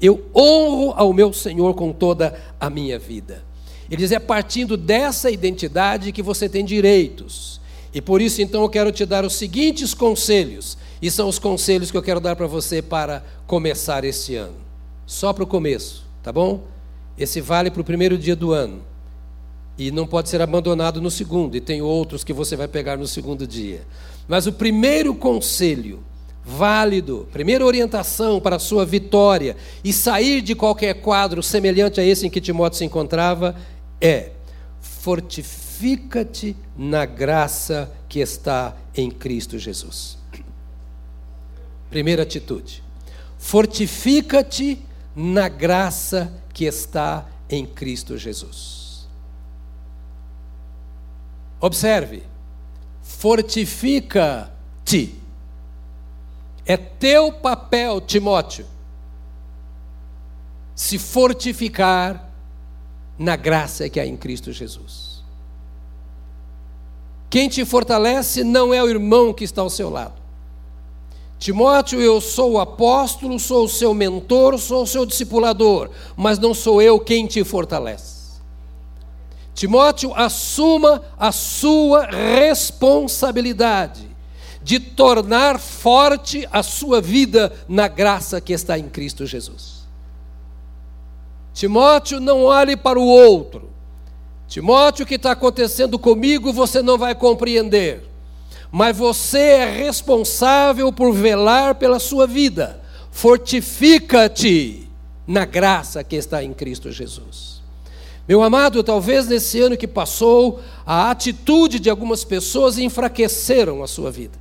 Eu 0.00 0.30
honro 0.32 0.92
ao 0.96 1.12
meu 1.12 1.32
Senhor 1.32 1.74
com 1.74 1.92
toda 1.92 2.40
a 2.60 2.70
minha 2.70 2.96
vida. 2.96 3.49
Ele 3.90 4.02
diz: 4.02 4.12
é 4.12 4.18
partindo 4.18 4.76
dessa 4.76 5.30
identidade 5.30 6.12
que 6.12 6.22
você 6.22 6.48
tem 6.48 6.64
direitos. 6.64 7.60
E 7.92 8.00
por 8.00 8.20
isso, 8.20 8.40
então, 8.40 8.62
eu 8.62 8.68
quero 8.68 8.92
te 8.92 9.04
dar 9.04 9.24
os 9.24 9.34
seguintes 9.34 9.94
conselhos 9.94 10.78
e 11.02 11.10
são 11.10 11.28
os 11.28 11.38
conselhos 11.38 11.90
que 11.90 11.96
eu 11.96 12.02
quero 12.02 12.20
dar 12.20 12.36
para 12.36 12.46
você 12.46 12.80
para 12.80 13.24
começar 13.46 14.04
este 14.04 14.36
ano. 14.36 14.54
Só 15.06 15.32
para 15.32 15.42
o 15.42 15.46
começo, 15.46 16.04
tá 16.22 16.32
bom? 16.32 16.62
Esse 17.18 17.40
vale 17.40 17.70
para 17.70 17.80
o 17.80 17.84
primeiro 17.84 18.16
dia 18.16 18.36
do 18.36 18.52
ano. 18.52 18.82
E 19.76 19.90
não 19.90 20.06
pode 20.06 20.28
ser 20.28 20.40
abandonado 20.40 21.00
no 21.00 21.10
segundo, 21.10 21.56
e 21.56 21.60
tem 21.60 21.82
outros 21.82 22.22
que 22.22 22.32
você 22.32 22.54
vai 22.54 22.68
pegar 22.68 22.96
no 22.96 23.06
segundo 23.06 23.46
dia. 23.46 23.80
Mas 24.28 24.46
o 24.46 24.52
primeiro 24.52 25.14
conselho 25.14 26.04
válido, 26.44 27.28
primeira 27.32 27.64
orientação 27.64 28.40
para 28.40 28.56
a 28.56 28.60
sua 28.60 28.84
vitória 28.84 29.56
e 29.84 29.92
sair 29.92 30.40
de 30.40 30.54
qualquer 30.54 30.94
quadro 30.94 31.42
semelhante 31.42 32.00
a 32.00 32.04
esse 32.04 32.26
em 32.26 32.30
que 32.30 32.40
Timóteo 32.40 32.78
se 32.78 32.84
encontrava 32.84 33.54
é: 34.00 34.32
fortifica-te 34.80 36.56
na 36.76 37.04
graça 37.04 37.92
que 38.08 38.20
está 38.20 38.76
em 38.94 39.10
Cristo 39.10 39.58
Jesus. 39.58 40.18
Primeira 41.90 42.22
atitude. 42.22 42.82
Fortifica-te 43.38 44.84
na 45.14 45.48
graça 45.48 46.32
que 46.52 46.64
está 46.64 47.26
em 47.48 47.66
Cristo 47.66 48.16
Jesus. 48.16 49.08
Observe, 51.60 52.22
fortifica-te. 53.02 54.50
É 56.64 56.76
teu 56.76 57.32
papel, 57.32 58.00
Timóteo, 58.00 58.66
se 60.74 60.98
fortificar 60.98 62.29
na 63.20 63.36
graça 63.36 63.88
que 63.90 64.00
há 64.00 64.06
em 64.06 64.16
Cristo 64.16 64.50
Jesus. 64.50 65.22
Quem 67.28 67.50
te 67.50 67.66
fortalece 67.66 68.42
não 68.42 68.72
é 68.72 68.82
o 68.82 68.88
irmão 68.88 69.34
que 69.34 69.44
está 69.44 69.60
ao 69.60 69.68
seu 69.68 69.90
lado. 69.90 70.14
Timóteo, 71.38 72.00
eu 72.00 72.18
sou 72.18 72.52
o 72.52 72.58
apóstolo, 72.58 73.38
sou 73.38 73.66
o 73.66 73.68
seu 73.68 73.92
mentor, 73.92 74.58
sou 74.58 74.84
o 74.84 74.86
seu 74.86 75.04
discipulador, 75.04 75.90
mas 76.16 76.38
não 76.38 76.54
sou 76.54 76.80
eu 76.80 76.98
quem 76.98 77.26
te 77.26 77.44
fortalece. 77.44 78.40
Timóteo, 79.54 80.14
assuma 80.14 81.02
a 81.18 81.30
sua 81.30 82.06
responsabilidade 82.06 84.08
de 84.62 84.80
tornar 84.80 85.58
forte 85.58 86.48
a 86.50 86.62
sua 86.62 87.02
vida 87.02 87.52
na 87.68 87.86
graça 87.86 88.40
que 88.40 88.54
está 88.54 88.78
em 88.78 88.88
Cristo 88.88 89.26
Jesus. 89.26 89.79
Timóteo, 91.60 92.20
não 92.20 92.44
olhe 92.44 92.76
para 92.76 92.98
o 92.98 93.06
outro. 93.06 93.70
Timóteo, 94.48 95.04
o 95.04 95.06
que 95.06 95.16
está 95.16 95.32
acontecendo 95.32 95.98
comigo 95.98 96.52
você 96.52 96.82
não 96.82 96.96
vai 96.96 97.14
compreender 97.14 98.10
mas 98.72 98.96
você 98.96 99.38
é 99.38 99.70
responsável 99.70 100.92
por 100.92 101.12
velar 101.12 101.74
pela 101.74 101.98
sua 101.98 102.26
vida. 102.26 102.80
Fortifica-te 103.10 104.88
na 105.26 105.44
graça 105.44 106.04
que 106.04 106.16
está 106.16 106.42
em 106.44 106.52
Cristo 106.52 106.92
Jesus. 106.92 107.60
Meu 108.28 108.42
amado, 108.42 108.84
talvez 108.84 109.26
nesse 109.26 109.60
ano 109.60 109.76
que 109.76 109.88
passou, 109.88 110.60
a 110.86 111.10
atitude 111.10 111.80
de 111.80 111.90
algumas 111.90 112.22
pessoas 112.22 112.78
enfraqueceram 112.78 113.82
a 113.82 113.88
sua 113.88 114.10
vida. 114.10 114.38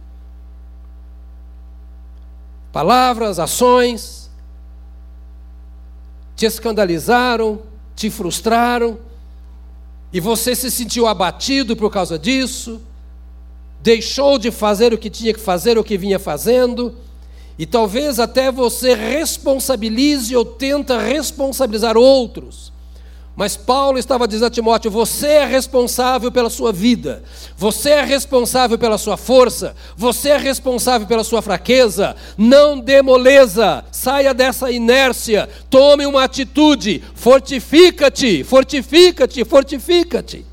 Palavras, 2.71 3.39
ações, 3.39 4.28
te 6.39 6.45
escandalizaram, 6.45 7.59
te 7.93 8.09
frustraram, 8.09 8.97
e 10.13 10.21
você 10.21 10.55
se 10.55 10.71
sentiu 10.71 11.05
abatido 11.05 11.75
por 11.75 11.91
causa 11.91 12.17
disso 12.17 12.79
deixou 13.81 14.37
de 14.37 14.49
fazer 14.49 14.93
o 14.93 14.97
que 14.97 15.09
tinha 15.09 15.33
que 15.33 15.39
fazer, 15.39 15.77
o 15.77 15.83
que 15.83 15.97
vinha 15.97 16.17
fazendo, 16.17 16.95
e 17.57 17.65
talvez 17.65 18.19
até 18.19 18.49
você 18.49 18.93
responsabilize 18.93 20.33
ou 20.33 20.45
tenta 20.45 20.97
responsabilizar 20.97 21.97
outros. 21.97 22.71
Mas 23.39 23.55
Paulo 23.55 23.97
estava 23.97 24.27
dizendo 24.27 24.47
a 24.47 24.49
Timóteo: 24.49 24.91
você 24.91 25.27
é 25.27 25.45
responsável 25.45 26.29
pela 26.29 26.49
sua 26.49 26.73
vida, 26.73 27.23
você 27.55 27.91
é 27.91 28.03
responsável 28.03 28.77
pela 28.77 28.97
sua 28.97 29.15
força, 29.15 29.73
você 29.95 30.31
é 30.31 30.37
responsável 30.37 31.07
pela 31.07 31.23
sua 31.23 31.41
fraqueza. 31.41 32.17
Não 32.37 32.77
dê 32.77 33.01
moleza, 33.01 33.85
saia 33.93 34.33
dessa 34.33 34.69
inércia, 34.69 35.47
tome 35.69 36.05
uma 36.05 36.25
atitude, 36.25 37.01
fortifica-te, 37.15 38.43
fortifica-te, 38.43 39.45
fortifica-te. 39.45 40.45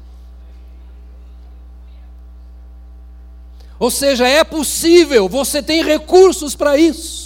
Ou 3.80 3.90
seja, 3.90 4.28
é 4.28 4.44
possível, 4.44 5.28
você 5.28 5.60
tem 5.60 5.82
recursos 5.82 6.54
para 6.54 6.78
isso. 6.78 7.25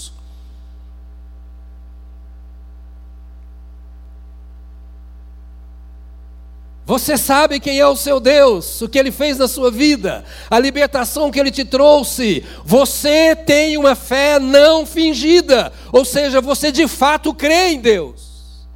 Você 6.91 7.17
sabe 7.17 7.61
quem 7.61 7.79
é 7.79 7.87
o 7.87 7.95
seu 7.95 8.19
Deus, 8.19 8.83
o 8.83 8.89
que 8.89 8.99
ele 8.99 9.13
fez 9.13 9.39
na 9.39 9.47
sua 9.47 9.71
vida, 9.71 10.25
a 10.51 10.59
libertação 10.59 11.31
que 11.31 11.39
ele 11.39 11.53
te 11.53 11.65
trouxe. 11.65 12.45
Você 12.65 13.37
tem 13.37 13.77
uma 13.77 13.95
fé 13.95 14.41
não 14.41 14.85
fingida, 14.85 15.73
ou 15.93 16.05
seja, 16.05 16.41
você 16.41 16.73
de 16.73 16.89
fato 16.89 17.33
crê 17.33 17.75
em 17.75 17.81
Deus. 17.81 18.67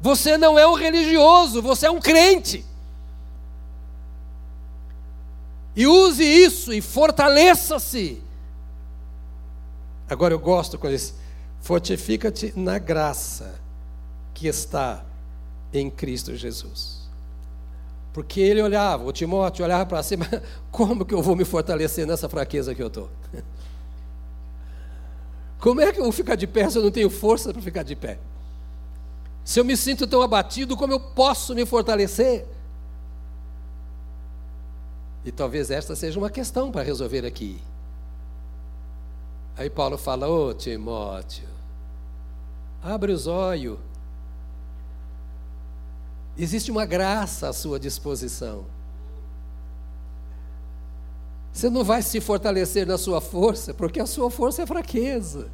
Você 0.00 0.38
não 0.38 0.56
é 0.56 0.64
um 0.64 0.74
religioso, 0.74 1.60
você 1.60 1.86
é 1.86 1.90
um 1.90 1.98
crente. 1.98 2.64
E 5.74 5.84
use 5.84 6.22
isso 6.22 6.72
e 6.72 6.80
fortaleça-se. 6.80 8.22
Agora 10.08 10.32
eu 10.32 10.38
gosto 10.38 10.78
quando 10.78 10.92
diz: 10.92 11.12
fortifica-te 11.60 12.52
na 12.54 12.78
graça 12.78 13.60
que 14.32 14.46
está 14.46 15.04
em 15.72 15.90
Cristo 15.90 16.36
Jesus. 16.36 17.02
Porque 18.12 18.40
ele 18.40 18.60
olhava, 18.60 19.04
o 19.04 19.12
Timóteo 19.12 19.64
olhava 19.64 19.86
para 19.86 20.02
cima, 20.02 20.26
como 20.70 21.04
que 21.04 21.14
eu 21.14 21.22
vou 21.22 21.34
me 21.34 21.44
fortalecer 21.44 22.06
nessa 22.06 22.28
fraqueza 22.28 22.74
que 22.74 22.82
eu 22.82 22.88
estou? 22.88 23.10
Como 25.58 25.80
é 25.80 25.92
que 25.92 26.00
eu 26.00 26.02
vou 26.02 26.10
ficar 26.10 26.34
de 26.34 26.44
pé 26.44 26.68
se 26.68 26.76
eu 26.76 26.82
não 26.82 26.90
tenho 26.90 27.08
força 27.08 27.52
para 27.52 27.62
ficar 27.62 27.84
de 27.84 27.94
pé? 27.94 28.18
Se 29.44 29.60
eu 29.60 29.64
me 29.64 29.76
sinto 29.76 30.08
tão 30.08 30.20
abatido, 30.20 30.76
como 30.76 30.92
eu 30.92 30.98
posso 30.98 31.54
me 31.54 31.64
fortalecer? 31.64 32.44
E 35.24 35.30
talvez 35.30 35.70
esta 35.70 35.94
seja 35.94 36.18
uma 36.18 36.30
questão 36.30 36.72
para 36.72 36.82
resolver 36.82 37.24
aqui. 37.24 37.62
Aí 39.56 39.70
Paulo 39.70 39.96
fala: 39.96 40.28
Ô 40.28 40.48
oh, 40.48 40.54
Timóteo, 40.54 41.48
abre 42.82 43.12
os 43.12 43.28
olhos. 43.28 43.78
Existe 46.36 46.70
uma 46.70 46.86
graça 46.86 47.48
à 47.48 47.52
sua 47.52 47.78
disposição. 47.78 48.64
Você 51.52 51.68
não 51.68 51.84
vai 51.84 52.00
se 52.00 52.20
fortalecer 52.20 52.86
na 52.86 52.96
sua 52.96 53.20
força, 53.20 53.74
porque 53.74 54.00
a 54.00 54.06
sua 54.06 54.30
força 54.30 54.62
é 54.62 54.66
fraqueza. 54.66 55.50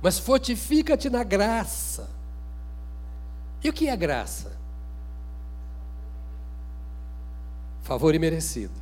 Mas 0.00 0.18
fortifica-te 0.18 1.10
na 1.10 1.24
graça. 1.24 2.08
E 3.64 3.68
o 3.68 3.72
que 3.72 3.88
é 3.88 3.96
graça? 3.96 4.58
favor 7.88 8.14
imerecido. 8.14 8.74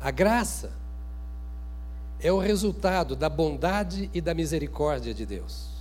A 0.00 0.10
graça 0.10 0.72
é 2.18 2.32
o 2.32 2.38
resultado 2.38 3.14
da 3.14 3.28
bondade 3.28 4.08
e 4.14 4.22
da 4.22 4.32
misericórdia 4.32 5.12
de 5.12 5.26
Deus. 5.26 5.73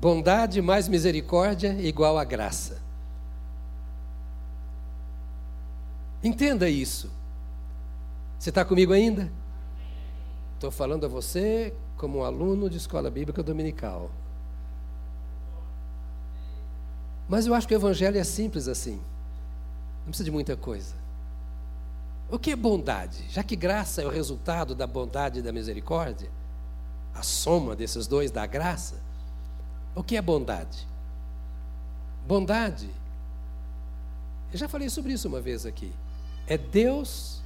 Bondade 0.00 0.62
mais 0.62 0.86
misericórdia 0.88 1.72
igual 1.80 2.16
a 2.16 2.24
graça. 2.24 2.80
Entenda 6.22 6.68
isso. 6.68 7.10
Você 8.38 8.50
está 8.50 8.64
comigo 8.64 8.92
ainda? 8.92 9.30
Estou 10.54 10.70
falando 10.70 11.04
a 11.04 11.08
você 11.08 11.74
como 11.96 12.20
um 12.20 12.24
aluno 12.24 12.70
de 12.70 12.76
escola 12.76 13.10
bíblica 13.10 13.42
dominical. 13.42 14.10
Mas 17.28 17.46
eu 17.46 17.54
acho 17.54 17.66
que 17.66 17.74
o 17.74 17.78
Evangelho 17.78 18.18
é 18.18 18.24
simples 18.24 18.68
assim. 18.68 19.00
Não 20.00 20.06
precisa 20.06 20.24
de 20.24 20.30
muita 20.30 20.56
coisa. 20.56 20.94
O 22.30 22.38
que 22.38 22.52
é 22.52 22.56
bondade? 22.56 23.24
Já 23.30 23.42
que 23.42 23.56
graça 23.56 24.00
é 24.02 24.06
o 24.06 24.10
resultado 24.10 24.74
da 24.74 24.86
bondade 24.86 25.40
e 25.40 25.42
da 25.42 25.52
misericórdia, 25.52 26.30
a 27.14 27.22
soma 27.22 27.74
desses 27.74 28.06
dois 28.06 28.30
da 28.30 28.46
graça, 28.46 29.07
o 29.98 30.02
que 30.04 30.16
é 30.16 30.22
bondade? 30.22 30.86
Bondade, 32.24 32.88
eu 34.52 34.56
já 34.56 34.68
falei 34.68 34.88
sobre 34.88 35.12
isso 35.12 35.26
uma 35.26 35.40
vez 35.40 35.66
aqui, 35.66 35.92
é 36.46 36.56
Deus 36.56 37.42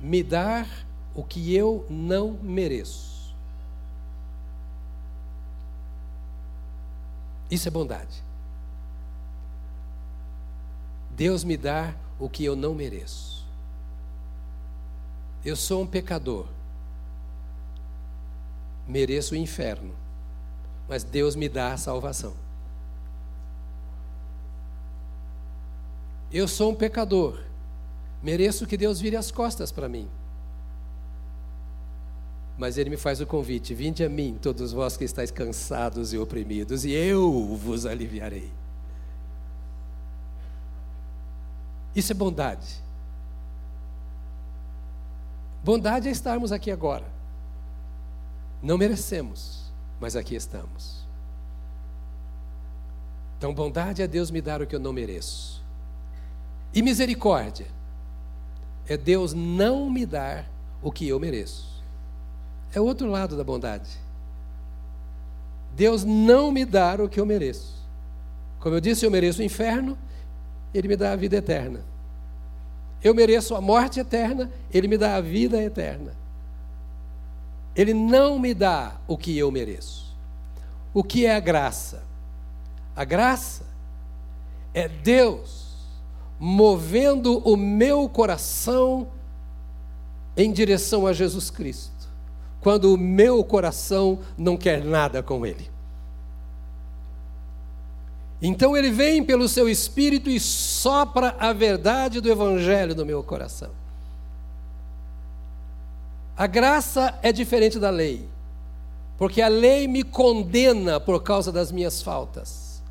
me 0.00 0.20
dar 0.20 0.68
o 1.14 1.22
que 1.22 1.54
eu 1.54 1.86
não 1.88 2.32
mereço. 2.42 3.32
Isso 7.48 7.68
é 7.68 7.70
bondade. 7.70 8.24
Deus 11.10 11.44
me 11.44 11.56
dá 11.56 11.94
o 12.18 12.28
que 12.28 12.44
eu 12.44 12.56
não 12.56 12.74
mereço. 12.74 13.46
Eu 15.44 15.54
sou 15.54 15.82
um 15.82 15.86
pecador. 15.86 16.48
Mereço 18.88 19.34
o 19.34 19.36
inferno. 19.36 20.03
Mas 20.88 21.02
Deus 21.04 21.34
me 21.34 21.48
dá 21.48 21.72
a 21.72 21.76
salvação. 21.76 22.34
Eu 26.32 26.48
sou 26.48 26.72
um 26.72 26.74
pecador. 26.74 27.40
Mereço 28.22 28.66
que 28.66 28.76
Deus 28.76 29.00
vire 29.00 29.16
as 29.16 29.30
costas 29.30 29.70
para 29.70 29.88
mim. 29.88 30.08
Mas 32.56 32.78
ele 32.78 32.90
me 32.90 32.96
faz 32.96 33.20
o 33.20 33.26
convite: 33.26 33.74
vinde 33.74 34.04
a 34.04 34.08
mim, 34.08 34.38
todos 34.40 34.72
vós 34.72 34.96
que 34.96 35.04
estáis 35.04 35.30
cansados 35.30 36.12
e 36.12 36.18
oprimidos, 36.18 36.84
e 36.84 36.92
eu 36.92 37.56
vos 37.56 37.86
aliviarei. 37.86 38.50
Isso 41.94 42.12
é 42.12 42.14
bondade. 42.14 42.82
Bondade 45.62 46.08
é 46.08 46.10
estarmos 46.10 46.52
aqui 46.52 46.70
agora. 46.70 47.06
Não 48.62 48.76
merecemos, 48.76 49.63
mas 50.00 50.16
aqui 50.16 50.34
estamos. 50.34 51.04
Então, 53.38 53.52
bondade 53.52 54.02
é 54.02 54.06
Deus 54.06 54.30
me 54.30 54.40
dar 54.40 54.62
o 54.62 54.66
que 54.66 54.74
eu 54.74 54.80
não 54.80 54.92
mereço. 54.92 55.62
E 56.72 56.82
misericórdia 56.82 57.66
é 58.88 58.96
Deus 58.96 59.32
não 59.32 59.88
me 59.90 60.04
dar 60.04 60.48
o 60.82 60.90
que 60.90 61.08
eu 61.08 61.20
mereço. 61.20 61.82
É 62.74 62.80
o 62.80 62.84
outro 62.84 63.08
lado 63.08 63.36
da 63.36 63.44
bondade. 63.44 63.90
Deus 65.76 66.04
não 66.04 66.50
me 66.50 66.64
dar 66.64 67.00
o 67.00 67.08
que 67.08 67.20
eu 67.20 67.26
mereço. 67.26 67.74
Como 68.60 68.74
eu 68.74 68.80
disse, 68.80 69.04
eu 69.04 69.10
mereço 69.10 69.40
o 69.40 69.44
inferno, 69.44 69.98
Ele 70.72 70.88
me 70.88 70.96
dá 70.96 71.12
a 71.12 71.16
vida 71.16 71.36
eterna. 71.36 71.80
Eu 73.02 73.14
mereço 73.14 73.54
a 73.54 73.60
morte 73.60 74.00
eterna, 74.00 74.50
Ele 74.72 74.88
me 74.88 74.96
dá 74.96 75.16
a 75.16 75.20
vida 75.20 75.62
eterna. 75.62 76.12
Ele 77.74 77.92
não 77.92 78.38
me 78.38 78.54
dá 78.54 78.96
o 79.06 79.16
que 79.16 79.36
eu 79.36 79.50
mereço. 79.50 80.14
O 80.92 81.02
que 81.02 81.26
é 81.26 81.34
a 81.34 81.40
graça? 81.40 82.04
A 82.94 83.04
graça 83.04 83.64
é 84.72 84.88
Deus 84.88 85.64
movendo 86.38 87.38
o 87.38 87.56
meu 87.56 88.08
coração 88.08 89.08
em 90.36 90.52
direção 90.52 91.06
a 91.06 91.12
Jesus 91.12 91.50
Cristo 91.50 91.94
quando 92.64 92.94
o 92.94 92.96
meu 92.96 93.44
coração 93.44 94.20
não 94.38 94.56
quer 94.56 94.82
nada 94.82 95.22
com 95.22 95.44
Ele. 95.44 95.70
Então 98.40 98.74
ele 98.74 98.90
vem 98.90 99.22
pelo 99.22 99.46
seu 99.46 99.68
espírito 99.68 100.30
e 100.30 100.40
sopra 100.40 101.36
a 101.38 101.52
verdade 101.52 102.22
do 102.22 102.30
Evangelho 102.30 102.94
no 102.94 103.04
meu 103.04 103.22
coração. 103.22 103.70
A 106.36 106.48
graça 106.48 107.16
é 107.22 107.30
diferente 107.32 107.78
da 107.78 107.90
lei, 107.90 108.28
porque 109.16 109.40
a 109.40 109.46
lei 109.46 109.86
me 109.86 110.02
condena 110.02 110.98
por 110.98 111.22
causa 111.22 111.52
das 111.52 111.70
minhas 111.70 112.02
faltas. 112.02 112.82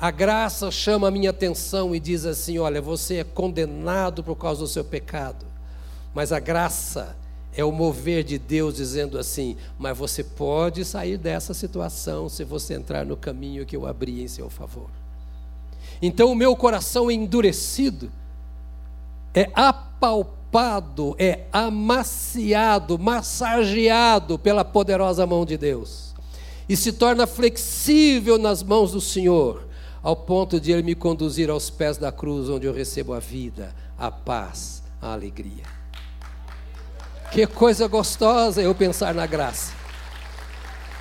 A 0.00 0.10
graça 0.10 0.70
chama 0.70 1.08
a 1.08 1.10
minha 1.10 1.28
atenção 1.28 1.94
e 1.94 2.00
diz 2.00 2.24
assim: 2.24 2.58
olha, 2.58 2.80
você 2.80 3.16
é 3.16 3.24
condenado 3.24 4.24
por 4.24 4.36
causa 4.36 4.62
do 4.62 4.66
seu 4.66 4.82
pecado, 4.82 5.44
mas 6.14 6.32
a 6.32 6.40
graça 6.40 7.14
é 7.54 7.62
o 7.62 7.70
mover 7.70 8.24
de 8.24 8.38
Deus 8.38 8.76
dizendo 8.76 9.18
assim: 9.18 9.58
mas 9.78 9.96
você 9.96 10.24
pode 10.24 10.86
sair 10.86 11.18
dessa 11.18 11.52
situação 11.52 12.30
se 12.30 12.44
você 12.44 12.74
entrar 12.74 13.04
no 13.04 13.16
caminho 13.16 13.66
que 13.66 13.76
eu 13.76 13.86
abri 13.86 14.22
em 14.22 14.28
seu 14.28 14.48
favor. 14.48 14.88
Então 16.00 16.32
o 16.32 16.34
meu 16.34 16.56
coração 16.56 17.10
endurecido 17.10 18.10
é 19.34 19.50
é 21.18 21.46
amaciado, 21.52 22.98
massageado 22.98 24.38
pela 24.38 24.64
poderosa 24.64 25.26
mão 25.26 25.44
de 25.44 25.56
Deus 25.56 26.14
e 26.68 26.76
se 26.76 26.92
torna 26.92 27.26
flexível 27.26 28.38
nas 28.38 28.62
mãos 28.62 28.92
do 28.92 29.00
Senhor, 29.00 29.66
ao 30.02 30.16
ponto 30.16 30.60
de 30.60 30.72
Ele 30.72 30.82
me 30.82 30.94
conduzir 30.94 31.50
aos 31.50 31.70
pés 31.70 31.96
da 31.96 32.10
cruz, 32.10 32.48
onde 32.48 32.66
eu 32.66 32.72
recebo 32.72 33.12
a 33.12 33.18
vida, 33.18 33.74
a 33.98 34.10
paz, 34.10 34.82
a 35.00 35.12
alegria. 35.12 35.64
Que 37.30 37.46
coisa 37.46 37.88
gostosa 37.88 38.62
eu 38.62 38.74
pensar 38.74 39.14
na 39.14 39.26
graça. 39.26 39.72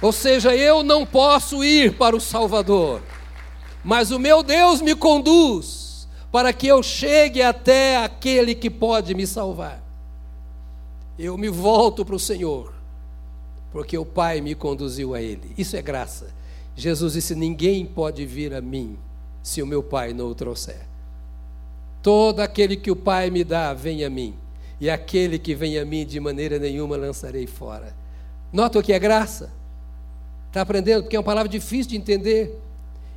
Ou 0.02 0.12
seja, 0.12 0.56
eu 0.56 0.84
não 0.84 1.06
posso 1.06 1.64
ir 1.64 1.96
para 1.96 2.16
o 2.16 2.20
Salvador, 2.20 3.02
mas 3.84 4.12
o 4.12 4.20
meu 4.20 4.44
Deus 4.44 4.82
me 4.82 4.96
conduz 4.96 5.93
para 6.34 6.52
que 6.52 6.66
eu 6.66 6.82
chegue 6.82 7.44
até 7.44 8.04
aquele 8.04 8.56
que 8.56 8.68
pode 8.68 9.14
me 9.14 9.28
salvar. 9.28 9.84
Eu 11.18 11.38
me 11.38 11.48
volto 11.48 12.04
para 12.04 12.16
o 12.16 12.20
Senhor, 12.20 12.74
porque 13.72 13.96
o 13.96 14.04
Pai 14.04 14.42
me 14.42 14.56
conduziu 14.56 15.14
a 15.14 15.22
Ele. 15.22 15.54
Isso 15.56 15.78
é 15.78 15.82
graça. 15.84 16.34
Jesus 16.76 17.14
disse: 17.14 17.36
Ninguém 17.36 17.86
pode 17.86 18.26
vir 18.26 18.52
a 18.56 18.62
mim 18.62 18.98
se 19.44 19.62
o 19.62 19.68
meu 19.68 19.84
Pai 19.84 20.12
não 20.12 20.26
o 20.26 20.34
trouxer. 20.34 20.88
Todo 22.02 22.40
aquele 22.40 22.78
que 22.78 22.90
o 22.90 22.96
Pai 22.96 23.30
me 23.30 23.44
dá, 23.44 23.72
vem 23.72 24.04
a 24.04 24.10
mim 24.10 24.34
e 24.82 24.90
aquele 24.90 25.38
que 25.38 25.54
vem 25.54 25.78
a 25.78 25.86
mim 25.86 26.04
de 26.04 26.20
maneira 26.20 26.58
nenhuma 26.58 26.98
lançarei 26.98 27.46
fora. 27.46 27.96
Nota 28.52 28.80
o 28.80 28.84
que 28.84 28.92
é 28.92 28.98
graça? 28.98 29.54
Está 30.48 30.62
aprendendo? 30.62 31.04
Porque 31.04 31.16
é 31.16 31.20
uma 31.20 31.24
palavra 31.24 31.48
difícil 31.48 31.92
de 31.92 31.98
entender. 31.98 32.60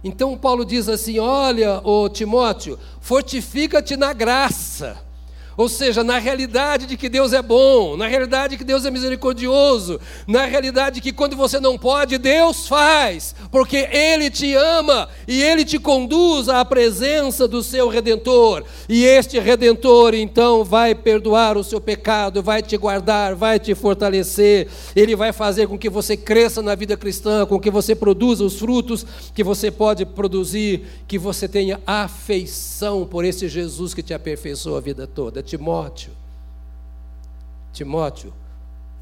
Então 0.06 0.38
Paulo 0.38 0.64
diz 0.64 0.88
assim: 0.88 1.18
Olha, 1.18 1.80
ô 1.82 2.08
Timóteo, 2.08 2.78
fortifica-te 3.00 3.96
na 3.96 4.12
graça 4.12 5.04
ou 5.56 5.68
seja, 5.68 6.04
na 6.04 6.18
realidade 6.18 6.86
de 6.86 6.96
que 6.96 7.08
Deus 7.08 7.32
é 7.32 7.40
bom, 7.40 7.96
na 7.96 8.06
realidade 8.06 8.52
de 8.52 8.58
que 8.58 8.64
Deus 8.64 8.84
é 8.84 8.90
misericordioso, 8.90 9.98
na 10.26 10.44
realidade 10.44 10.96
de 10.96 11.00
que 11.00 11.12
quando 11.12 11.34
você 11.34 11.58
não 11.58 11.78
pode, 11.78 12.18
Deus 12.18 12.68
faz, 12.68 13.34
porque 13.50 13.88
Ele 13.90 14.30
te 14.30 14.54
ama 14.54 15.08
e 15.26 15.42
Ele 15.42 15.64
te 15.64 15.78
conduz 15.78 16.48
à 16.48 16.64
presença 16.64 17.48
do 17.48 17.62
seu 17.62 17.88
redentor. 17.88 18.64
E 18.88 19.04
este 19.04 19.38
redentor 19.38 20.14
então 20.14 20.62
vai 20.62 20.94
perdoar 20.94 21.56
o 21.56 21.64
seu 21.64 21.80
pecado, 21.80 22.42
vai 22.42 22.62
te 22.62 22.76
guardar, 22.76 23.34
vai 23.34 23.58
te 23.58 23.74
fortalecer, 23.74 24.68
Ele 24.94 25.16
vai 25.16 25.32
fazer 25.32 25.68
com 25.68 25.78
que 25.78 25.88
você 25.88 26.16
cresça 26.16 26.60
na 26.60 26.74
vida 26.74 26.96
cristã, 26.96 27.46
com 27.46 27.58
que 27.58 27.70
você 27.70 27.94
produza 27.94 28.44
os 28.44 28.58
frutos 28.58 29.06
que 29.34 29.42
você 29.42 29.70
pode 29.70 30.04
produzir, 30.04 30.82
que 31.08 31.18
você 31.18 31.48
tenha 31.48 31.80
afeição 31.86 33.06
por 33.06 33.24
esse 33.24 33.48
Jesus 33.48 33.94
que 33.94 34.02
te 34.02 34.12
aperfeiçoou 34.12 34.76
a 34.76 34.80
vida 34.80 35.06
toda. 35.06 35.45
Timóteo, 35.46 36.12
Timóteo, 37.72 38.34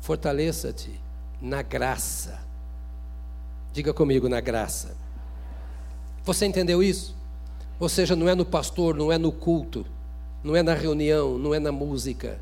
fortaleça-te 0.01 1.01
na 1.41 1.63
graça. 1.63 2.39
Diga 3.73 3.95
comigo, 3.95 4.29
na 4.29 4.41
graça. 4.41 4.95
Você 6.23 6.45
entendeu 6.47 6.83
isso? 6.83 7.17
Ou 7.81 7.89
seja, 7.89 8.15
não 8.15 8.29
é 8.29 8.35
no 8.35 8.45
pastor, 8.45 8.95
não 8.95 9.11
é 9.11 9.17
no 9.17 9.33
culto, 9.33 9.87
não 10.43 10.55
é 10.55 10.63
na 10.63 10.75
reunião, 10.75 11.39
não 11.39 11.55
é 11.55 11.59
na 11.59 11.73
música. 11.73 12.39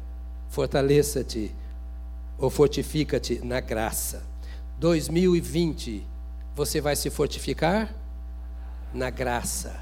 Fortaleça-te 0.48 1.54
ou 2.38 2.50
fortifica-te 2.50 3.38
na 3.44 3.60
graça. 3.60 4.24
2020, 4.78 6.04
você 6.56 6.80
vai 6.80 6.96
se 6.96 7.08
fortificar 7.08 7.94
na 8.92 9.10
graça. 9.10 9.80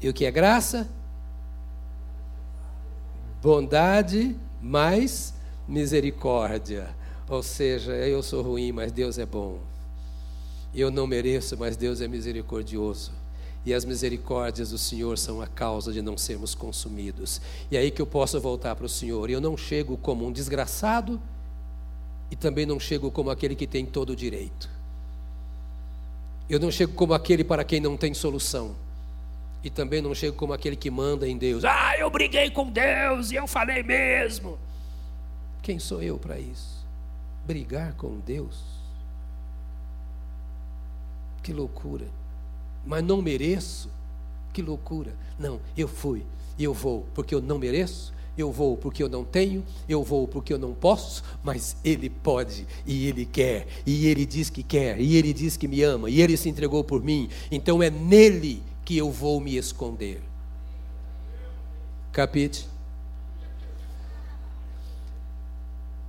E 0.00 0.08
o 0.08 0.14
que 0.14 0.24
é 0.24 0.30
graça? 0.30 0.88
Bondade, 3.42 4.36
mais 4.60 5.34
misericórdia. 5.66 6.88
Ou 7.28 7.42
seja, 7.42 7.92
eu 7.92 8.22
sou 8.22 8.42
ruim, 8.42 8.72
mas 8.72 8.92
Deus 8.92 9.18
é 9.18 9.26
bom. 9.26 9.58
Eu 10.74 10.90
não 10.90 11.06
mereço, 11.06 11.56
mas 11.58 11.76
Deus 11.76 12.00
é 12.00 12.08
misericordioso. 12.08 13.10
E 13.64 13.74
as 13.74 13.84
misericórdias 13.84 14.70
do 14.70 14.78
Senhor 14.78 15.18
são 15.18 15.40
a 15.40 15.46
causa 15.46 15.92
de 15.92 16.00
não 16.00 16.16
sermos 16.16 16.54
consumidos. 16.54 17.40
E 17.70 17.76
é 17.76 17.80
aí 17.80 17.90
que 17.90 18.00
eu 18.00 18.06
posso 18.06 18.40
voltar 18.40 18.76
para 18.76 18.86
o 18.86 18.88
Senhor. 18.88 19.28
Eu 19.28 19.40
não 19.40 19.56
chego 19.56 19.96
como 19.96 20.24
um 20.24 20.30
desgraçado 20.30 21.20
e 22.30 22.36
também 22.36 22.64
não 22.64 22.78
chego 22.78 23.10
como 23.10 23.30
aquele 23.30 23.56
que 23.56 23.66
tem 23.66 23.84
todo 23.84 24.10
o 24.10 24.16
direito. 24.16 24.70
Eu 26.48 26.60
não 26.60 26.70
chego 26.70 26.92
como 26.92 27.12
aquele 27.12 27.42
para 27.42 27.64
quem 27.64 27.80
não 27.80 27.96
tem 27.96 28.14
solução. 28.14 28.76
E 29.66 29.70
também 29.70 30.00
não 30.00 30.14
chego 30.14 30.36
como 30.36 30.52
aquele 30.52 30.76
que 30.76 30.88
manda 30.88 31.26
em 31.26 31.36
Deus. 31.36 31.64
Ah, 31.64 31.98
eu 31.98 32.08
briguei 32.08 32.52
com 32.52 32.70
Deus 32.70 33.32
e 33.32 33.34
eu 33.34 33.48
falei 33.48 33.82
mesmo. 33.82 34.56
Quem 35.60 35.80
sou 35.80 36.00
eu 36.00 36.16
para 36.18 36.38
isso? 36.38 36.86
Brigar 37.44 37.92
com 37.94 38.20
Deus? 38.20 38.62
Que 41.42 41.52
loucura. 41.52 42.06
Mas 42.86 43.02
não 43.02 43.20
mereço? 43.20 43.90
Que 44.52 44.62
loucura. 44.62 45.12
Não, 45.36 45.60
eu 45.76 45.88
fui 45.88 46.24
e 46.56 46.62
eu 46.62 46.72
vou 46.72 47.04
porque 47.12 47.34
eu 47.34 47.42
não 47.42 47.58
mereço, 47.58 48.14
eu 48.38 48.52
vou 48.52 48.76
porque 48.76 49.02
eu 49.02 49.08
não 49.08 49.24
tenho, 49.24 49.64
eu 49.88 50.04
vou 50.04 50.28
porque 50.28 50.52
eu 50.52 50.58
não 50.60 50.74
posso, 50.74 51.24
mas 51.42 51.76
Ele 51.82 52.08
pode 52.08 52.68
e 52.86 53.08
Ele 53.08 53.26
quer, 53.26 53.66
e 53.84 54.06
Ele 54.06 54.24
diz 54.24 54.48
que 54.48 54.62
quer, 54.62 55.00
e 55.00 55.16
Ele 55.16 55.32
diz 55.32 55.56
que 55.56 55.66
me 55.66 55.82
ama, 55.82 56.08
e 56.08 56.22
Ele 56.22 56.36
se 56.36 56.48
entregou 56.48 56.84
por 56.84 57.02
mim, 57.02 57.28
então 57.50 57.82
é 57.82 57.90
nele 57.90 58.62
que 58.86 58.96
eu 58.96 59.10
vou 59.10 59.40
me 59.40 59.56
esconder. 59.56 60.22
Capite? 62.12 62.68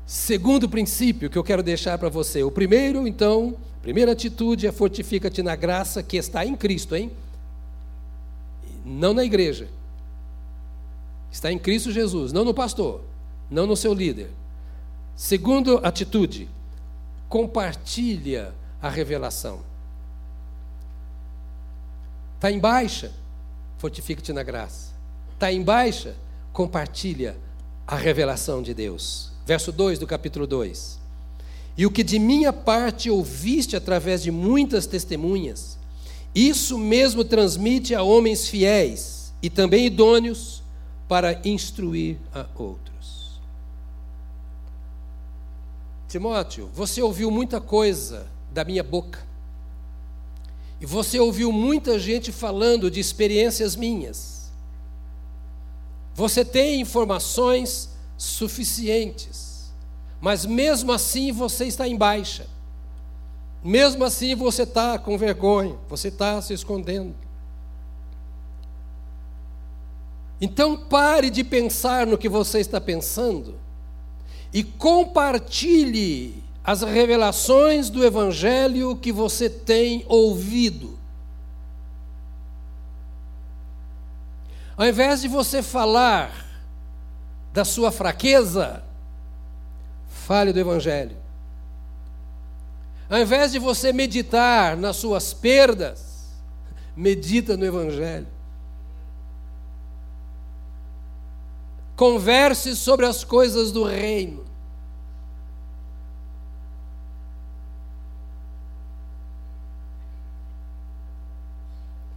Segundo 0.05 0.69
princípio 0.69 1.27
que 1.29 1.37
eu 1.37 1.43
quero 1.43 1.63
deixar 1.63 1.97
para 1.97 2.07
você. 2.07 2.43
O 2.43 2.51
primeiro, 2.51 3.07
então, 3.07 3.57
primeira 3.81 4.11
atitude 4.11 4.67
é 4.67 4.71
fortifica-te 4.71 5.41
na 5.41 5.55
graça 5.55 6.03
que 6.03 6.17
está 6.17 6.45
em 6.45 6.55
Cristo, 6.55 6.95
hein? 6.95 7.11
Não 8.85 9.11
na 9.11 9.25
igreja. 9.25 9.67
Está 11.31 11.51
em 11.51 11.57
Cristo 11.57 11.91
Jesus, 11.91 12.31
não 12.31 12.45
no 12.45 12.53
pastor, 12.53 13.01
não 13.49 13.65
no 13.65 13.75
seu 13.75 13.93
líder. 13.93 14.29
Segundo 15.15 15.79
atitude, 15.83 16.47
compartilha 17.27 18.53
a 18.79 18.87
revelação. 18.87 19.66
Está 22.37 22.49
em 22.49 22.57
baixa, 22.59 23.11
fortifica-te 23.77 24.31
na 24.31 24.41
graça. 24.41 24.93
Está 25.33 25.51
em 25.51 25.61
baixa, 25.61 26.15
compartilha 26.53 27.37
a 27.85 27.95
revelação 27.95 28.63
de 28.63 28.73
Deus 28.73 29.27
verso 29.47 29.71
2 29.71 29.97
do 29.97 30.05
capítulo 30.05 30.45
2. 30.45 30.99
E 31.77 31.85
o 31.85 31.91
que 31.91 32.03
de 32.03 32.19
minha 32.19 32.51
parte 32.51 33.09
ouviste 33.09 33.77
através 33.77 34.21
de 34.21 34.29
muitas 34.29 34.85
testemunhas, 34.85 35.77
isso 36.35 36.77
mesmo 36.77 37.23
transmite 37.23 37.95
a 37.95 38.03
homens 38.03 38.49
fiéis 38.49 39.33
e 39.41 39.49
também 39.49 39.85
idôneos 39.85 40.61
para 41.07 41.39
instruir 41.47 42.17
a 42.33 42.45
outros. 42.55 43.39
Timóteo, 46.09 46.69
você 46.73 47.01
ouviu 47.01 47.31
muita 47.31 47.61
coisa 47.61 48.27
da 48.51 48.65
minha 48.65 48.83
boca. 48.83 49.25
E 50.79 50.85
você 50.85 51.19
ouviu 51.19 51.51
muita 51.51 51.97
gente 51.97 52.31
falando 52.31 52.89
de 52.91 52.99
experiências 52.99 53.75
minhas. 53.75 54.51
Você 56.13 56.43
tem 56.45 56.81
informações 56.81 57.89
suficientes. 58.17 59.71
Mas 60.19 60.45
mesmo 60.45 60.91
assim 60.91 61.31
você 61.31 61.65
está 61.65 61.87
em 61.87 61.95
baixa. 61.95 62.47
Mesmo 63.63 64.03
assim 64.03 64.35
você 64.35 64.63
está 64.63 64.97
com 64.97 65.17
vergonha, 65.17 65.75
você 65.89 66.07
está 66.07 66.41
se 66.41 66.53
escondendo. 66.53 67.15
Então 70.39 70.77
pare 70.77 71.29
de 71.29 71.43
pensar 71.43 72.05
no 72.05 72.17
que 72.17 72.29
você 72.29 72.59
está 72.59 72.79
pensando 72.79 73.55
e 74.53 74.63
compartilhe 74.63 76.43
as 76.67 76.81
revelações 76.81 77.89
do 77.89 78.03
Evangelho 78.03 78.93
que 78.97 79.09
você 79.09 79.49
tem 79.49 80.03
ouvido. 80.05 80.99
Ao 84.75 84.85
invés 84.85 85.21
de 85.21 85.29
você 85.29 85.63
falar 85.63 86.45
da 87.53 87.63
sua 87.63 87.89
fraqueza, 87.89 88.83
fale 90.09 90.51
do 90.51 90.59
Evangelho. 90.59 91.15
Ao 93.09 93.17
invés 93.17 93.53
de 93.53 93.59
você 93.59 93.93
meditar 93.93 94.75
nas 94.75 94.97
suas 94.97 95.33
perdas, 95.33 96.33
medita 96.93 97.55
no 97.55 97.63
Evangelho. 97.63 98.27
Converse 101.95 102.75
sobre 102.75 103.05
as 103.05 103.23
coisas 103.23 103.71
do 103.71 103.85
reino. 103.85 104.46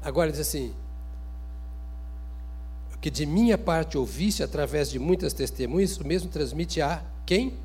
Agora 0.02 0.30
diz 0.30 0.40
assim: 0.40 0.74
que 3.00 3.10
de 3.10 3.24
minha 3.24 3.56
parte 3.56 3.96
ouvisse 3.96 4.42
através 4.42 4.90
de 4.90 4.98
muitas 4.98 5.32
testemunhas, 5.32 5.96
o 5.96 6.06
mesmo 6.06 6.28
transmite 6.30 6.82
a 6.82 7.02
quem? 7.24 7.56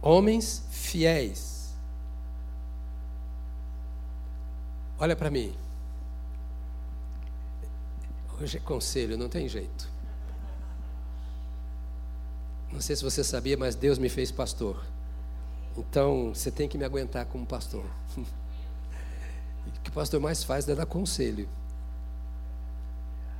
Homens 0.00 0.64
fiéis. 0.70 1.74
Olha 4.98 5.16
para 5.16 5.30
mim. 5.30 5.54
Hoje 8.40 8.58
é 8.58 8.60
conselho, 8.60 9.18
não 9.18 9.28
tem 9.28 9.48
jeito. 9.48 9.90
Não 12.70 12.80
sei 12.80 12.94
se 12.94 13.02
você 13.02 13.24
sabia, 13.24 13.56
mas 13.56 13.74
Deus 13.74 13.98
me 13.98 14.08
fez 14.08 14.30
pastor. 14.30 14.84
Então, 15.76 16.32
você 16.34 16.50
tem 16.50 16.68
que 16.68 16.78
me 16.78 16.84
aguentar 16.84 17.26
como 17.26 17.44
pastor. 17.44 17.84
o 19.66 19.80
que 19.80 19.90
o 19.90 19.92
pastor 19.92 20.20
mais 20.20 20.44
faz 20.44 20.68
é 20.68 20.74
dar 20.74 20.86
conselho. 20.86 21.48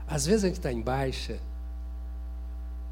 Às 0.07 0.27
vezes 0.27 0.45
a 0.45 0.47
gente 0.49 0.57
está 0.57 0.73
em 0.73 0.81
baixa 0.81 1.39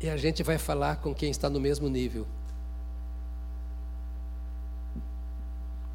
e 0.01 0.09
a 0.09 0.17
gente 0.17 0.43
vai 0.43 0.59
falar 0.59 0.97
com 0.97 1.15
quem 1.15 1.31
está 1.31 1.49
no 1.49 1.59
mesmo 1.59 1.89
nível. 1.89 2.27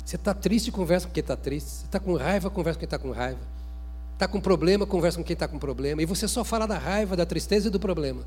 Você 0.04 0.16
está 0.16 0.34
triste, 0.34 0.72
conversa 0.72 1.08
com 1.08 1.14
quem 1.14 1.22
está 1.22 1.38
triste. 1.38 1.70
Você 1.70 1.86
está 1.86 2.00
com 2.00 2.16
raiva, 2.16 2.50
conversa 2.50 2.78
com 2.78 2.80
quem 2.82 2.88
está 2.88 3.00
com 3.00 3.12
raiva. 3.12 3.40
Está 4.14 4.28
com 4.28 4.42
problema, 4.42 4.86
conversa 4.86 5.18
com 5.18 5.24
quem 5.24 5.34
está 5.36 5.48
com 5.48 5.58
problema. 5.58 6.02
E 6.02 6.06
você 6.06 6.28
só 6.28 6.44
fala 6.44 6.68
da 6.68 6.78
raiva, 6.78 7.16
da 7.16 7.26
tristeza 7.26 7.68
e 7.68 7.72
do 7.72 7.80
problema. 7.80 8.24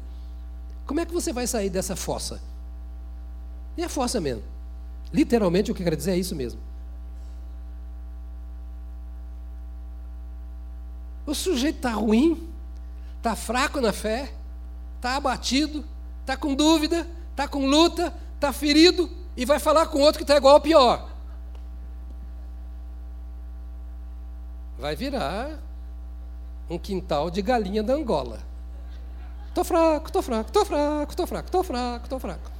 Como 0.86 1.00
é 1.00 1.06
que 1.06 1.12
você 1.12 1.32
vai 1.32 1.46
sair 1.46 1.70
dessa 1.70 1.96
fossa? 1.96 2.40
E 3.76 3.82
é 3.82 3.88
fossa 3.88 4.20
mesmo. 4.20 4.42
Literalmente 5.12 5.70
o 5.70 5.74
que 5.74 5.82
eu 5.82 5.84
quero 5.84 5.96
dizer 5.96 6.12
é 6.12 6.16
isso 6.16 6.34
mesmo. 6.34 6.60
O 11.34 11.36
sujeito 11.36 11.78
está 11.78 11.90
ruim, 11.90 12.48
está 13.16 13.34
fraco 13.34 13.80
na 13.80 13.92
fé, 13.92 14.32
está 14.94 15.16
abatido, 15.16 15.84
está 16.20 16.36
com 16.36 16.54
dúvida, 16.54 17.08
está 17.32 17.48
com 17.48 17.66
luta, 17.66 18.14
está 18.36 18.52
ferido 18.52 19.10
e 19.36 19.44
vai 19.44 19.58
falar 19.58 19.88
com 19.88 19.98
outro 19.98 20.18
que 20.18 20.22
está 20.22 20.36
igual 20.36 20.54
ou 20.54 20.60
pior. 20.60 21.10
Vai 24.78 24.94
virar 24.94 25.58
um 26.70 26.78
quintal 26.78 27.28
de 27.32 27.42
galinha 27.42 27.82
da 27.82 27.94
Angola. 27.94 28.38
Estou 29.48 29.64
fraco, 29.64 30.06
estou 30.06 30.22
fraco, 30.22 30.50
estou 30.50 30.64
fraco, 30.64 31.10
estou 31.10 31.26
fraco, 31.26 31.48
estou 31.48 31.64
fraco, 31.64 32.04
estou 32.04 32.20
fraco. 32.20 32.50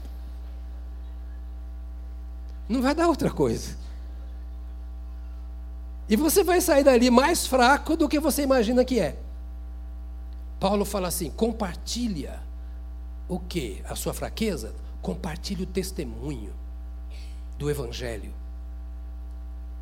Não 2.68 2.82
vai 2.82 2.92
dar 2.92 3.06
outra 3.06 3.30
coisa. 3.30 3.76
E 6.08 6.16
você 6.16 6.44
vai 6.44 6.60
sair 6.60 6.84
dali 6.84 7.10
mais 7.10 7.46
fraco 7.46 7.96
do 7.96 8.08
que 8.08 8.20
você 8.20 8.42
imagina 8.42 8.84
que 8.84 9.00
é. 9.00 9.16
Paulo 10.60 10.84
fala 10.84 11.08
assim: 11.08 11.30
compartilha 11.30 12.42
o 13.28 13.38
que? 13.38 13.82
A 13.88 13.94
sua 13.94 14.12
fraqueza? 14.12 14.74
Compartilhe 15.00 15.62
o 15.62 15.66
testemunho 15.66 16.52
do 17.58 17.70
Evangelho. 17.70 18.32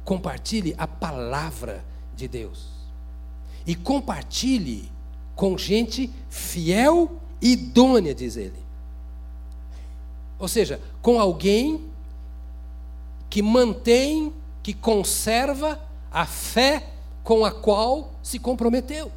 Compartilhe 0.04 0.74
a 0.78 0.86
palavra 0.86 1.84
de 2.14 2.28
Deus. 2.28 2.68
E 3.66 3.74
compartilhe 3.74 4.90
com 5.34 5.56
gente 5.56 6.12
fiel 6.28 7.20
e 7.40 7.52
idônea, 7.52 8.14
diz 8.14 8.36
ele. 8.36 8.62
Ou 10.38 10.48
seja, 10.48 10.80
com 11.00 11.20
alguém 11.20 11.88
que 13.30 13.40
mantém, 13.40 14.32
que 14.62 14.74
conserva 14.74 15.80
a 16.12 16.26
fé 16.26 16.88
com 17.24 17.44
a 17.44 17.50
qual 17.50 18.12
se 18.22 18.38
comprometeu. 18.38 19.10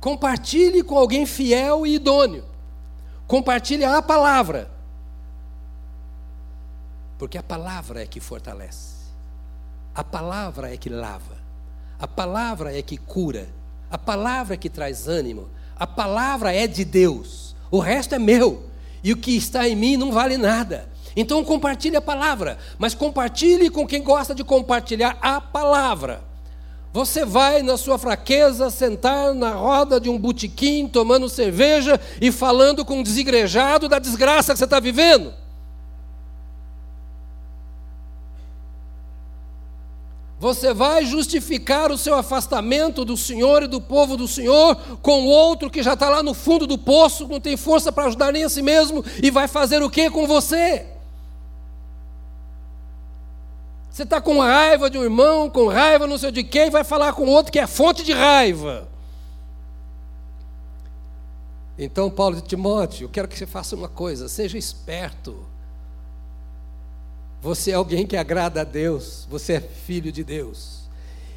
Compartilhe 0.00 0.82
com 0.82 0.96
alguém 0.96 1.26
fiel 1.26 1.86
e 1.86 1.94
idôneo. 1.94 2.44
Compartilhe 3.26 3.84
a 3.84 4.02
palavra. 4.02 4.70
Porque 7.18 7.38
a 7.38 7.42
palavra 7.42 8.02
é 8.02 8.06
que 8.06 8.18
fortalece. 8.18 9.00
A 9.94 10.02
palavra 10.02 10.72
é 10.72 10.76
que 10.76 10.88
lava. 10.88 11.38
A 11.98 12.08
palavra 12.08 12.76
é 12.76 12.80
que 12.80 12.96
cura. 12.96 13.48
A 13.90 13.98
palavra 13.98 14.54
é 14.54 14.56
que 14.56 14.70
traz 14.70 15.06
ânimo. 15.06 15.48
A 15.76 15.86
palavra 15.86 16.54
é 16.54 16.66
de 16.66 16.84
Deus. 16.84 17.54
O 17.70 17.78
resto 17.78 18.14
é 18.14 18.18
meu. 18.18 18.64
E 19.02 19.12
o 19.12 19.16
que 19.16 19.36
está 19.36 19.68
em 19.68 19.76
mim 19.76 19.96
não 19.96 20.12
vale 20.12 20.36
nada. 20.36 20.88
Então 21.16 21.44
compartilhe 21.44 21.96
a 21.96 22.00
palavra, 22.00 22.58
mas 22.78 22.94
compartilhe 22.94 23.70
com 23.70 23.86
quem 23.86 24.02
gosta 24.02 24.34
de 24.34 24.44
compartilhar 24.44 25.18
a 25.20 25.40
palavra. 25.40 26.22
Você 26.92 27.24
vai, 27.24 27.62
na 27.62 27.76
sua 27.76 27.98
fraqueza, 27.98 28.68
sentar 28.68 29.32
na 29.32 29.52
roda 29.52 30.00
de 30.00 30.10
um 30.10 30.18
botequim, 30.18 30.88
tomando 30.88 31.28
cerveja 31.28 32.00
e 32.20 32.32
falando 32.32 32.84
com 32.84 32.98
um 32.98 33.02
desigrejado 33.02 33.88
da 33.88 34.00
desgraça 34.00 34.52
que 34.52 34.58
você 34.58 34.64
está 34.64 34.80
vivendo? 34.80 35.32
Você 40.40 40.72
vai 40.72 41.04
justificar 41.04 41.92
o 41.92 41.98
seu 41.98 42.14
afastamento 42.14 43.04
do 43.04 43.16
Senhor 43.16 43.62
e 43.62 43.68
do 43.68 43.80
povo 43.80 44.16
do 44.16 44.26
Senhor 44.26 44.74
com 45.02 45.26
outro 45.26 45.70
que 45.70 45.82
já 45.82 45.92
está 45.92 46.08
lá 46.08 46.22
no 46.22 46.32
fundo 46.32 46.66
do 46.66 46.78
poço, 46.78 47.28
não 47.28 47.38
tem 47.38 47.58
força 47.58 47.92
para 47.92 48.06
ajudar 48.06 48.32
nem 48.32 48.42
a 48.42 48.48
si 48.48 48.62
mesmo, 48.62 49.04
e 49.22 49.30
vai 49.30 49.46
fazer 49.46 49.82
o 49.82 49.90
que 49.90 50.10
com 50.10 50.26
você? 50.26 50.86
Você 53.90 54.04
está 54.04 54.20
com 54.20 54.38
raiva 54.38 54.88
de 54.88 54.96
um 54.96 55.02
irmão, 55.02 55.50
com 55.50 55.66
raiva 55.66 56.06
não 56.06 56.16
sei 56.16 56.30
de 56.30 56.44
quem, 56.44 56.70
vai 56.70 56.84
falar 56.84 57.12
com 57.12 57.26
outro 57.26 57.52
que 57.52 57.58
é 57.58 57.66
fonte 57.66 58.04
de 58.04 58.12
raiva. 58.12 58.88
Então, 61.76 62.10
Paulo 62.10 62.36
de 62.36 62.42
Timóteo, 62.42 63.06
eu 63.06 63.08
quero 63.08 63.26
que 63.26 63.36
você 63.36 63.46
faça 63.46 63.74
uma 63.74 63.88
coisa: 63.88 64.28
seja 64.28 64.56
esperto. 64.56 65.46
Você 67.42 67.70
é 67.70 67.74
alguém 67.74 68.06
que 68.06 68.18
agrada 68.18 68.60
a 68.60 68.64
Deus, 68.64 69.26
você 69.30 69.54
é 69.54 69.60
filho 69.60 70.12
de 70.12 70.22
Deus. 70.22 70.80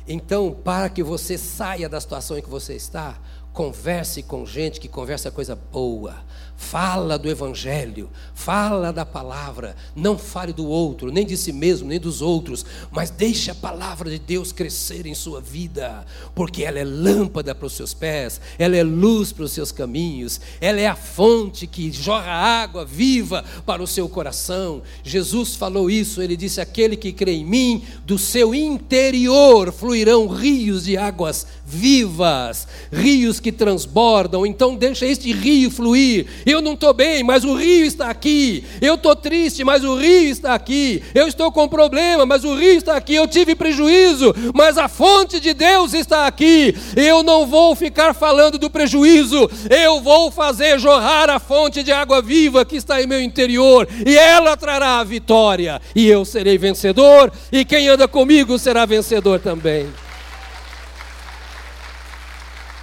Então, 0.05 0.51
para 0.51 0.89
que 0.89 1.01
você 1.01 1.37
saia 1.37 1.87
da 1.87 1.99
situação 1.99 2.37
em 2.37 2.41
que 2.41 2.49
você 2.49 2.75
está, 2.75 3.17
converse 3.53 4.21
com 4.21 4.45
gente 4.45 4.81
que 4.81 4.89
conversa 4.89 5.31
coisa 5.31 5.55
boa, 5.55 6.17
Fala 6.55 7.17
do 7.19 7.29
Evangelho, 7.29 8.09
fala 8.33 8.91
da 8.91 9.05
palavra, 9.05 9.75
não 9.95 10.17
fale 10.17 10.53
do 10.53 10.67
outro, 10.67 11.11
nem 11.11 11.25
de 11.25 11.35
si 11.35 11.51
mesmo, 11.51 11.87
nem 11.87 11.99
dos 11.99 12.21
outros, 12.21 12.65
mas 12.91 13.09
deixe 13.09 13.51
a 13.51 13.55
palavra 13.55 14.09
de 14.09 14.17
Deus 14.17 14.51
crescer 14.51 15.05
em 15.05 15.13
sua 15.13 15.41
vida, 15.41 16.05
porque 16.33 16.63
ela 16.63 16.79
é 16.79 16.83
lâmpada 16.83 17.53
para 17.53 17.67
os 17.67 17.73
seus 17.73 17.93
pés, 17.93 18.39
ela 18.57 18.75
é 18.75 18.83
luz 18.83 19.31
para 19.31 19.43
os 19.43 19.51
seus 19.51 19.71
caminhos, 19.71 20.39
ela 20.61 20.79
é 20.79 20.87
a 20.87 20.95
fonte 20.95 21.67
que 21.67 21.91
jorra 21.91 22.31
água 22.31 22.85
viva 22.85 23.43
para 23.65 23.83
o 23.83 23.87
seu 23.87 24.07
coração. 24.07 24.81
Jesus 25.03 25.55
falou 25.55 25.89
isso, 25.89 26.21
ele 26.21 26.35
disse: 26.35 26.61
Aquele 26.61 26.95
que 26.95 27.11
crê 27.11 27.33
em 27.33 27.45
mim, 27.45 27.83
do 28.05 28.17
seu 28.17 28.53
interior 28.55 29.71
fluirão 29.71 30.27
rios 30.27 30.85
de 30.85 30.97
águas 30.97 31.45
vivas, 31.65 32.67
rios 32.91 33.39
que 33.39 33.51
transbordam. 33.51 34.45
Então, 34.45 34.75
deixa 34.75 35.05
este 35.05 35.31
rio 35.31 35.71
fluir 35.71 36.27
eu 36.45 36.61
não 36.61 36.73
estou 36.73 36.93
bem, 36.93 37.23
mas 37.23 37.43
o 37.43 37.55
rio 37.55 37.85
está 37.85 38.09
aqui. 38.09 38.63
Eu 38.81 38.95
estou 38.95 39.15
triste, 39.15 39.63
mas 39.63 39.83
o 39.83 39.95
rio 39.95 40.29
está 40.29 40.53
aqui. 40.53 41.01
Eu 41.13 41.27
estou 41.27 41.51
com 41.51 41.67
problema, 41.67 42.25
mas 42.25 42.43
o 42.43 42.55
rio 42.55 42.77
está 42.77 42.95
aqui. 42.95 43.15
Eu 43.15 43.27
tive 43.27 43.55
prejuízo, 43.55 44.33
mas 44.53 44.77
a 44.77 44.87
fonte 44.87 45.39
de 45.39 45.53
Deus 45.53 45.93
está 45.93 46.27
aqui. 46.27 46.75
Eu 46.95 47.23
não 47.23 47.45
vou 47.45 47.75
ficar 47.75 48.13
falando 48.13 48.57
do 48.57 48.69
prejuízo, 48.69 49.49
eu 49.69 50.01
vou 50.01 50.31
fazer 50.31 50.79
jorrar 50.79 51.29
a 51.29 51.39
fonte 51.39 51.83
de 51.83 51.91
água 51.91 52.21
viva 52.21 52.65
que 52.65 52.75
está 52.75 53.01
em 53.01 53.07
meu 53.07 53.21
interior, 53.21 53.87
e 54.05 54.17
ela 54.17 54.57
trará 54.57 54.99
a 54.99 55.03
vitória, 55.03 55.81
e 55.95 56.07
eu 56.07 56.25
serei 56.25 56.57
vencedor, 56.57 57.31
e 57.51 57.63
quem 57.63 57.87
anda 57.87 58.07
comigo 58.07 58.57
será 58.57 58.85
vencedor 58.85 59.39
também. 59.39 59.87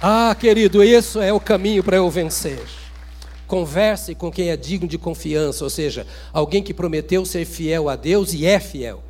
Ah, 0.01 0.35
querido, 0.39 0.83
isso 0.83 1.21
é 1.21 1.31
o 1.31 1.39
caminho 1.39 1.83
para 1.83 1.97
eu 1.97 2.09
vencer. 2.09 2.80
Converse 3.51 4.15
com 4.15 4.31
quem 4.31 4.49
é 4.49 4.55
digno 4.55 4.87
de 4.87 4.97
confiança, 4.97 5.65
ou 5.65 5.69
seja, 5.69 6.07
alguém 6.31 6.63
que 6.63 6.73
prometeu 6.73 7.25
ser 7.25 7.43
fiel 7.43 7.89
a 7.89 7.97
Deus 7.97 8.31
e 8.31 8.45
é 8.45 8.61
fiel. 8.61 9.03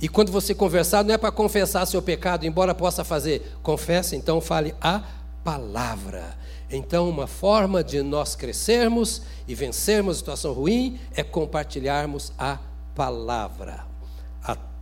E 0.00 0.08
quando 0.08 0.30
você 0.30 0.54
conversar, 0.54 1.02
não 1.02 1.12
é 1.12 1.18
para 1.18 1.32
confessar 1.32 1.84
seu 1.86 2.00
pecado, 2.00 2.46
embora 2.46 2.76
possa 2.76 3.02
fazer. 3.02 3.56
Confesse, 3.60 4.14
então 4.14 4.40
fale 4.40 4.72
a 4.80 5.02
palavra. 5.42 6.38
Então, 6.70 7.10
uma 7.10 7.26
forma 7.26 7.82
de 7.82 8.00
nós 8.02 8.36
crescermos 8.36 9.22
e 9.48 9.54
vencermos 9.56 10.14
a 10.14 10.18
situação 10.20 10.52
ruim 10.52 10.96
é 11.12 11.24
compartilharmos 11.24 12.32
a 12.38 12.60
palavra. 12.94 13.84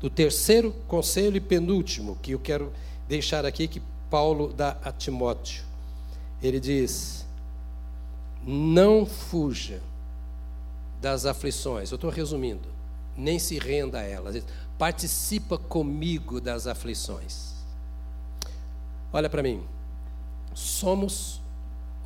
o 0.02 0.10
terceiro 0.10 0.74
conselho 0.86 1.38
e 1.38 1.40
penúltimo 1.40 2.18
que 2.20 2.32
eu 2.32 2.38
quero 2.38 2.70
deixar 3.08 3.46
aqui, 3.46 3.66
que 3.66 3.80
Paulo 4.10 4.52
dá 4.52 4.76
a 4.84 4.92
Timóteo 4.92 5.67
ele 6.42 6.60
diz: 6.60 7.26
não 8.46 9.04
fuja 9.04 9.82
das 11.00 11.26
aflições. 11.26 11.90
Eu 11.90 11.96
estou 11.96 12.10
resumindo. 12.10 12.68
Nem 13.16 13.38
se 13.38 13.58
renda 13.58 13.98
a 13.98 14.02
elas. 14.02 14.42
Participa 14.78 15.58
comigo 15.58 16.40
das 16.40 16.66
aflições. 16.66 17.52
Olha 19.12 19.28
para 19.28 19.42
mim. 19.42 19.62
Somos 20.54 21.40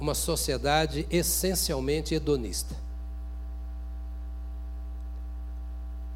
uma 0.01 0.14
sociedade 0.14 1.07
essencialmente 1.11 2.14
hedonista. 2.14 2.74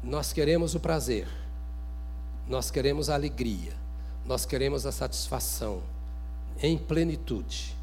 Nós 0.03 0.33
queremos 0.33 0.75
o 0.75 0.79
prazer, 0.79 1.27
nós 2.47 2.69
queremos 2.69 3.09
a 3.09 3.15
alegria, 3.15 3.73
nós 4.25 4.45
queremos 4.45 4.85
a 4.85 4.91
satisfação 4.91 5.81
em 6.61 6.77
plenitude. 6.77 7.76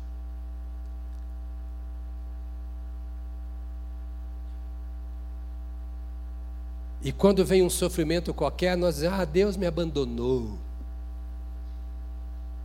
E 7.04 7.12
quando 7.12 7.44
vem 7.44 7.62
um 7.62 7.68
sofrimento 7.68 8.32
qualquer, 8.32 8.74
nós 8.78 8.94
dizemos: 8.94 9.20
Ah, 9.20 9.24
Deus 9.26 9.58
me 9.58 9.66
abandonou. 9.66 10.58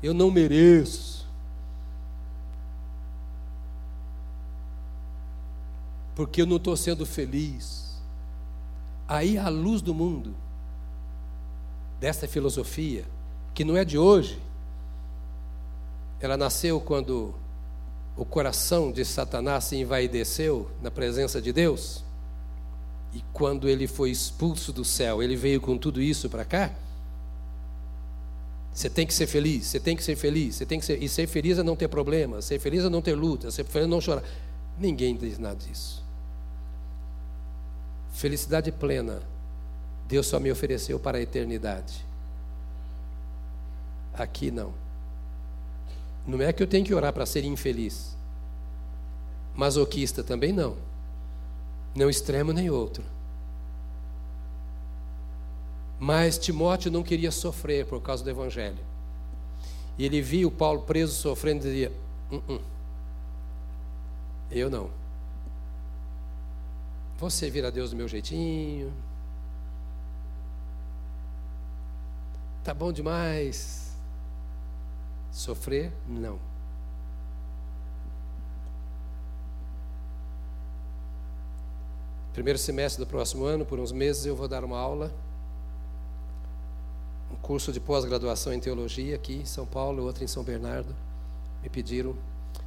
Eu 0.02 0.14
não 0.14 0.32
mereço. 0.32 1.28
Porque 6.16 6.42
eu 6.42 6.46
não 6.46 6.56
estou 6.56 6.78
sendo 6.78 7.06
feliz. 7.06 8.02
Aí, 9.06 9.38
à 9.38 9.50
luz 9.50 9.82
do 9.82 9.94
mundo, 9.94 10.34
dessa 12.00 12.26
filosofia, 12.26 13.06
que 13.54 13.66
não 13.66 13.76
é 13.76 13.84
de 13.84 13.98
hoje, 13.98 14.42
ela 16.22 16.38
nasceu 16.38 16.80
quando 16.80 17.34
o 18.16 18.24
coração 18.24 18.92
de 18.92 19.04
Satanás 19.04 19.66
se 19.66 19.76
envaideceu 19.76 20.70
na 20.82 20.90
presença 20.90 21.42
de 21.42 21.52
Deus. 21.52 22.06
E 23.14 23.24
quando 23.34 23.68
ele 23.68 23.88
foi 23.88 24.12
expulso 24.12 24.72
do 24.72 24.86
céu, 24.86 25.22
ele 25.24 25.36
veio 25.36 25.60
com 25.60 25.78
tudo 25.78 26.02
isso 26.02 26.30
para 26.30 26.46
cá? 26.46 26.72
Você 28.74 28.90
tem 28.90 29.06
que 29.06 29.14
ser 29.14 29.28
feliz, 29.28 29.66
você 29.66 29.80
tem 29.80 29.96
que 29.96 30.04
ser 30.04 30.16
feliz, 30.16 30.56
você 30.56 30.66
tem 30.66 30.80
que 30.80 30.86
ser. 30.86 31.02
E 31.02 31.10
ser 31.10 31.28
feliz 31.28 31.58
é 31.58 31.64
não 31.64 31.76
ter 31.76 31.88
problema, 31.88 32.42
ser 32.42 32.60
feliz 32.60 32.84
é 32.84 32.90
não 32.90 33.02
ter 33.02 33.16
luta, 33.16 33.52
ser 33.52 33.66
feliz 33.66 33.88
é 33.88 33.90
não 33.90 34.00
chorar. 34.00 34.24
Ninguém 34.80 35.16
diz 35.16 35.38
nada 35.38 35.56
disso. 35.56 36.04
Felicidade 38.14 38.72
plena, 38.72 39.22
Deus 40.08 40.28
só 40.28 40.40
me 40.40 40.52
ofereceu 40.52 41.00
para 41.00 41.18
a 41.18 41.22
eternidade. 41.22 42.06
Aqui 44.14 44.52
não. 44.52 44.74
Não 46.26 46.42
é 46.42 46.54
que 46.54 46.62
eu 46.62 46.68
tenho 46.68 46.86
que 46.86 46.94
orar 46.94 47.12
para 47.12 47.26
ser 47.26 47.44
infeliz. 47.44 48.16
Masoquista 49.56 50.24
também 50.24 50.54
não. 50.54 50.78
Nem 51.96 52.10
extremo 52.10 52.54
nem 52.54 52.70
outro. 52.70 53.04
Mas 56.00 56.38
Timóteo 56.38 56.92
não 56.92 57.04
queria 57.04 57.32
sofrer 57.32 57.86
por 57.86 58.02
causa 58.02 58.24
do 58.24 58.30
Evangelho. 58.30 58.80
E 59.98 60.06
ele 60.06 60.22
via 60.22 60.48
o 60.48 60.52
Paulo 60.52 60.84
preso 60.84 61.14
sofrendo 61.14 61.66
e 61.66 61.70
dizia: 61.70 61.92
uh 62.32 62.38
-uh. 62.38 62.62
Eu 64.50 64.70
não. 64.70 64.90
Você 67.18 67.50
vira 67.50 67.70
Deus 67.70 67.90
do 67.92 67.98
meu 67.98 68.08
jeitinho. 68.08 68.94
Tá 72.64 72.74
bom 72.74 72.94
demais. 72.94 73.94
Sofrer? 75.32 75.92
Não. 76.08 76.49
Primeiro 82.40 82.58
semestre 82.58 83.04
do 83.04 83.06
próximo 83.06 83.44
ano, 83.44 83.66
por 83.66 83.82
uns 83.82 83.92
meses, 83.92 84.26
eu 84.26 84.34
vou 84.34 84.48
dar 84.48 84.64
uma 84.64 84.80
aula. 84.80 85.14
Um 87.30 87.36
curso 87.36 87.74
de 87.74 87.82
pós-graduação 87.82 88.54
em 88.54 88.62
teologia 88.62 89.18
aqui 89.18 89.34
em 89.34 89.46
São 89.46 89.66
Paulo, 89.66 90.04
outro 90.04 90.24
em 90.24 90.28
São 90.28 90.42
Bernardo, 90.42 90.96
me 91.62 91.68
pediram 91.68 92.16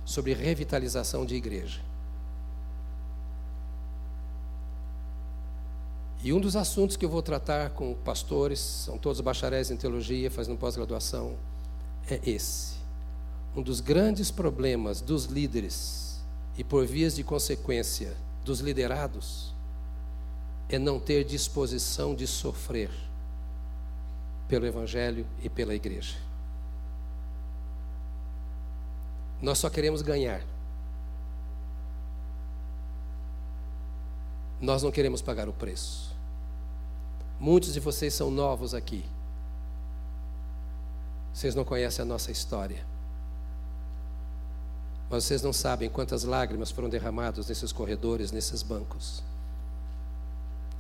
sobre 0.05 0.35
revitalização 0.35 1.25
de 1.25 1.37
igreja. 1.37 1.81
E 6.23 6.35
um 6.35 6.39
dos 6.39 6.55
assuntos 6.55 6.95
que 6.95 7.07
eu 7.07 7.09
vou 7.09 7.23
tratar 7.23 7.71
com 7.71 7.95
pastores, 7.95 8.61
são 8.61 8.99
todos 8.99 9.23
bacharéis 9.23 9.71
em 9.71 9.77
teologia, 9.79 10.31
fazendo 10.31 10.59
pós-graduação, 10.59 11.35
é 12.11 12.21
esse. 12.29 12.75
Um 13.57 13.63
dos 13.63 13.81
grandes 13.81 14.31
problemas 14.31 15.01
dos 15.01 15.25
líderes 15.25 16.21
e 16.59 16.63
por 16.63 16.85
vias 16.85 17.17
de 17.17 17.25
consequência 17.25 18.15
dos 18.45 18.61
liderados 18.61 19.52
é 20.73 20.79
não 20.79 20.99
ter 20.99 21.25
disposição 21.25 22.15
de 22.15 22.27
sofrer 22.27 22.91
pelo 24.49 24.67
evangelho 24.67 25.27
e 25.43 25.49
pela 25.49 25.75
igreja. 25.75 26.17
Nós 29.41 29.59
só 29.59 29.69
queremos 29.69 30.01
ganhar. 30.03 30.43
Nós 34.61 34.83
não 34.83 34.91
queremos 34.91 35.21
pagar 35.21 35.49
o 35.49 35.53
preço. 35.53 36.15
Muitos 37.39 37.75
de 37.75 37.81
vocês 37.81 38.15
são 38.15 38.31
novos 38.31 38.73
aqui. 38.73 39.05
Vocês 41.35 41.55
não 41.55 41.65
conhecem 41.65 42.03
a 42.03 42.07
nossa 42.07 42.31
história. 42.31 42.87
Mas 45.11 45.25
vocês 45.25 45.43
não 45.43 45.53
sabem 45.53 45.91
quantas 45.91 46.25
lágrimas 46.25 46.71
foram 46.71 46.89
derramadas 46.89 47.49
nesses 47.49 47.73
corredores, 47.73 48.31
nesses 48.31 48.63
bancos. 48.63 49.23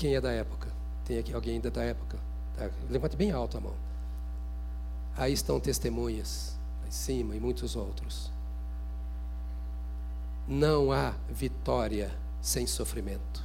Quem 0.03 0.17
é 0.17 0.21
da 0.21 0.33
época? 0.33 0.69
Tem 1.05 1.17
aqui 1.17 1.33
alguém 1.33 1.55
ainda 1.55 1.71
da 1.71 1.85
época? 1.85 2.19
Tá? 2.57 2.69
Levante 2.91 3.15
bem 3.15 3.31
alto 3.31 3.57
a 3.57 3.61
mão. 3.61 3.77
Aí 5.17 5.33
estão 5.33 5.61
testemunhas, 5.61 6.59
lá 6.81 6.89
em 6.89 6.91
cima, 6.91 7.37
e 7.37 7.39
muitos 7.39 7.77
outros. 7.77 8.29
Não 10.49 10.91
há 10.91 11.15
vitória 11.31 12.11
sem 12.41 12.67
sofrimento. 12.67 13.45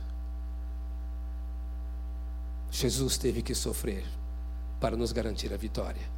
Jesus 2.71 3.19
teve 3.19 3.43
que 3.43 3.53
sofrer 3.53 4.03
para 4.79 4.97
nos 4.97 5.11
garantir 5.11 5.53
a 5.53 5.57
vitória. 5.57 6.09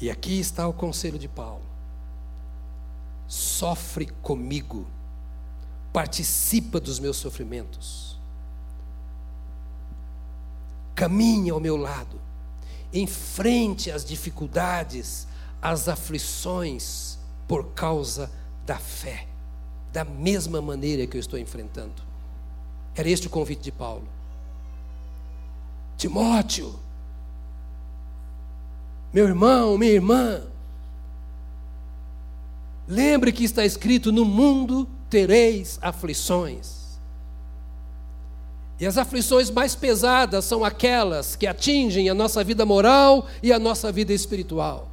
E 0.00 0.10
aqui 0.10 0.40
está 0.40 0.66
o 0.66 0.72
conselho 0.72 1.18
de 1.18 1.28
Paulo. 1.28 1.66
Sofre 3.28 4.06
comigo, 4.22 4.86
participa 5.92 6.80
dos 6.80 6.98
meus 6.98 7.18
sofrimentos, 7.18 8.18
caminhe 10.94 11.50
ao 11.50 11.60
meu 11.60 11.76
lado, 11.76 12.20
enfrente 12.92 13.90
as 13.90 14.04
dificuldades, 14.04 15.26
as 15.60 15.88
aflições 15.88 17.18
por 17.46 17.72
causa 17.72 18.30
da 18.64 18.78
fé, 18.78 19.26
da 19.92 20.04
mesma 20.04 20.62
maneira 20.62 21.06
que 21.06 21.16
eu 21.16 21.20
estou 21.20 21.38
enfrentando. 21.38 22.02
Era 22.94 23.08
este 23.08 23.26
o 23.26 23.30
convite 23.30 23.62
de 23.62 23.72
Paulo. 23.72 24.08
Timóteo, 25.96 26.78
meu 29.12 29.26
irmão, 29.26 29.76
minha 29.76 29.92
irmã, 29.92 30.42
lembre 32.88 33.32
que 33.32 33.44
está 33.44 33.64
escrito: 33.64 34.10
no 34.10 34.24
mundo 34.24 34.88
tereis 35.12 35.78
aflições. 35.82 36.98
E 38.80 38.86
as 38.86 38.96
aflições 38.96 39.50
mais 39.50 39.74
pesadas 39.74 40.46
são 40.46 40.64
aquelas 40.64 41.36
que 41.36 41.46
atingem 41.46 42.08
a 42.08 42.14
nossa 42.14 42.42
vida 42.42 42.64
moral 42.64 43.26
e 43.42 43.52
a 43.52 43.58
nossa 43.58 43.92
vida 43.92 44.14
espiritual. 44.14 44.88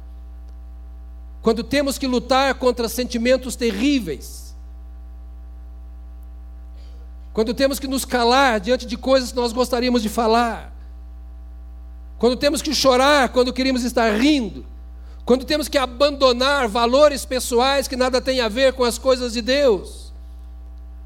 Quando 1.40 1.64
temos 1.64 1.96
que 1.96 2.06
lutar 2.06 2.54
contra 2.56 2.86
sentimentos 2.86 3.56
terríveis, 3.56 4.54
quando 7.32 7.54
temos 7.54 7.78
que 7.78 7.88
nos 7.88 8.04
calar 8.04 8.60
diante 8.60 8.84
de 8.84 8.98
coisas 8.98 9.30
que 9.30 9.36
nós 9.36 9.54
gostaríamos 9.54 10.02
de 10.02 10.10
falar, 10.10 10.70
quando 12.18 12.36
temos 12.36 12.60
que 12.60 12.74
chorar 12.74 13.30
quando 13.30 13.54
queríamos 13.54 13.84
estar 13.84 14.10
rindo, 14.10 14.66
quando 15.24 15.46
temos 15.46 15.66
que 15.66 15.78
abandonar 15.78 16.68
valores 16.68 17.24
pessoais 17.24 17.88
que 17.88 17.96
nada 17.96 18.20
têm 18.20 18.42
a 18.42 18.50
ver 18.50 18.74
com 18.74 18.84
as 18.84 18.98
coisas 18.98 19.32
de 19.32 19.40
Deus, 19.40 19.99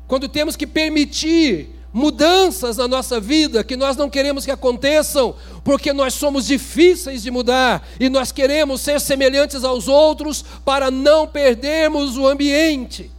quando 0.07 0.29
temos 0.29 0.57
que 0.57 0.67
permitir 0.67 1.71
mudanças 1.93 2.77
na 2.77 2.89
nossa 2.89 3.21
vida 3.21 3.63
que 3.63 3.77
nós 3.77 3.97
não 3.97 4.11
queremos 4.11 4.45
que 4.45 4.51
aconteçam, 4.51 5.37
porque 5.63 5.93
nós 5.93 6.15
somos 6.15 6.47
difíceis 6.47 7.23
de 7.23 7.31
mudar 7.31 7.87
e 8.01 8.09
nós 8.09 8.33
queremos 8.33 8.81
ser 8.81 9.01
semelhantes 9.01 9.63
aos 9.63 9.87
outros 9.87 10.43
para 10.65 10.91
não 10.91 11.27
perdermos 11.27 12.17
o 12.17 12.27
ambiente. 12.27 13.13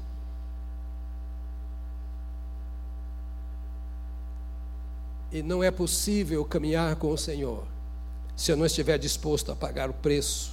E 5.32 5.42
não 5.42 5.64
é 5.64 5.72
possível 5.72 6.44
caminhar 6.44 6.96
com 6.98 7.12
o 7.12 7.18
Senhor 7.18 7.64
se 8.36 8.52
eu 8.52 8.58
não 8.58 8.66
estiver 8.66 8.98
disposto 8.98 9.52
a 9.52 9.56
pagar 9.56 9.90
o 9.90 9.94
preço, 9.94 10.52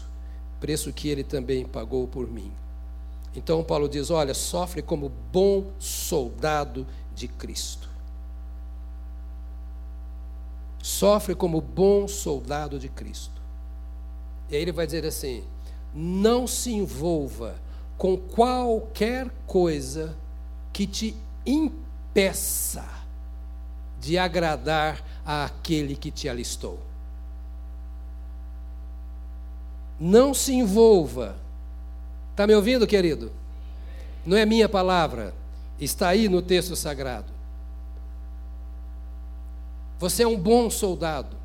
preço 0.61 0.93
que 0.93 1.09
ele 1.09 1.24
também 1.24 1.64
pagou 1.64 2.07
por 2.07 2.30
mim. 2.30 2.53
Então 3.35 3.64
Paulo 3.64 3.89
diz: 3.89 4.11
Olha, 4.11 4.35
sofre 4.35 4.83
como 4.83 5.09
bom 5.09 5.70
soldado 5.78 6.87
de 7.14 7.28
Cristo. 7.28 7.89
Sofre 10.83 11.35
como 11.35 11.61
bom 11.61 12.09
soldado 12.09 12.78
de 12.78 12.89
Cristo. 12.89 13.41
E 14.51 14.57
aí 14.57 14.62
ele 14.62 14.72
vai 14.72 14.85
dizer 14.85 15.07
assim: 15.07 15.45
não 15.95 16.47
se 16.47 16.72
envolva 16.72 17.55
com 17.97 18.16
qualquer 18.16 19.30
coisa 19.47 20.16
que 20.72 20.87
te 20.87 21.16
impeça 21.47 22.85
de 24.01 24.18
agradar 24.18 25.03
àquele 25.24 25.95
que 25.95 26.11
te 26.11 26.28
alistou. 26.28 26.80
Não 30.01 30.35
se 30.35 30.53
envolva. 30.53 31.37
Está 32.33 32.47
me 32.47 32.55
ouvindo, 32.55 32.87
querido? 32.87 33.30
Não 34.24 34.37
é 34.37 34.47
minha 34.47 34.68
palavra, 34.68 35.35
está 35.78 36.09
aí 36.09 36.28
no 36.28 36.41
texto 36.41 36.74
sagrado. 36.74 37.30
Você 39.99 40.22
é 40.22 40.26
um 40.26 40.39
bom 40.39 40.68
soldado. 40.70 41.37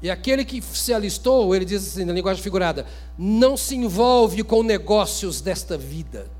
E 0.00 0.10
aquele 0.10 0.44
que 0.44 0.62
se 0.62 0.92
alistou, 0.92 1.54
ele 1.54 1.64
diz 1.64 1.86
assim, 1.86 2.04
na 2.04 2.12
linguagem 2.12 2.42
figurada: 2.42 2.86
não 3.18 3.56
se 3.56 3.74
envolve 3.74 4.42
com 4.44 4.62
negócios 4.62 5.40
desta 5.40 5.76
vida. 5.76 6.30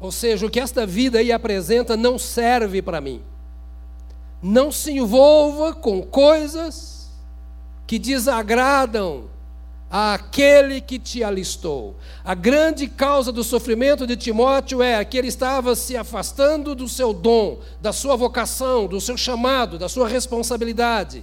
Ou 0.00 0.10
seja, 0.10 0.44
o 0.44 0.50
que 0.50 0.60
esta 0.60 0.84
vida 0.84 1.18
aí 1.18 1.30
apresenta 1.30 1.96
não 1.96 2.18
serve 2.18 2.82
para 2.82 3.00
mim. 3.00 3.22
Não 4.42 4.70
se 4.70 4.92
envolva 4.92 5.72
com 5.72 6.02
coisas 6.02 6.93
que 7.86 7.98
desagradam 7.98 9.24
àquele 9.90 10.80
que 10.80 10.98
te 10.98 11.22
alistou. 11.22 11.96
A 12.24 12.34
grande 12.34 12.88
causa 12.88 13.30
do 13.30 13.44
sofrimento 13.44 14.06
de 14.06 14.16
Timóteo 14.16 14.82
é 14.82 15.04
que 15.04 15.16
ele 15.16 15.28
estava 15.28 15.76
se 15.76 15.96
afastando 15.96 16.74
do 16.74 16.88
seu 16.88 17.12
dom, 17.12 17.58
da 17.80 17.92
sua 17.92 18.16
vocação, 18.16 18.86
do 18.86 19.00
seu 19.00 19.16
chamado, 19.16 19.78
da 19.78 19.88
sua 19.88 20.08
responsabilidade. 20.08 21.22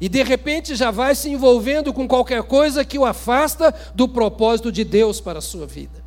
E 0.00 0.08
de 0.08 0.22
repente 0.22 0.74
já 0.74 0.90
vai 0.90 1.14
se 1.14 1.30
envolvendo 1.30 1.92
com 1.92 2.06
qualquer 2.06 2.42
coisa 2.42 2.84
que 2.84 2.98
o 2.98 3.04
afasta 3.04 3.74
do 3.94 4.08
propósito 4.08 4.70
de 4.70 4.84
Deus 4.84 5.20
para 5.20 5.38
a 5.38 5.42
sua 5.42 5.66
vida 5.66 6.04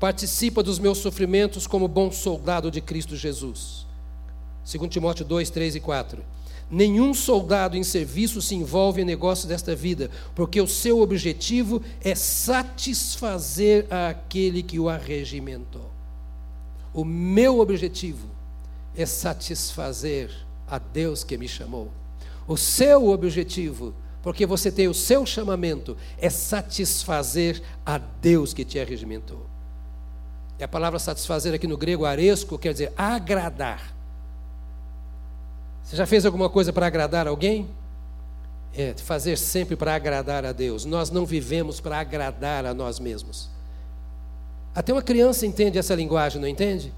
participa 0.00 0.62
dos 0.62 0.78
meus 0.78 0.96
sofrimentos 0.96 1.66
como 1.66 1.86
bom 1.86 2.10
soldado 2.10 2.70
de 2.70 2.80
Cristo 2.80 3.14
Jesus. 3.14 3.86
2 4.64 4.90
Timóteo 4.90 5.26
2, 5.26 5.50
3 5.50 5.76
e 5.76 5.80
4. 5.80 6.24
Nenhum 6.70 7.12
soldado 7.12 7.76
em 7.76 7.82
serviço 7.82 8.40
se 8.40 8.54
envolve 8.54 9.02
em 9.02 9.04
negócios 9.04 9.46
desta 9.46 9.74
vida, 9.74 10.08
porque 10.36 10.60
o 10.60 10.68
seu 10.68 11.00
objetivo 11.00 11.82
é 12.00 12.14
satisfazer 12.14 13.86
aquele 13.92 14.62
que 14.62 14.78
o 14.78 14.88
arregimentou. 14.88 15.90
O 16.94 17.04
meu 17.04 17.58
objetivo 17.58 18.28
é 18.96 19.04
satisfazer 19.04 20.30
a 20.68 20.78
Deus 20.78 21.24
que 21.24 21.36
me 21.36 21.48
chamou. 21.48 21.90
O 22.46 22.56
seu 22.56 23.08
objetivo, 23.08 23.92
porque 24.22 24.46
você 24.46 24.70
tem 24.70 24.86
o 24.86 24.94
seu 24.94 25.26
chamamento, 25.26 25.96
é 26.18 26.30
satisfazer 26.30 27.60
a 27.84 27.98
Deus 27.98 28.54
que 28.54 28.64
te 28.64 28.78
arregimentou. 28.78 29.44
E 30.58 30.62
a 30.62 30.68
palavra 30.68 30.98
satisfazer 30.98 31.54
aqui 31.54 31.66
no 31.66 31.76
grego 31.76 32.04
aresco 32.04 32.58
quer 32.58 32.72
dizer 32.72 32.92
agradar. 32.96 33.99
Você 35.82 35.96
já 35.96 36.06
fez 36.06 36.24
alguma 36.24 36.48
coisa 36.48 36.72
para 36.72 36.86
agradar 36.86 37.26
alguém? 37.26 37.68
É, 38.74 38.94
fazer 38.96 39.36
sempre 39.36 39.74
para 39.74 39.94
agradar 39.94 40.44
a 40.44 40.52
Deus. 40.52 40.84
Nós 40.84 41.10
não 41.10 41.26
vivemos 41.26 41.80
para 41.80 41.98
agradar 41.98 42.64
a 42.64 42.72
nós 42.72 43.00
mesmos. 43.00 43.50
Até 44.74 44.92
uma 44.92 45.02
criança 45.02 45.44
entende 45.44 45.78
essa 45.78 45.94
linguagem, 45.94 46.40
não 46.40 46.46
entende? 46.46 46.92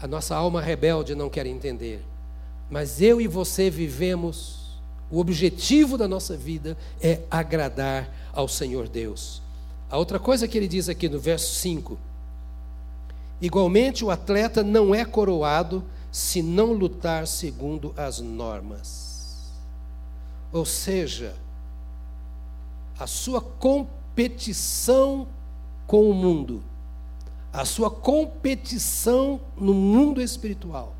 A 0.00 0.06
nossa 0.06 0.34
alma 0.34 0.60
rebelde 0.60 1.14
não 1.14 1.28
quer 1.28 1.44
entender. 1.44 2.02
Mas 2.70 3.02
eu 3.02 3.20
e 3.20 3.26
você 3.26 3.68
vivemos, 3.68 4.78
o 5.10 5.18
objetivo 5.18 5.98
da 5.98 6.08
nossa 6.08 6.36
vida 6.36 6.76
é 7.00 7.20
agradar 7.30 8.08
ao 8.32 8.48
Senhor 8.48 8.88
Deus. 8.88 9.42
A 9.90 9.96
outra 9.96 10.18
coisa 10.18 10.46
que 10.46 10.56
ele 10.56 10.68
diz 10.68 10.88
aqui 10.88 11.08
no 11.08 11.18
verso 11.18 11.54
5: 11.56 11.98
Igualmente, 13.40 14.04
o 14.04 14.10
atleta 14.10 14.62
não 14.62 14.94
é 14.94 15.04
coroado 15.04 15.82
se 16.10 16.42
não 16.42 16.72
lutar 16.72 17.26
segundo 17.26 17.92
as 17.96 18.20
normas. 18.20 19.52
Ou 20.52 20.64
seja, 20.64 21.34
a 22.98 23.06
sua 23.06 23.40
competição 23.40 25.28
com 25.86 26.10
o 26.10 26.14
mundo, 26.14 26.62
a 27.52 27.64
sua 27.64 27.90
competição 27.90 29.40
no 29.56 29.74
mundo 29.74 30.20
espiritual, 30.20 30.94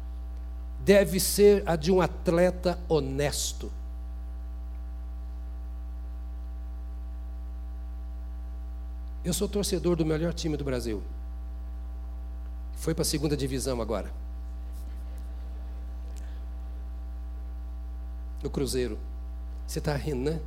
deve 0.84 1.18
ser 1.18 1.62
a 1.66 1.76
de 1.76 1.90
um 1.90 2.00
atleta 2.00 2.78
honesto. 2.88 3.70
Eu 9.24 9.34
sou 9.34 9.48
torcedor 9.48 9.96
do 9.96 10.06
melhor 10.06 10.32
time 10.32 10.56
do 10.56 10.64
Brasil. 10.64 11.02
Foi 12.76 12.94
para 12.94 13.02
a 13.02 13.04
segunda 13.04 13.36
divisão 13.36 13.82
agora. 13.82 14.10
O 18.42 18.50
Cruzeiro. 18.50 18.98
Você 19.66 19.78
está 19.78 19.94
rindo, 19.94 20.30
né? 20.30 20.40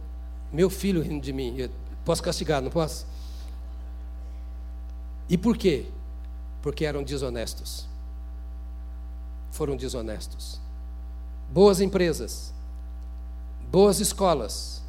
Meu 0.52 0.70
filho 0.70 1.02
rindo 1.02 1.24
de 1.24 1.32
mim. 1.32 1.56
Eu 1.58 1.70
posso 2.04 2.24
castigar, 2.24 2.62
não 2.62 2.70
posso? 2.70 3.06
E 5.30 5.38
por 5.38 5.58
quê? 5.58 5.86
Porque 6.62 6.86
eram 6.86 7.04
desonestos. 7.04 7.88
Foram 9.52 9.76
desonestos. 9.76 10.60
Boas 11.52 11.82
empresas, 11.82 12.54
boas 13.70 14.00
escolas, 14.00 14.82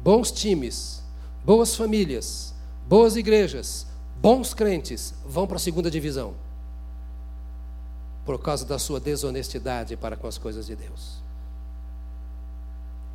bons 0.00 0.30
times, 0.30 1.02
boas 1.44 1.74
famílias, 1.74 2.54
boas 2.88 3.16
igrejas, 3.16 3.86
bons 4.20 4.54
crentes 4.54 5.12
vão 5.26 5.46
para 5.46 5.56
a 5.56 5.60
segunda 5.60 5.90
divisão 5.90 6.34
por 8.28 8.38
causa 8.38 8.62
da 8.66 8.78
sua 8.78 9.00
desonestidade 9.00 9.96
para 9.96 10.14
com 10.14 10.26
as 10.26 10.36
coisas 10.36 10.66
de 10.66 10.76
Deus. 10.76 11.16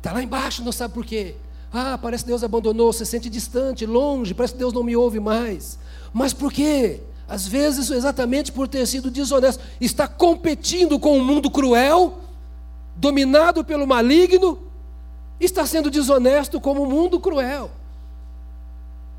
Está 0.04 0.12
lá 0.12 0.22
embaixo, 0.22 0.62
não 0.62 0.70
sabe 0.70 0.92
por 0.92 1.06
quê. 1.06 1.34
Ah, 1.72 1.96
parece 1.96 2.24
que 2.24 2.28
Deus 2.28 2.44
abandonou, 2.44 2.92
se 2.92 3.06
sente 3.06 3.30
distante, 3.30 3.86
longe, 3.86 4.34
parece 4.34 4.52
que 4.52 4.58
Deus 4.58 4.74
não 4.74 4.82
me 4.82 4.94
ouve 4.94 5.18
mais. 5.18 5.78
Mas 6.12 6.34
por 6.34 6.52
quê? 6.52 7.00
Às 7.26 7.48
vezes, 7.48 7.90
exatamente 7.90 8.52
por 8.52 8.68
ter 8.68 8.84
sido 8.86 9.10
desonesto, 9.10 9.64
está 9.80 10.06
competindo 10.06 10.98
com 10.98 11.16
um 11.16 11.24
mundo 11.24 11.50
cruel, 11.50 12.18
dominado 12.94 13.64
pelo 13.64 13.86
maligno, 13.86 14.58
está 15.40 15.64
sendo 15.64 15.90
desonesto 15.90 16.60
como 16.60 16.82
um 16.82 16.90
mundo 16.90 17.18
cruel. 17.18 17.70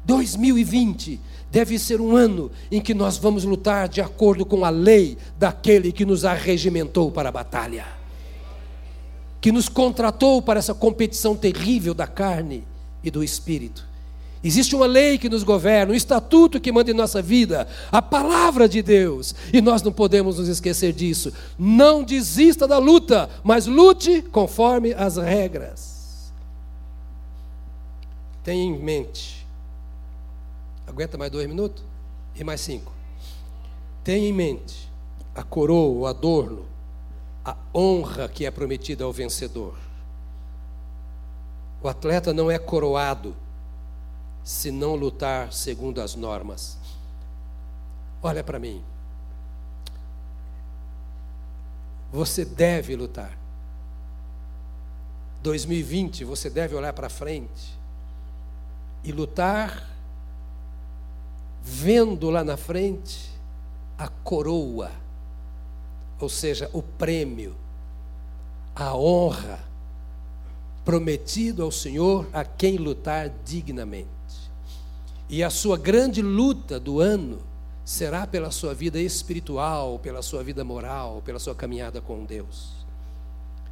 2020 0.05 1.19
deve 1.49 1.79
ser 1.79 1.99
um 1.99 2.15
ano 2.15 2.51
em 2.71 2.79
que 2.79 2.93
nós 2.93 3.17
vamos 3.17 3.43
lutar 3.43 3.89
de 3.89 4.01
acordo 4.01 4.45
com 4.45 4.63
a 4.63 4.69
lei 4.69 5.17
daquele 5.35 5.91
que 5.91 6.05
nos 6.05 6.23
arregimentou 6.23 7.11
para 7.11 7.29
a 7.29 7.31
batalha, 7.31 7.87
que 9.45 9.51
nos 9.51 9.69
contratou 9.69 10.41
para 10.41 10.57
essa 10.57 10.73
competição 10.73 11.35
terrível 11.35 11.93
da 11.93 12.07
carne 12.07 12.63
e 13.03 13.11
do 13.11 13.23
espírito. 13.23 13.85
Existe 14.43 14.75
uma 14.75 14.87
lei 14.87 15.19
que 15.19 15.29
nos 15.29 15.43
governa, 15.43 15.93
um 15.93 15.95
estatuto 15.95 16.59
que 16.59 16.71
manda 16.71 16.89
em 16.89 16.95
nossa 16.95 17.21
vida, 17.21 17.67
a 17.91 18.01
palavra 18.01 18.67
de 18.67 18.81
Deus, 18.81 19.35
e 19.53 19.61
nós 19.61 19.83
não 19.83 19.91
podemos 19.91 20.39
nos 20.39 20.47
esquecer 20.47 20.93
disso. 20.93 21.31
Não 21.59 22.03
desista 22.03 22.67
da 22.67 22.79
luta, 22.79 23.29
mas 23.43 23.67
lute 23.67 24.23
conforme 24.31 24.95
as 24.95 25.17
regras. 25.17 26.33
Tenha 28.43 28.63
em 28.63 28.79
mente 28.79 29.45
Aguenta 30.87 31.19
mais 31.19 31.31
dois 31.31 31.47
minutos? 31.47 31.83
E 32.35 32.43
mais 32.43 32.61
cinco. 32.61 32.91
Tenha 34.03 34.27
em 34.27 34.33
mente 34.33 34.91
a 35.35 35.43
coroa, 35.43 35.99
o 35.99 36.07
adorno, 36.07 36.65
a 37.45 37.55
honra 37.73 38.27
que 38.27 38.45
é 38.45 38.51
prometida 38.51 39.03
ao 39.03 39.13
vencedor. 39.13 39.77
O 41.81 41.87
atleta 41.87 42.33
não 42.33 42.49
é 42.49 42.57
coroado 42.57 43.35
se 44.43 44.71
não 44.71 44.95
lutar 44.95 45.53
segundo 45.53 46.01
as 46.01 46.15
normas. 46.15 46.77
Olha 48.23 48.43
para 48.43 48.57
mim. 48.57 48.83
Você 52.11 52.43
deve 52.43 52.95
lutar. 52.95 53.37
2020, 55.43 56.23
você 56.23 56.49
deve 56.49 56.73
olhar 56.73 56.93
para 56.93 57.07
frente 57.07 57.77
e 59.03 59.11
lutar 59.11 59.91
vendo 61.61 62.31
lá 62.31 62.43
na 62.43 62.57
frente 62.57 63.31
a 63.97 64.07
coroa, 64.07 64.91
ou 66.19 66.29
seja, 66.29 66.69
o 66.73 66.81
prêmio, 66.81 67.55
a 68.75 68.95
honra 68.95 69.59
prometido 70.83 71.63
ao 71.63 71.71
Senhor 71.71 72.27
a 72.31 72.43
quem 72.43 72.77
lutar 72.77 73.29
dignamente. 73.43 74.09
E 75.27 75.43
a 75.43 75.49
sua 75.49 75.77
grande 75.77 76.21
luta 76.21 76.79
do 76.79 76.99
ano 76.99 77.39
será 77.83 78.25
pela 78.27 78.51
sua 78.51 78.73
vida 78.73 78.99
espiritual, 78.99 79.99
pela 79.99 80.21
sua 80.21 80.43
vida 80.43 80.63
moral, 80.63 81.21
pela 81.25 81.39
sua 81.39 81.55
caminhada 81.55 81.99
com 81.99 82.23
Deus. 82.23 82.73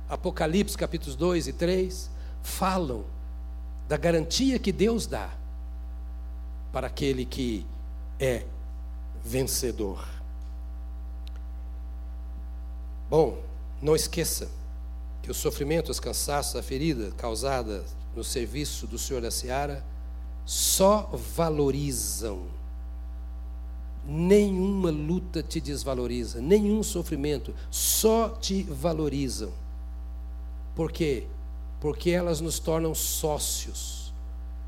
Apocalipse 0.10 0.78
capítulos 0.78 1.16
2 1.16 1.48
e 1.48 1.54
3 1.54 2.10
falam 2.42 3.06
da 3.88 3.98
garantia 3.98 4.60
que 4.60 4.72
Deus 4.72 5.08
dá 5.08 5.30
para 6.72 6.88
aquele 6.88 7.26
que 7.26 7.66
é 8.20 8.44
vencedor. 9.24 10.13
Bom, 13.14 13.38
não 13.80 13.96
esqueça 13.96 14.50
que 15.22 15.32
sofrimentos, 15.36 15.92
os 15.92 16.00
cansaços, 16.00 16.56
a 16.56 16.64
ferida 16.64 17.12
causada 17.12 17.86
no 18.16 18.24
serviço 18.24 18.88
do 18.88 18.98
Senhor 18.98 19.22
da 19.22 19.30
Seara 19.30 19.86
só 20.48 21.12
valorizam. 21.36 22.48
Nenhuma 24.04 24.90
luta 24.90 25.44
te 25.44 25.62
desvaloriza, 25.62 26.42
nenhum 26.42 26.82
sofrimento, 26.82 27.54
só 27.70 28.30
te 28.30 28.64
valorizam. 28.64 29.54
Por 30.76 30.92
quê? 30.92 31.28
Porque 31.80 32.10
elas 32.10 32.42
nos 32.42 32.58
tornam 32.58 32.96
sócios, 32.96 34.12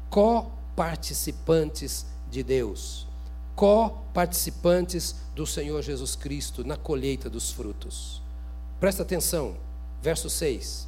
coparticipantes 0.08 2.06
de 2.30 2.44
Deus 2.44 3.08
co-participantes 3.56 5.16
do 5.34 5.48
Senhor 5.48 5.82
Jesus 5.82 6.16
Cristo 6.16 6.64
na 6.66 6.76
colheita 6.76 7.30
dos 7.30 7.52
frutos. 7.52 8.22
Presta 8.80 9.04
atenção, 9.04 9.56
verso 10.02 10.30
6. 10.30 10.88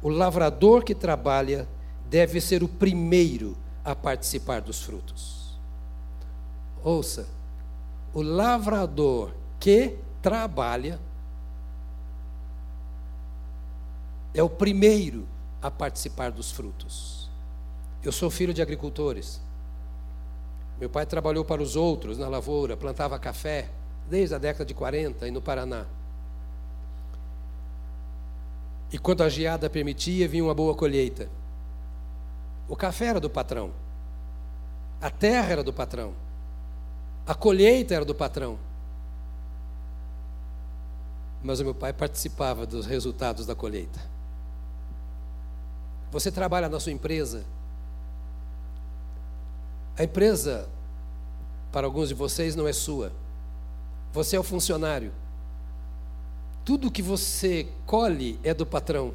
O 0.00 0.08
lavrador 0.08 0.84
que 0.84 0.94
trabalha 0.94 1.68
deve 2.08 2.40
ser 2.40 2.62
o 2.62 2.68
primeiro 2.68 3.56
a 3.84 3.94
participar 3.94 4.60
dos 4.60 4.82
frutos. 4.82 5.58
Ouça, 6.82 7.26
o 8.14 8.22
lavrador 8.22 9.34
que 9.58 9.98
trabalha 10.22 11.00
é 14.32 14.42
o 14.42 14.48
primeiro 14.48 15.26
a 15.60 15.70
participar 15.70 16.30
dos 16.30 16.52
frutos. 16.52 17.28
Eu 18.02 18.12
sou 18.12 18.30
filho 18.30 18.54
de 18.54 18.62
agricultores. 18.62 19.40
Meu 20.78 20.88
pai 20.88 21.04
trabalhou 21.04 21.44
para 21.44 21.60
os 21.60 21.74
outros 21.74 22.16
na 22.16 22.28
lavoura, 22.28 22.76
plantava 22.76 23.18
café 23.18 23.68
desde 24.08 24.36
a 24.36 24.38
década 24.38 24.64
de 24.64 24.74
40 24.74 25.26
e 25.26 25.30
no 25.30 25.42
Paraná. 25.42 25.86
E 28.92 28.98
quando 28.98 29.22
a 29.22 29.28
geada 29.28 29.68
permitia, 29.68 30.28
vinha 30.28 30.44
uma 30.44 30.54
boa 30.54 30.74
colheita. 30.74 31.28
O 32.68 32.76
café 32.76 33.06
era 33.06 33.20
do 33.20 33.28
patrão. 33.28 33.70
A 35.00 35.10
terra 35.10 35.52
era 35.52 35.62
do 35.62 35.72
patrão. 35.72 36.14
A 37.26 37.34
colheita 37.34 37.94
era 37.94 38.04
do 38.04 38.14
patrão. 38.14 38.58
Mas 41.42 41.60
o 41.60 41.64
meu 41.64 41.74
pai 41.74 41.92
participava 41.92 42.66
dos 42.66 42.86
resultados 42.86 43.46
da 43.46 43.54
colheita. 43.54 44.00
Você 46.10 46.32
trabalha 46.32 46.68
na 46.68 46.80
sua 46.80 46.92
empresa, 46.92 47.44
a 49.98 50.04
empresa, 50.04 50.68
para 51.72 51.84
alguns 51.84 52.08
de 52.08 52.14
vocês, 52.14 52.54
não 52.54 52.68
é 52.68 52.72
sua. 52.72 53.10
Você 54.12 54.36
é 54.36 54.38
o 54.38 54.44
funcionário. 54.44 55.12
Tudo 56.68 56.90
que 56.90 57.00
você 57.00 57.66
colhe 57.86 58.38
é 58.44 58.52
do 58.52 58.66
patrão. 58.66 59.14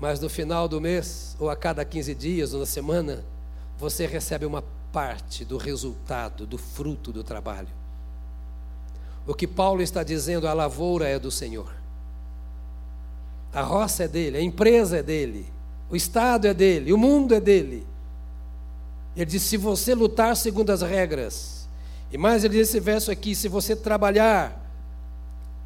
Mas 0.00 0.18
no 0.18 0.28
final 0.28 0.66
do 0.66 0.80
mês, 0.80 1.36
ou 1.38 1.48
a 1.48 1.54
cada 1.54 1.84
15 1.84 2.12
dias, 2.12 2.52
ou 2.52 2.58
na 2.58 2.66
semana, 2.66 3.24
você 3.78 4.04
recebe 4.04 4.44
uma 4.44 4.64
parte 4.90 5.44
do 5.44 5.56
resultado, 5.56 6.48
do 6.48 6.58
fruto 6.58 7.12
do 7.12 7.22
trabalho. 7.22 7.68
o 9.28 9.32
que 9.32 9.46
Paulo 9.46 9.80
está 9.80 10.02
dizendo, 10.02 10.48
a 10.48 10.52
lavoura 10.52 11.06
é 11.06 11.20
do 11.20 11.30
Senhor. 11.30 11.72
A 13.52 13.62
roça 13.62 14.02
é 14.02 14.08
dele, 14.08 14.38
a 14.38 14.42
empresa 14.42 14.98
é 14.98 15.04
dele, 15.04 15.46
o 15.88 15.94
Estado 15.94 16.48
é 16.48 16.52
dele, 16.52 16.92
o 16.92 16.98
mundo 16.98 17.32
é 17.32 17.38
dele. 17.38 17.86
Ele 19.14 19.24
diz: 19.24 19.44
se 19.44 19.56
você 19.56 19.94
lutar 19.94 20.36
segundo 20.36 20.70
as 20.70 20.82
regras, 20.82 21.68
e 22.10 22.18
mais 22.18 22.42
ele 22.42 22.58
diz 22.58 22.70
esse 22.70 22.80
verso 22.80 23.08
aqui: 23.08 23.36
se 23.36 23.46
você 23.46 23.76
trabalhar 23.76 24.60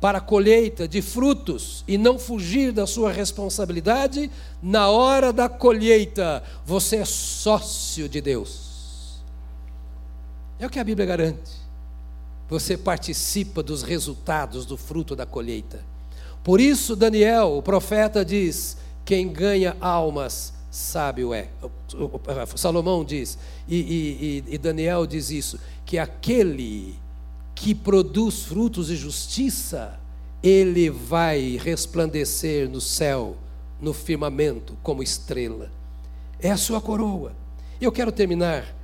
para 0.05 0.19
a 0.19 0.21
colheita 0.21 0.87
de 0.87 1.01
frutos 1.01 1.83
e 1.89 1.97
não 1.97 2.19
fugir 2.19 2.73
da 2.73 2.87
sua 2.87 3.11
responsabilidade, 3.11 4.31
na 4.63 4.91
hora 4.91 5.33
da 5.33 5.49
colheita, 5.49 6.43
você 6.63 6.97
é 6.97 7.05
sócio 7.07 8.07
de 8.07 8.21
Deus. 8.21 9.23
É 10.59 10.67
o 10.67 10.69
que 10.69 10.79
a 10.79 10.85
Bíblia 10.85 11.07
garante. 11.07 11.53
Você 12.51 12.77
participa 12.77 13.63
dos 13.63 13.83
resultados 13.83 14.67
do 14.67 14.77
fruto 14.77 15.17
da 15.17 15.25
colheita. 15.25 15.83
Por 16.43 16.61
isso, 16.61 16.95
Daniel, 16.95 17.57
o 17.57 17.63
profeta, 17.63 18.23
diz: 18.23 18.77
quem 19.07 19.33
ganha 19.33 19.75
almas, 19.81 20.53
sábio 20.71 21.33
é. 21.33 21.49
Salomão 22.57 23.07
diz, 23.07 23.39
e, 23.67 24.45
e, 24.47 24.55
e 24.55 24.59
Daniel 24.59 25.07
diz 25.07 25.31
isso, 25.31 25.59
que 25.87 25.99
aquele 25.99 26.95
que 27.55 27.75
produz 27.75 28.43
frutos 28.43 28.89
de 28.89 28.97
justiça, 28.97 29.99
ele 30.43 30.91
vai 30.91 31.57
resplandecer 31.57 32.69
no 32.69 32.81
céu, 32.81 33.37
no 33.81 33.93
firmamento, 33.93 34.77
como 34.83 35.03
estrela. 35.03 35.71
É 36.39 36.51
a 36.51 36.57
sua 36.57 36.81
coroa. 36.81 37.33
Eu 37.81 37.91
quero 37.91 38.13
terminar 38.13 38.75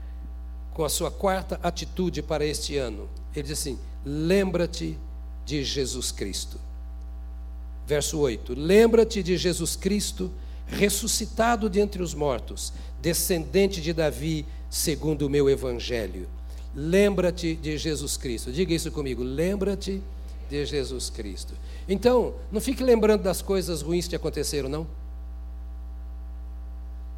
com 0.72 0.84
a 0.84 0.88
sua 0.88 1.10
quarta 1.10 1.60
atitude 1.62 2.22
para 2.22 2.44
este 2.44 2.76
ano. 2.76 3.08
Ele 3.34 3.42
diz 3.42 3.58
assim: 3.58 3.78
lembra-te 4.04 4.98
de 5.44 5.62
Jesus 5.64 6.10
Cristo. 6.12 6.58
Verso 7.86 8.18
8: 8.18 8.54
Lembra-te 8.56 9.22
de 9.22 9.36
Jesus 9.36 9.76
Cristo, 9.76 10.30
ressuscitado 10.66 11.68
de 11.68 11.80
entre 11.80 12.02
os 12.02 12.14
mortos, 12.14 12.72
descendente 13.02 13.80
de 13.80 13.92
Davi, 13.92 14.46
segundo 14.70 15.26
o 15.26 15.30
meu 15.30 15.50
evangelho. 15.50 16.28
Lembra-te 16.74 17.54
de 17.54 17.76
Jesus 17.76 18.16
Cristo. 18.16 18.52
Diga 18.52 18.72
isso 18.72 18.90
comigo. 18.90 19.22
Lembra-te 19.22 20.02
de 20.48 20.64
Jesus 20.66 21.10
Cristo. 21.10 21.54
Então, 21.88 22.34
não 22.50 22.60
fique 22.60 22.82
lembrando 22.82 23.22
das 23.22 23.42
coisas 23.42 23.82
ruins 23.82 24.06
que 24.06 24.16
aconteceram, 24.16 24.68
não. 24.68 24.86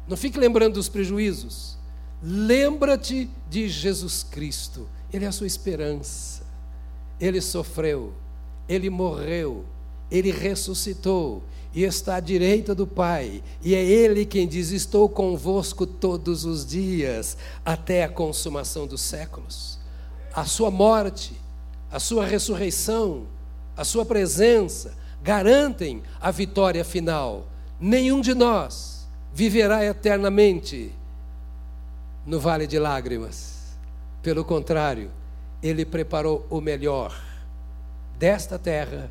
Não 0.07 0.17
fique 0.17 0.39
lembrando 0.39 0.73
dos 0.75 0.89
prejuízos. 0.89 1.77
Lembra-te 2.21 3.29
de 3.49 3.67
Jesus 3.69 4.23
Cristo. 4.23 4.87
Ele 5.11 5.25
é 5.25 5.27
a 5.27 5.31
sua 5.31 5.47
esperança. 5.47 6.43
Ele 7.19 7.39
sofreu, 7.39 8.13
ele 8.67 8.89
morreu, 8.89 9.63
ele 10.11 10.31
ressuscitou 10.31 11.43
e 11.73 11.83
está 11.83 12.17
à 12.17 12.19
direita 12.19 12.75
do 12.75 12.85
Pai, 12.85 13.43
e 13.61 13.73
é 13.73 13.83
Ele 13.83 14.25
quem 14.25 14.47
diz: 14.47 14.69
Estou 14.69 15.09
convosco 15.09 15.87
todos 15.87 16.45
os 16.45 16.65
dias, 16.65 17.35
até 17.65 18.03
a 18.03 18.09
consumação 18.09 18.85
dos 18.85 19.01
séculos. 19.01 19.79
A 20.33 20.45
Sua 20.45 20.69
morte, 20.69 21.33
a 21.91 21.99
Sua 21.99 22.25
ressurreição, 22.25 23.23
a 23.75 23.83
Sua 23.83 24.05
presença 24.05 24.93
garantem 25.23 26.03
a 26.21 26.29
vitória 26.29 26.85
final. 26.85 27.47
Nenhum 27.79 28.21
de 28.21 28.35
nós 28.35 29.07
viverá 29.33 29.83
eternamente 29.83 30.91
no 32.23 32.39
vale 32.39 32.67
de 32.67 32.77
lágrimas. 32.77 33.73
Pelo 34.21 34.45
contrário, 34.45 35.09
Ele 35.61 35.83
preparou 35.85 36.45
o 36.51 36.61
melhor 36.61 37.19
desta 38.19 38.59
terra 38.59 39.09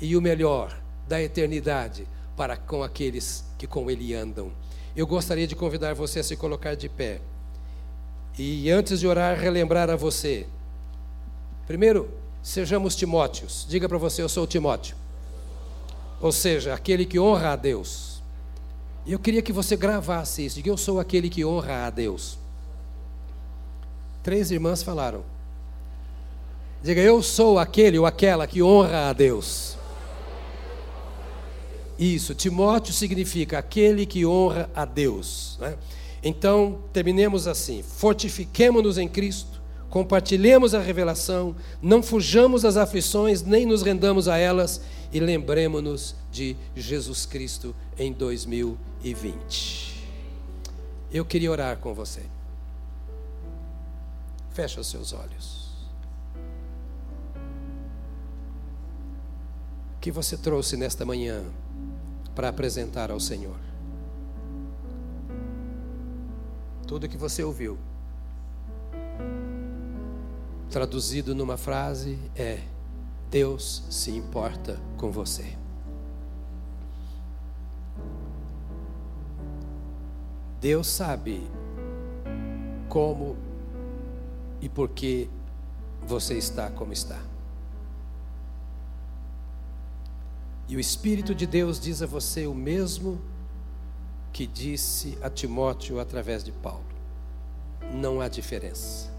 e 0.00 0.16
o 0.16 0.22
melhor 0.22 0.78
da 1.08 1.20
eternidade 1.22 2.06
para 2.36 2.56
com 2.56 2.82
aqueles 2.82 3.44
que 3.56 3.66
com 3.66 3.90
Ele 3.90 4.14
andam. 4.14 4.52
Eu 4.94 5.06
gostaria 5.06 5.46
de 5.46 5.56
convidar 5.56 5.94
você 5.94 6.20
a 6.20 6.24
se 6.24 6.36
colocar 6.36 6.74
de 6.74 6.88
pé. 6.88 7.20
E 8.38 8.70
antes 8.70 9.00
de 9.00 9.06
orar, 9.06 9.38
relembrar 9.38 9.90
a 9.90 9.96
você. 9.96 10.46
Primeiro, 11.66 12.08
sejamos 12.42 12.94
Timóteos. 12.94 13.66
Diga 13.68 13.88
para 13.88 13.98
você, 13.98 14.22
eu 14.22 14.28
sou 14.28 14.46
Timóteo. 14.46 14.96
Ou 16.20 16.32
seja, 16.32 16.74
aquele 16.74 17.04
que 17.04 17.18
honra 17.18 17.52
a 17.52 17.56
Deus. 17.56 18.22
E 19.06 19.12
eu 19.12 19.18
queria 19.18 19.40
que 19.40 19.52
você 19.52 19.76
gravasse 19.76 20.44
isso. 20.44 20.56
Diga, 20.56 20.68
eu 20.68 20.76
sou 20.76 21.00
aquele 21.00 21.30
que 21.30 21.44
honra 21.44 21.86
a 21.86 21.90
Deus. 21.90 22.38
Três 24.22 24.50
irmãs 24.50 24.82
falaram. 24.82 25.22
Diga, 26.82 27.00
eu 27.00 27.22
sou 27.22 27.58
aquele 27.58 27.98
ou 27.98 28.06
aquela 28.06 28.46
que 28.46 28.62
honra 28.62 29.08
a 29.08 29.12
Deus. 29.12 29.77
Isso, 31.98 32.34
Timóteo 32.34 32.94
significa 32.94 33.58
aquele 33.58 34.06
que 34.06 34.24
honra 34.24 34.70
a 34.74 34.84
Deus. 34.84 35.58
Né? 35.60 35.76
Então, 36.22 36.78
terminemos 36.92 37.48
assim: 37.48 37.82
fortifiquemo-nos 37.82 38.98
em 38.98 39.08
Cristo, 39.08 39.60
compartilhemos 39.90 40.74
a 40.74 40.80
revelação, 40.80 41.56
não 41.82 42.02
fujamos 42.02 42.62
das 42.62 42.76
aflições, 42.76 43.42
nem 43.42 43.66
nos 43.66 43.82
rendamos 43.82 44.28
a 44.28 44.36
elas, 44.36 44.80
e 45.12 45.18
lembremos-nos 45.18 46.14
de 46.30 46.56
Jesus 46.76 47.26
Cristo 47.26 47.74
em 47.98 48.12
2020. 48.12 50.06
Eu 51.12 51.24
queria 51.24 51.50
orar 51.50 51.78
com 51.78 51.94
você. 51.94 52.22
Fecha 54.52 54.80
os 54.80 54.86
seus 54.88 55.12
olhos. 55.12 55.68
O 59.96 60.00
que 60.00 60.12
você 60.12 60.36
trouxe 60.36 60.76
nesta 60.76 61.04
manhã? 61.04 61.44
Para 62.38 62.50
apresentar 62.50 63.10
ao 63.10 63.18
Senhor. 63.18 63.58
Tudo 66.86 67.08
que 67.08 67.16
você 67.16 67.42
ouviu, 67.42 67.76
traduzido 70.70 71.34
numa 71.34 71.56
frase, 71.56 72.16
é: 72.36 72.60
Deus 73.28 73.82
se 73.90 74.12
importa 74.12 74.78
com 74.96 75.10
você. 75.10 75.56
Deus 80.60 80.86
sabe 80.86 81.42
como 82.88 83.36
e 84.60 84.68
por 84.68 84.90
que 84.90 85.28
você 86.06 86.38
está 86.38 86.70
como 86.70 86.92
está. 86.92 87.20
E 90.68 90.76
o 90.76 90.80
Espírito 90.80 91.34
de 91.34 91.46
Deus 91.46 91.80
diz 91.80 92.02
a 92.02 92.06
você 92.06 92.46
o 92.46 92.54
mesmo 92.54 93.20
que 94.32 94.46
disse 94.46 95.16
a 95.22 95.30
Timóteo 95.30 95.98
através 95.98 96.44
de 96.44 96.52
Paulo. 96.52 96.84
Não 97.94 98.20
há 98.20 98.28
diferença. 98.28 99.10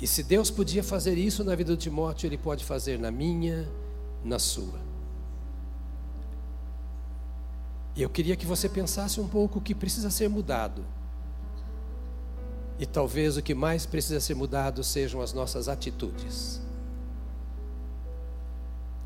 E 0.00 0.06
se 0.06 0.22
Deus 0.22 0.50
podia 0.50 0.82
fazer 0.82 1.18
isso 1.18 1.42
na 1.42 1.54
vida 1.54 1.76
de 1.76 1.82
Timóteo, 1.82 2.28
Ele 2.28 2.38
pode 2.38 2.64
fazer 2.64 2.98
na 2.98 3.10
minha, 3.10 3.68
na 4.24 4.38
sua. 4.38 4.80
E 7.94 8.02
eu 8.02 8.08
queria 8.08 8.36
que 8.36 8.46
você 8.46 8.68
pensasse 8.68 9.20
um 9.20 9.28
pouco 9.28 9.58
o 9.58 9.62
que 9.62 9.74
precisa 9.74 10.10
ser 10.10 10.28
mudado. 10.28 10.84
E 12.78 12.86
talvez 12.86 13.36
o 13.36 13.42
que 13.42 13.54
mais 13.54 13.84
precisa 13.84 14.18
ser 14.18 14.34
mudado 14.34 14.82
sejam 14.82 15.20
as 15.20 15.32
nossas 15.32 15.68
atitudes. 15.68 16.60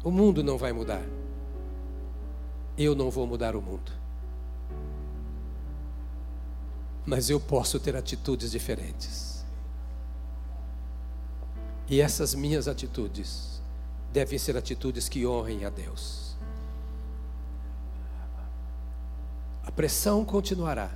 O 0.07 0.11
mundo 0.12 0.40
não 0.40 0.57
vai 0.57 0.72
mudar. 0.72 1.02
Eu 2.78 2.94
não 2.94 3.11
vou 3.11 3.26
mudar 3.26 3.57
o 3.57 3.61
mundo. 3.61 3.90
Mas 7.04 7.28
eu 7.28 7.40
posso 7.40 7.80
ter 7.80 7.96
atitudes 7.96 8.52
diferentes. 8.52 9.44
E 11.88 12.00
essas 12.00 12.36
minhas 12.36 12.68
atitudes 12.68 13.61
devem 14.12 14.38
ser 14.38 14.57
atitudes 14.57 15.09
que 15.09 15.26
honrem 15.26 15.64
a 15.64 15.70
Deus. 15.70 16.36
A 19.64 19.72
pressão 19.72 20.24
continuará. 20.24 20.92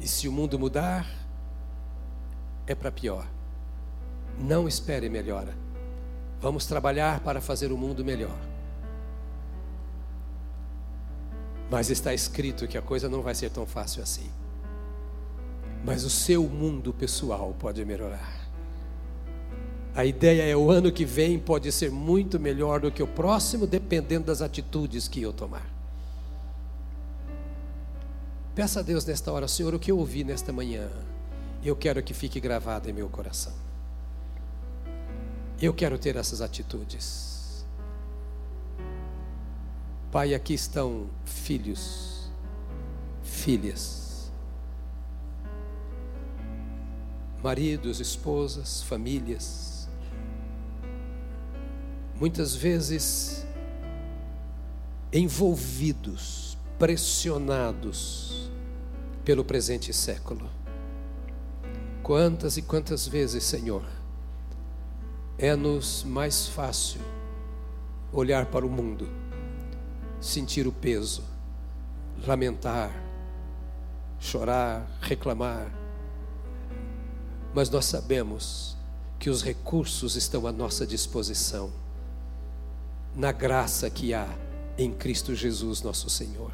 E 0.00 0.08
se 0.08 0.26
o 0.26 0.32
mundo 0.32 0.58
mudar, 0.58 1.06
é 2.66 2.74
para 2.74 2.90
pior. 2.90 3.26
Não 4.38 4.66
espere 4.66 5.10
melhora. 5.10 5.61
Vamos 6.42 6.66
trabalhar 6.66 7.20
para 7.20 7.40
fazer 7.40 7.70
o 7.70 7.78
mundo 7.78 8.04
melhor. 8.04 8.36
Mas 11.70 11.88
está 11.88 12.12
escrito 12.12 12.66
que 12.66 12.76
a 12.76 12.82
coisa 12.82 13.08
não 13.08 13.22
vai 13.22 13.32
ser 13.32 13.48
tão 13.50 13.64
fácil 13.64 14.02
assim. 14.02 14.28
Mas 15.84 16.02
o 16.02 16.10
seu 16.10 16.42
mundo 16.42 16.92
pessoal 16.92 17.54
pode 17.56 17.84
melhorar. 17.84 18.42
A 19.94 20.04
ideia 20.04 20.42
é 20.42 20.56
o 20.56 20.68
ano 20.68 20.90
que 20.90 21.04
vem 21.04 21.38
pode 21.38 21.70
ser 21.70 21.92
muito 21.92 22.40
melhor 22.40 22.80
do 22.80 22.90
que 22.90 23.02
o 23.02 23.06
próximo, 23.06 23.64
dependendo 23.64 24.26
das 24.26 24.42
atitudes 24.42 25.06
que 25.06 25.22
eu 25.22 25.32
tomar. 25.32 25.70
Peça 28.52 28.80
a 28.80 28.82
Deus 28.82 29.04
nesta 29.04 29.30
hora, 29.30 29.46
Senhor, 29.46 29.72
o 29.74 29.78
que 29.78 29.92
eu 29.92 29.98
ouvi 29.98 30.24
nesta 30.24 30.52
manhã, 30.52 30.90
eu 31.64 31.76
quero 31.76 32.02
que 32.02 32.12
fique 32.12 32.40
gravado 32.40 32.90
em 32.90 32.92
meu 32.92 33.08
coração. 33.08 33.71
Eu 35.62 35.72
quero 35.72 35.96
ter 35.96 36.16
essas 36.16 36.40
atitudes. 36.40 37.64
Pai, 40.10 40.34
aqui 40.34 40.54
estão 40.54 41.06
filhos, 41.24 42.28
filhas, 43.22 44.32
maridos, 47.40 48.00
esposas, 48.00 48.82
famílias, 48.82 49.88
muitas 52.18 52.56
vezes 52.56 53.46
envolvidos, 55.12 56.58
pressionados 56.76 58.50
pelo 59.24 59.44
presente 59.44 59.92
século. 59.92 60.50
Quantas 62.02 62.56
e 62.56 62.62
quantas 62.62 63.06
vezes, 63.06 63.44
Senhor, 63.44 64.01
é-nos 65.42 66.04
mais 66.04 66.46
fácil 66.46 67.00
olhar 68.12 68.46
para 68.46 68.64
o 68.64 68.70
mundo, 68.70 69.08
sentir 70.20 70.68
o 70.68 70.72
peso, 70.72 71.24
lamentar, 72.24 72.92
chorar, 74.20 74.86
reclamar, 75.00 75.68
mas 77.52 77.68
nós 77.68 77.86
sabemos 77.86 78.76
que 79.18 79.28
os 79.28 79.42
recursos 79.42 80.14
estão 80.14 80.46
à 80.46 80.52
nossa 80.52 80.86
disposição, 80.86 81.72
na 83.12 83.32
graça 83.32 83.90
que 83.90 84.14
há 84.14 84.28
em 84.78 84.92
Cristo 84.92 85.34
Jesus, 85.34 85.82
nosso 85.82 86.08
Senhor. 86.08 86.52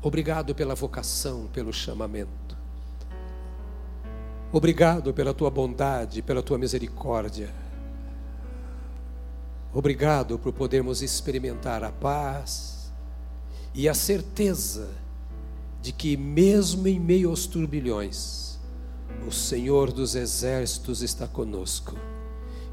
Obrigado 0.00 0.54
pela 0.54 0.76
vocação, 0.76 1.48
pelo 1.52 1.72
chamamento. 1.72 2.39
Obrigado 4.52 5.14
pela 5.14 5.32
tua 5.32 5.48
bondade, 5.48 6.22
pela 6.22 6.42
tua 6.42 6.58
misericórdia. 6.58 7.54
Obrigado 9.72 10.38
por 10.38 10.52
podermos 10.52 11.02
experimentar 11.02 11.84
a 11.84 11.92
paz 11.92 12.90
e 13.72 13.88
a 13.88 13.94
certeza 13.94 14.88
de 15.80 15.92
que, 15.92 16.16
mesmo 16.16 16.88
em 16.88 16.98
meio 16.98 17.30
aos 17.30 17.46
turbilhões, 17.46 18.58
o 19.26 19.30
Senhor 19.30 19.92
dos 19.92 20.16
exércitos 20.16 21.00
está 21.00 21.28
conosco 21.28 21.94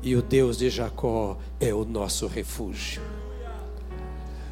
e 0.02 0.16
o 0.16 0.22
Deus 0.24 0.58
de 0.58 0.72
Jacó 0.72 1.38
é 1.60 1.72
o 1.72 1.86
nosso 1.86 2.26
refúgio. 2.26 3.04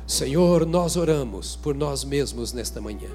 Senhor, 0.06 0.64
nós 0.68 0.96
oramos 0.96 1.56
por 1.56 1.74
nós 1.74 2.04
mesmos 2.04 2.54
nesta 2.54 2.80
manhã. 2.80 3.10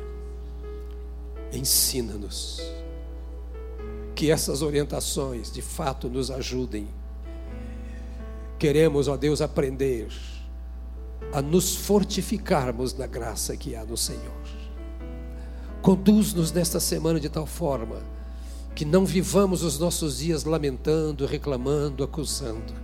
Ensina-nos 1.52 2.79
que 4.20 4.30
essas 4.30 4.60
orientações 4.60 5.50
de 5.50 5.62
fato 5.62 6.06
nos 6.06 6.30
ajudem. 6.30 6.86
Queremos, 8.58 9.08
ó 9.08 9.16
Deus, 9.16 9.40
aprender 9.40 10.08
a 11.32 11.40
nos 11.40 11.74
fortificarmos 11.74 12.92
na 12.92 13.06
graça 13.06 13.56
que 13.56 13.74
há 13.74 13.82
no 13.82 13.96
Senhor. 13.96 14.42
Conduz-nos 15.80 16.52
nesta 16.52 16.78
semana 16.78 17.18
de 17.18 17.30
tal 17.30 17.46
forma 17.46 17.96
que 18.74 18.84
não 18.84 19.06
vivamos 19.06 19.62
os 19.62 19.78
nossos 19.78 20.18
dias 20.18 20.44
lamentando, 20.44 21.24
reclamando, 21.24 22.04
acusando, 22.04 22.74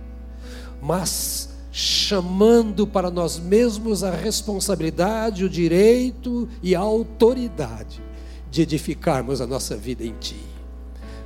mas 0.81 1.49
chamando 1.71 2.87
para 2.87 3.11
nós 3.11 3.37
mesmos 3.37 4.03
a 4.03 4.09
responsabilidade, 4.09 5.43
o 5.43 5.49
direito 5.49 6.49
e 6.63 6.73
a 6.73 6.79
autoridade 6.79 8.01
de 8.49 8.63
edificarmos 8.63 9.39
a 9.39 9.45
nossa 9.45 9.77
vida 9.77 10.03
em 10.03 10.15
Ti, 10.19 10.56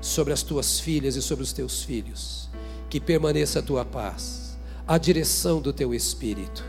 sobre 0.02 0.34
as 0.34 0.42
tuas 0.42 0.80
filhas 0.80 1.16
e 1.16 1.22
sobre 1.22 1.44
os 1.44 1.54
teus 1.54 1.84
filhos. 1.84 2.50
Que 2.90 3.00
permaneça 3.00 3.60
a 3.60 3.62
tua 3.62 3.86
paz, 3.86 4.58
a 4.88 4.98
direção 4.98 5.62
do 5.62 5.72
teu 5.72 5.94
espírito, 5.94 6.66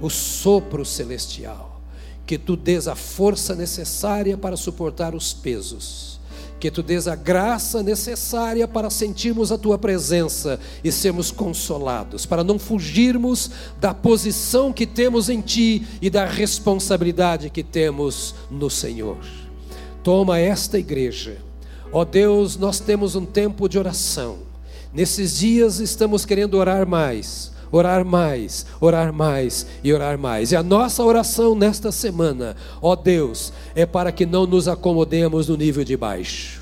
o 0.00 0.08
sopro 0.08 0.84
celestial, 0.84 1.80
que 2.26 2.38
tu 2.38 2.56
dês 2.56 2.86
a 2.86 2.94
força 2.94 3.54
necessária 3.56 4.36
para 4.36 4.56
suportar 4.56 5.14
os 5.14 5.32
pesos 5.32 6.18
que 6.58 6.70
tu 6.70 6.82
dês 6.82 7.06
a 7.06 7.14
graça 7.14 7.82
necessária 7.82 8.66
para 8.66 8.90
sentirmos 8.90 9.52
a 9.52 9.58
tua 9.58 9.78
presença 9.78 10.58
e 10.82 10.90
sermos 10.90 11.30
consolados, 11.30 12.26
para 12.26 12.42
não 12.42 12.58
fugirmos 12.58 13.50
da 13.80 13.94
posição 13.94 14.72
que 14.72 14.86
temos 14.86 15.28
em 15.28 15.40
ti 15.40 15.86
e 16.02 16.10
da 16.10 16.24
responsabilidade 16.24 17.50
que 17.50 17.62
temos 17.62 18.34
no 18.50 18.68
Senhor. 18.68 19.18
Toma 20.02 20.38
esta 20.38 20.78
igreja, 20.78 21.38
ó 21.92 22.04
Deus, 22.04 22.56
nós 22.56 22.80
temos 22.80 23.14
um 23.14 23.24
tempo 23.24 23.68
de 23.68 23.78
oração. 23.78 24.38
Nesses 24.92 25.38
dias 25.38 25.80
estamos 25.80 26.24
querendo 26.24 26.54
orar 26.54 26.86
mais 26.86 27.52
orar 27.70 28.04
mais, 28.04 28.66
orar 28.80 29.12
mais 29.12 29.66
e 29.82 29.92
orar 29.92 30.18
mais. 30.18 30.52
E 30.52 30.56
a 30.56 30.62
nossa 30.62 31.02
oração 31.02 31.54
nesta 31.54 31.92
semana, 31.92 32.56
ó 32.80 32.96
Deus, 32.96 33.52
é 33.74 33.86
para 33.86 34.10
que 34.12 34.26
não 34.26 34.46
nos 34.46 34.68
acomodemos 34.68 35.48
no 35.48 35.56
nível 35.56 35.84
de 35.84 35.96
baixo. 35.96 36.58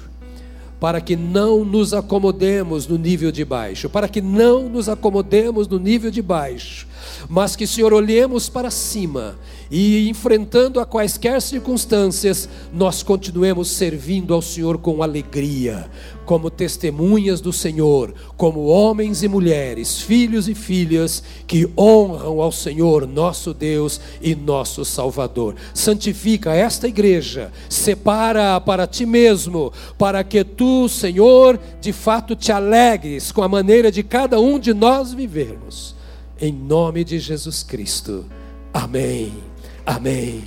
Para 0.79 1.01
que 1.01 1.17
não 1.17 1.65
nos 1.65 1.95
acomodemos 1.95 2.87
no 2.87 2.99
nível 2.99 3.33
de 3.33 3.45
baixo, 3.47 3.89
para 3.89 4.09
que 4.09 4.21
não 4.21 4.69
nos 4.69 4.91
acomodemos 4.91 5.67
no 5.67 5.79
nível 5.79 6.11
de 6.11 6.21
baixo, 6.21 6.87
mas 7.31 7.57
que, 7.57 7.67
Senhor, 7.67 7.95
olhemos 7.95 8.51
para 8.51 8.71
cima 8.71 9.37
e, 9.71 10.09
enfrentando 10.09 10.79
a 10.79 10.87
quaisquer 10.87 11.43
circunstâncias, 11.43 12.49
nós 12.73 13.03
continuemos 13.03 13.69
servindo 13.69 14.33
ao 14.33 14.41
Senhor 14.41 14.79
com 14.79 15.03
alegria, 15.03 15.91
como 16.25 16.51
testemunhas 16.51 17.41
do 17.41 17.53
Senhor, 17.53 18.15
como 18.37 18.67
homens 18.67 19.23
e 19.23 19.29
mulheres, 19.29 20.01
filhos 20.01 20.49
e 20.49 20.55
filhas 20.55 21.23
que 21.47 21.69
honram 21.77 22.41
ao 22.41 22.53
Senhor, 22.53 23.07
nosso 23.07 23.53
Deus 23.53 24.01
e 24.21 24.35
nosso 24.35 24.85
Salvador. 24.85 25.57
Santifica 25.75 26.55
esta 26.55 26.87
igreja, 26.87 27.53
separa 27.69 28.61
para 28.61 28.87
ti 28.87 29.05
mesmo, 29.05 29.73
para 29.99 30.23
que 30.23 30.45
tu, 30.45 30.89
Senhor, 30.89 31.59
de 31.81 31.93
fato 31.93 32.37
te 32.37 32.53
alegres 32.53 33.33
com 33.33 33.43
a 33.43 33.49
maneira 33.49 33.91
de 33.91 34.03
cada 34.03 34.39
um 34.41 34.59
de 34.59 34.73
nós 34.73 35.13
vivermos. 35.13 35.95
Em 36.41 36.53
nome 36.53 37.03
de 37.03 37.19
Jesus 37.19 37.63
Cristo. 37.63 38.27
Amém. 38.73 39.56
Amém. 39.87 40.43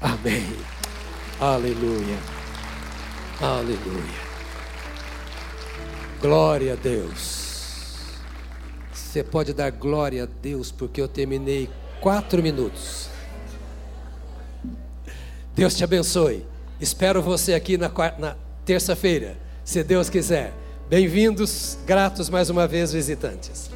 Amém. 0.00 0.56
Aleluia. 1.38 2.16
Aleluia. 3.38 4.28
Glória 6.22 6.72
a 6.72 6.76
Deus. 6.76 8.16
Você 8.90 9.22
pode 9.22 9.52
dar 9.52 9.70
glória 9.70 10.24
a 10.24 10.26
Deus 10.26 10.72
porque 10.72 11.02
eu 11.02 11.06
terminei 11.06 11.68
quatro 12.00 12.42
minutos. 12.42 13.10
Deus 15.54 15.76
te 15.76 15.84
abençoe. 15.84 16.46
Espero 16.80 17.20
você 17.20 17.52
aqui 17.52 17.76
na, 17.76 17.90
na 18.18 18.36
terça-feira, 18.64 19.36
se 19.64 19.84
Deus 19.84 20.08
quiser. 20.08 20.54
Bem-vindos, 20.88 21.76
gratos 21.84 22.30
mais 22.30 22.48
uma 22.48 22.66
vez, 22.66 22.92
visitantes. 22.92 23.70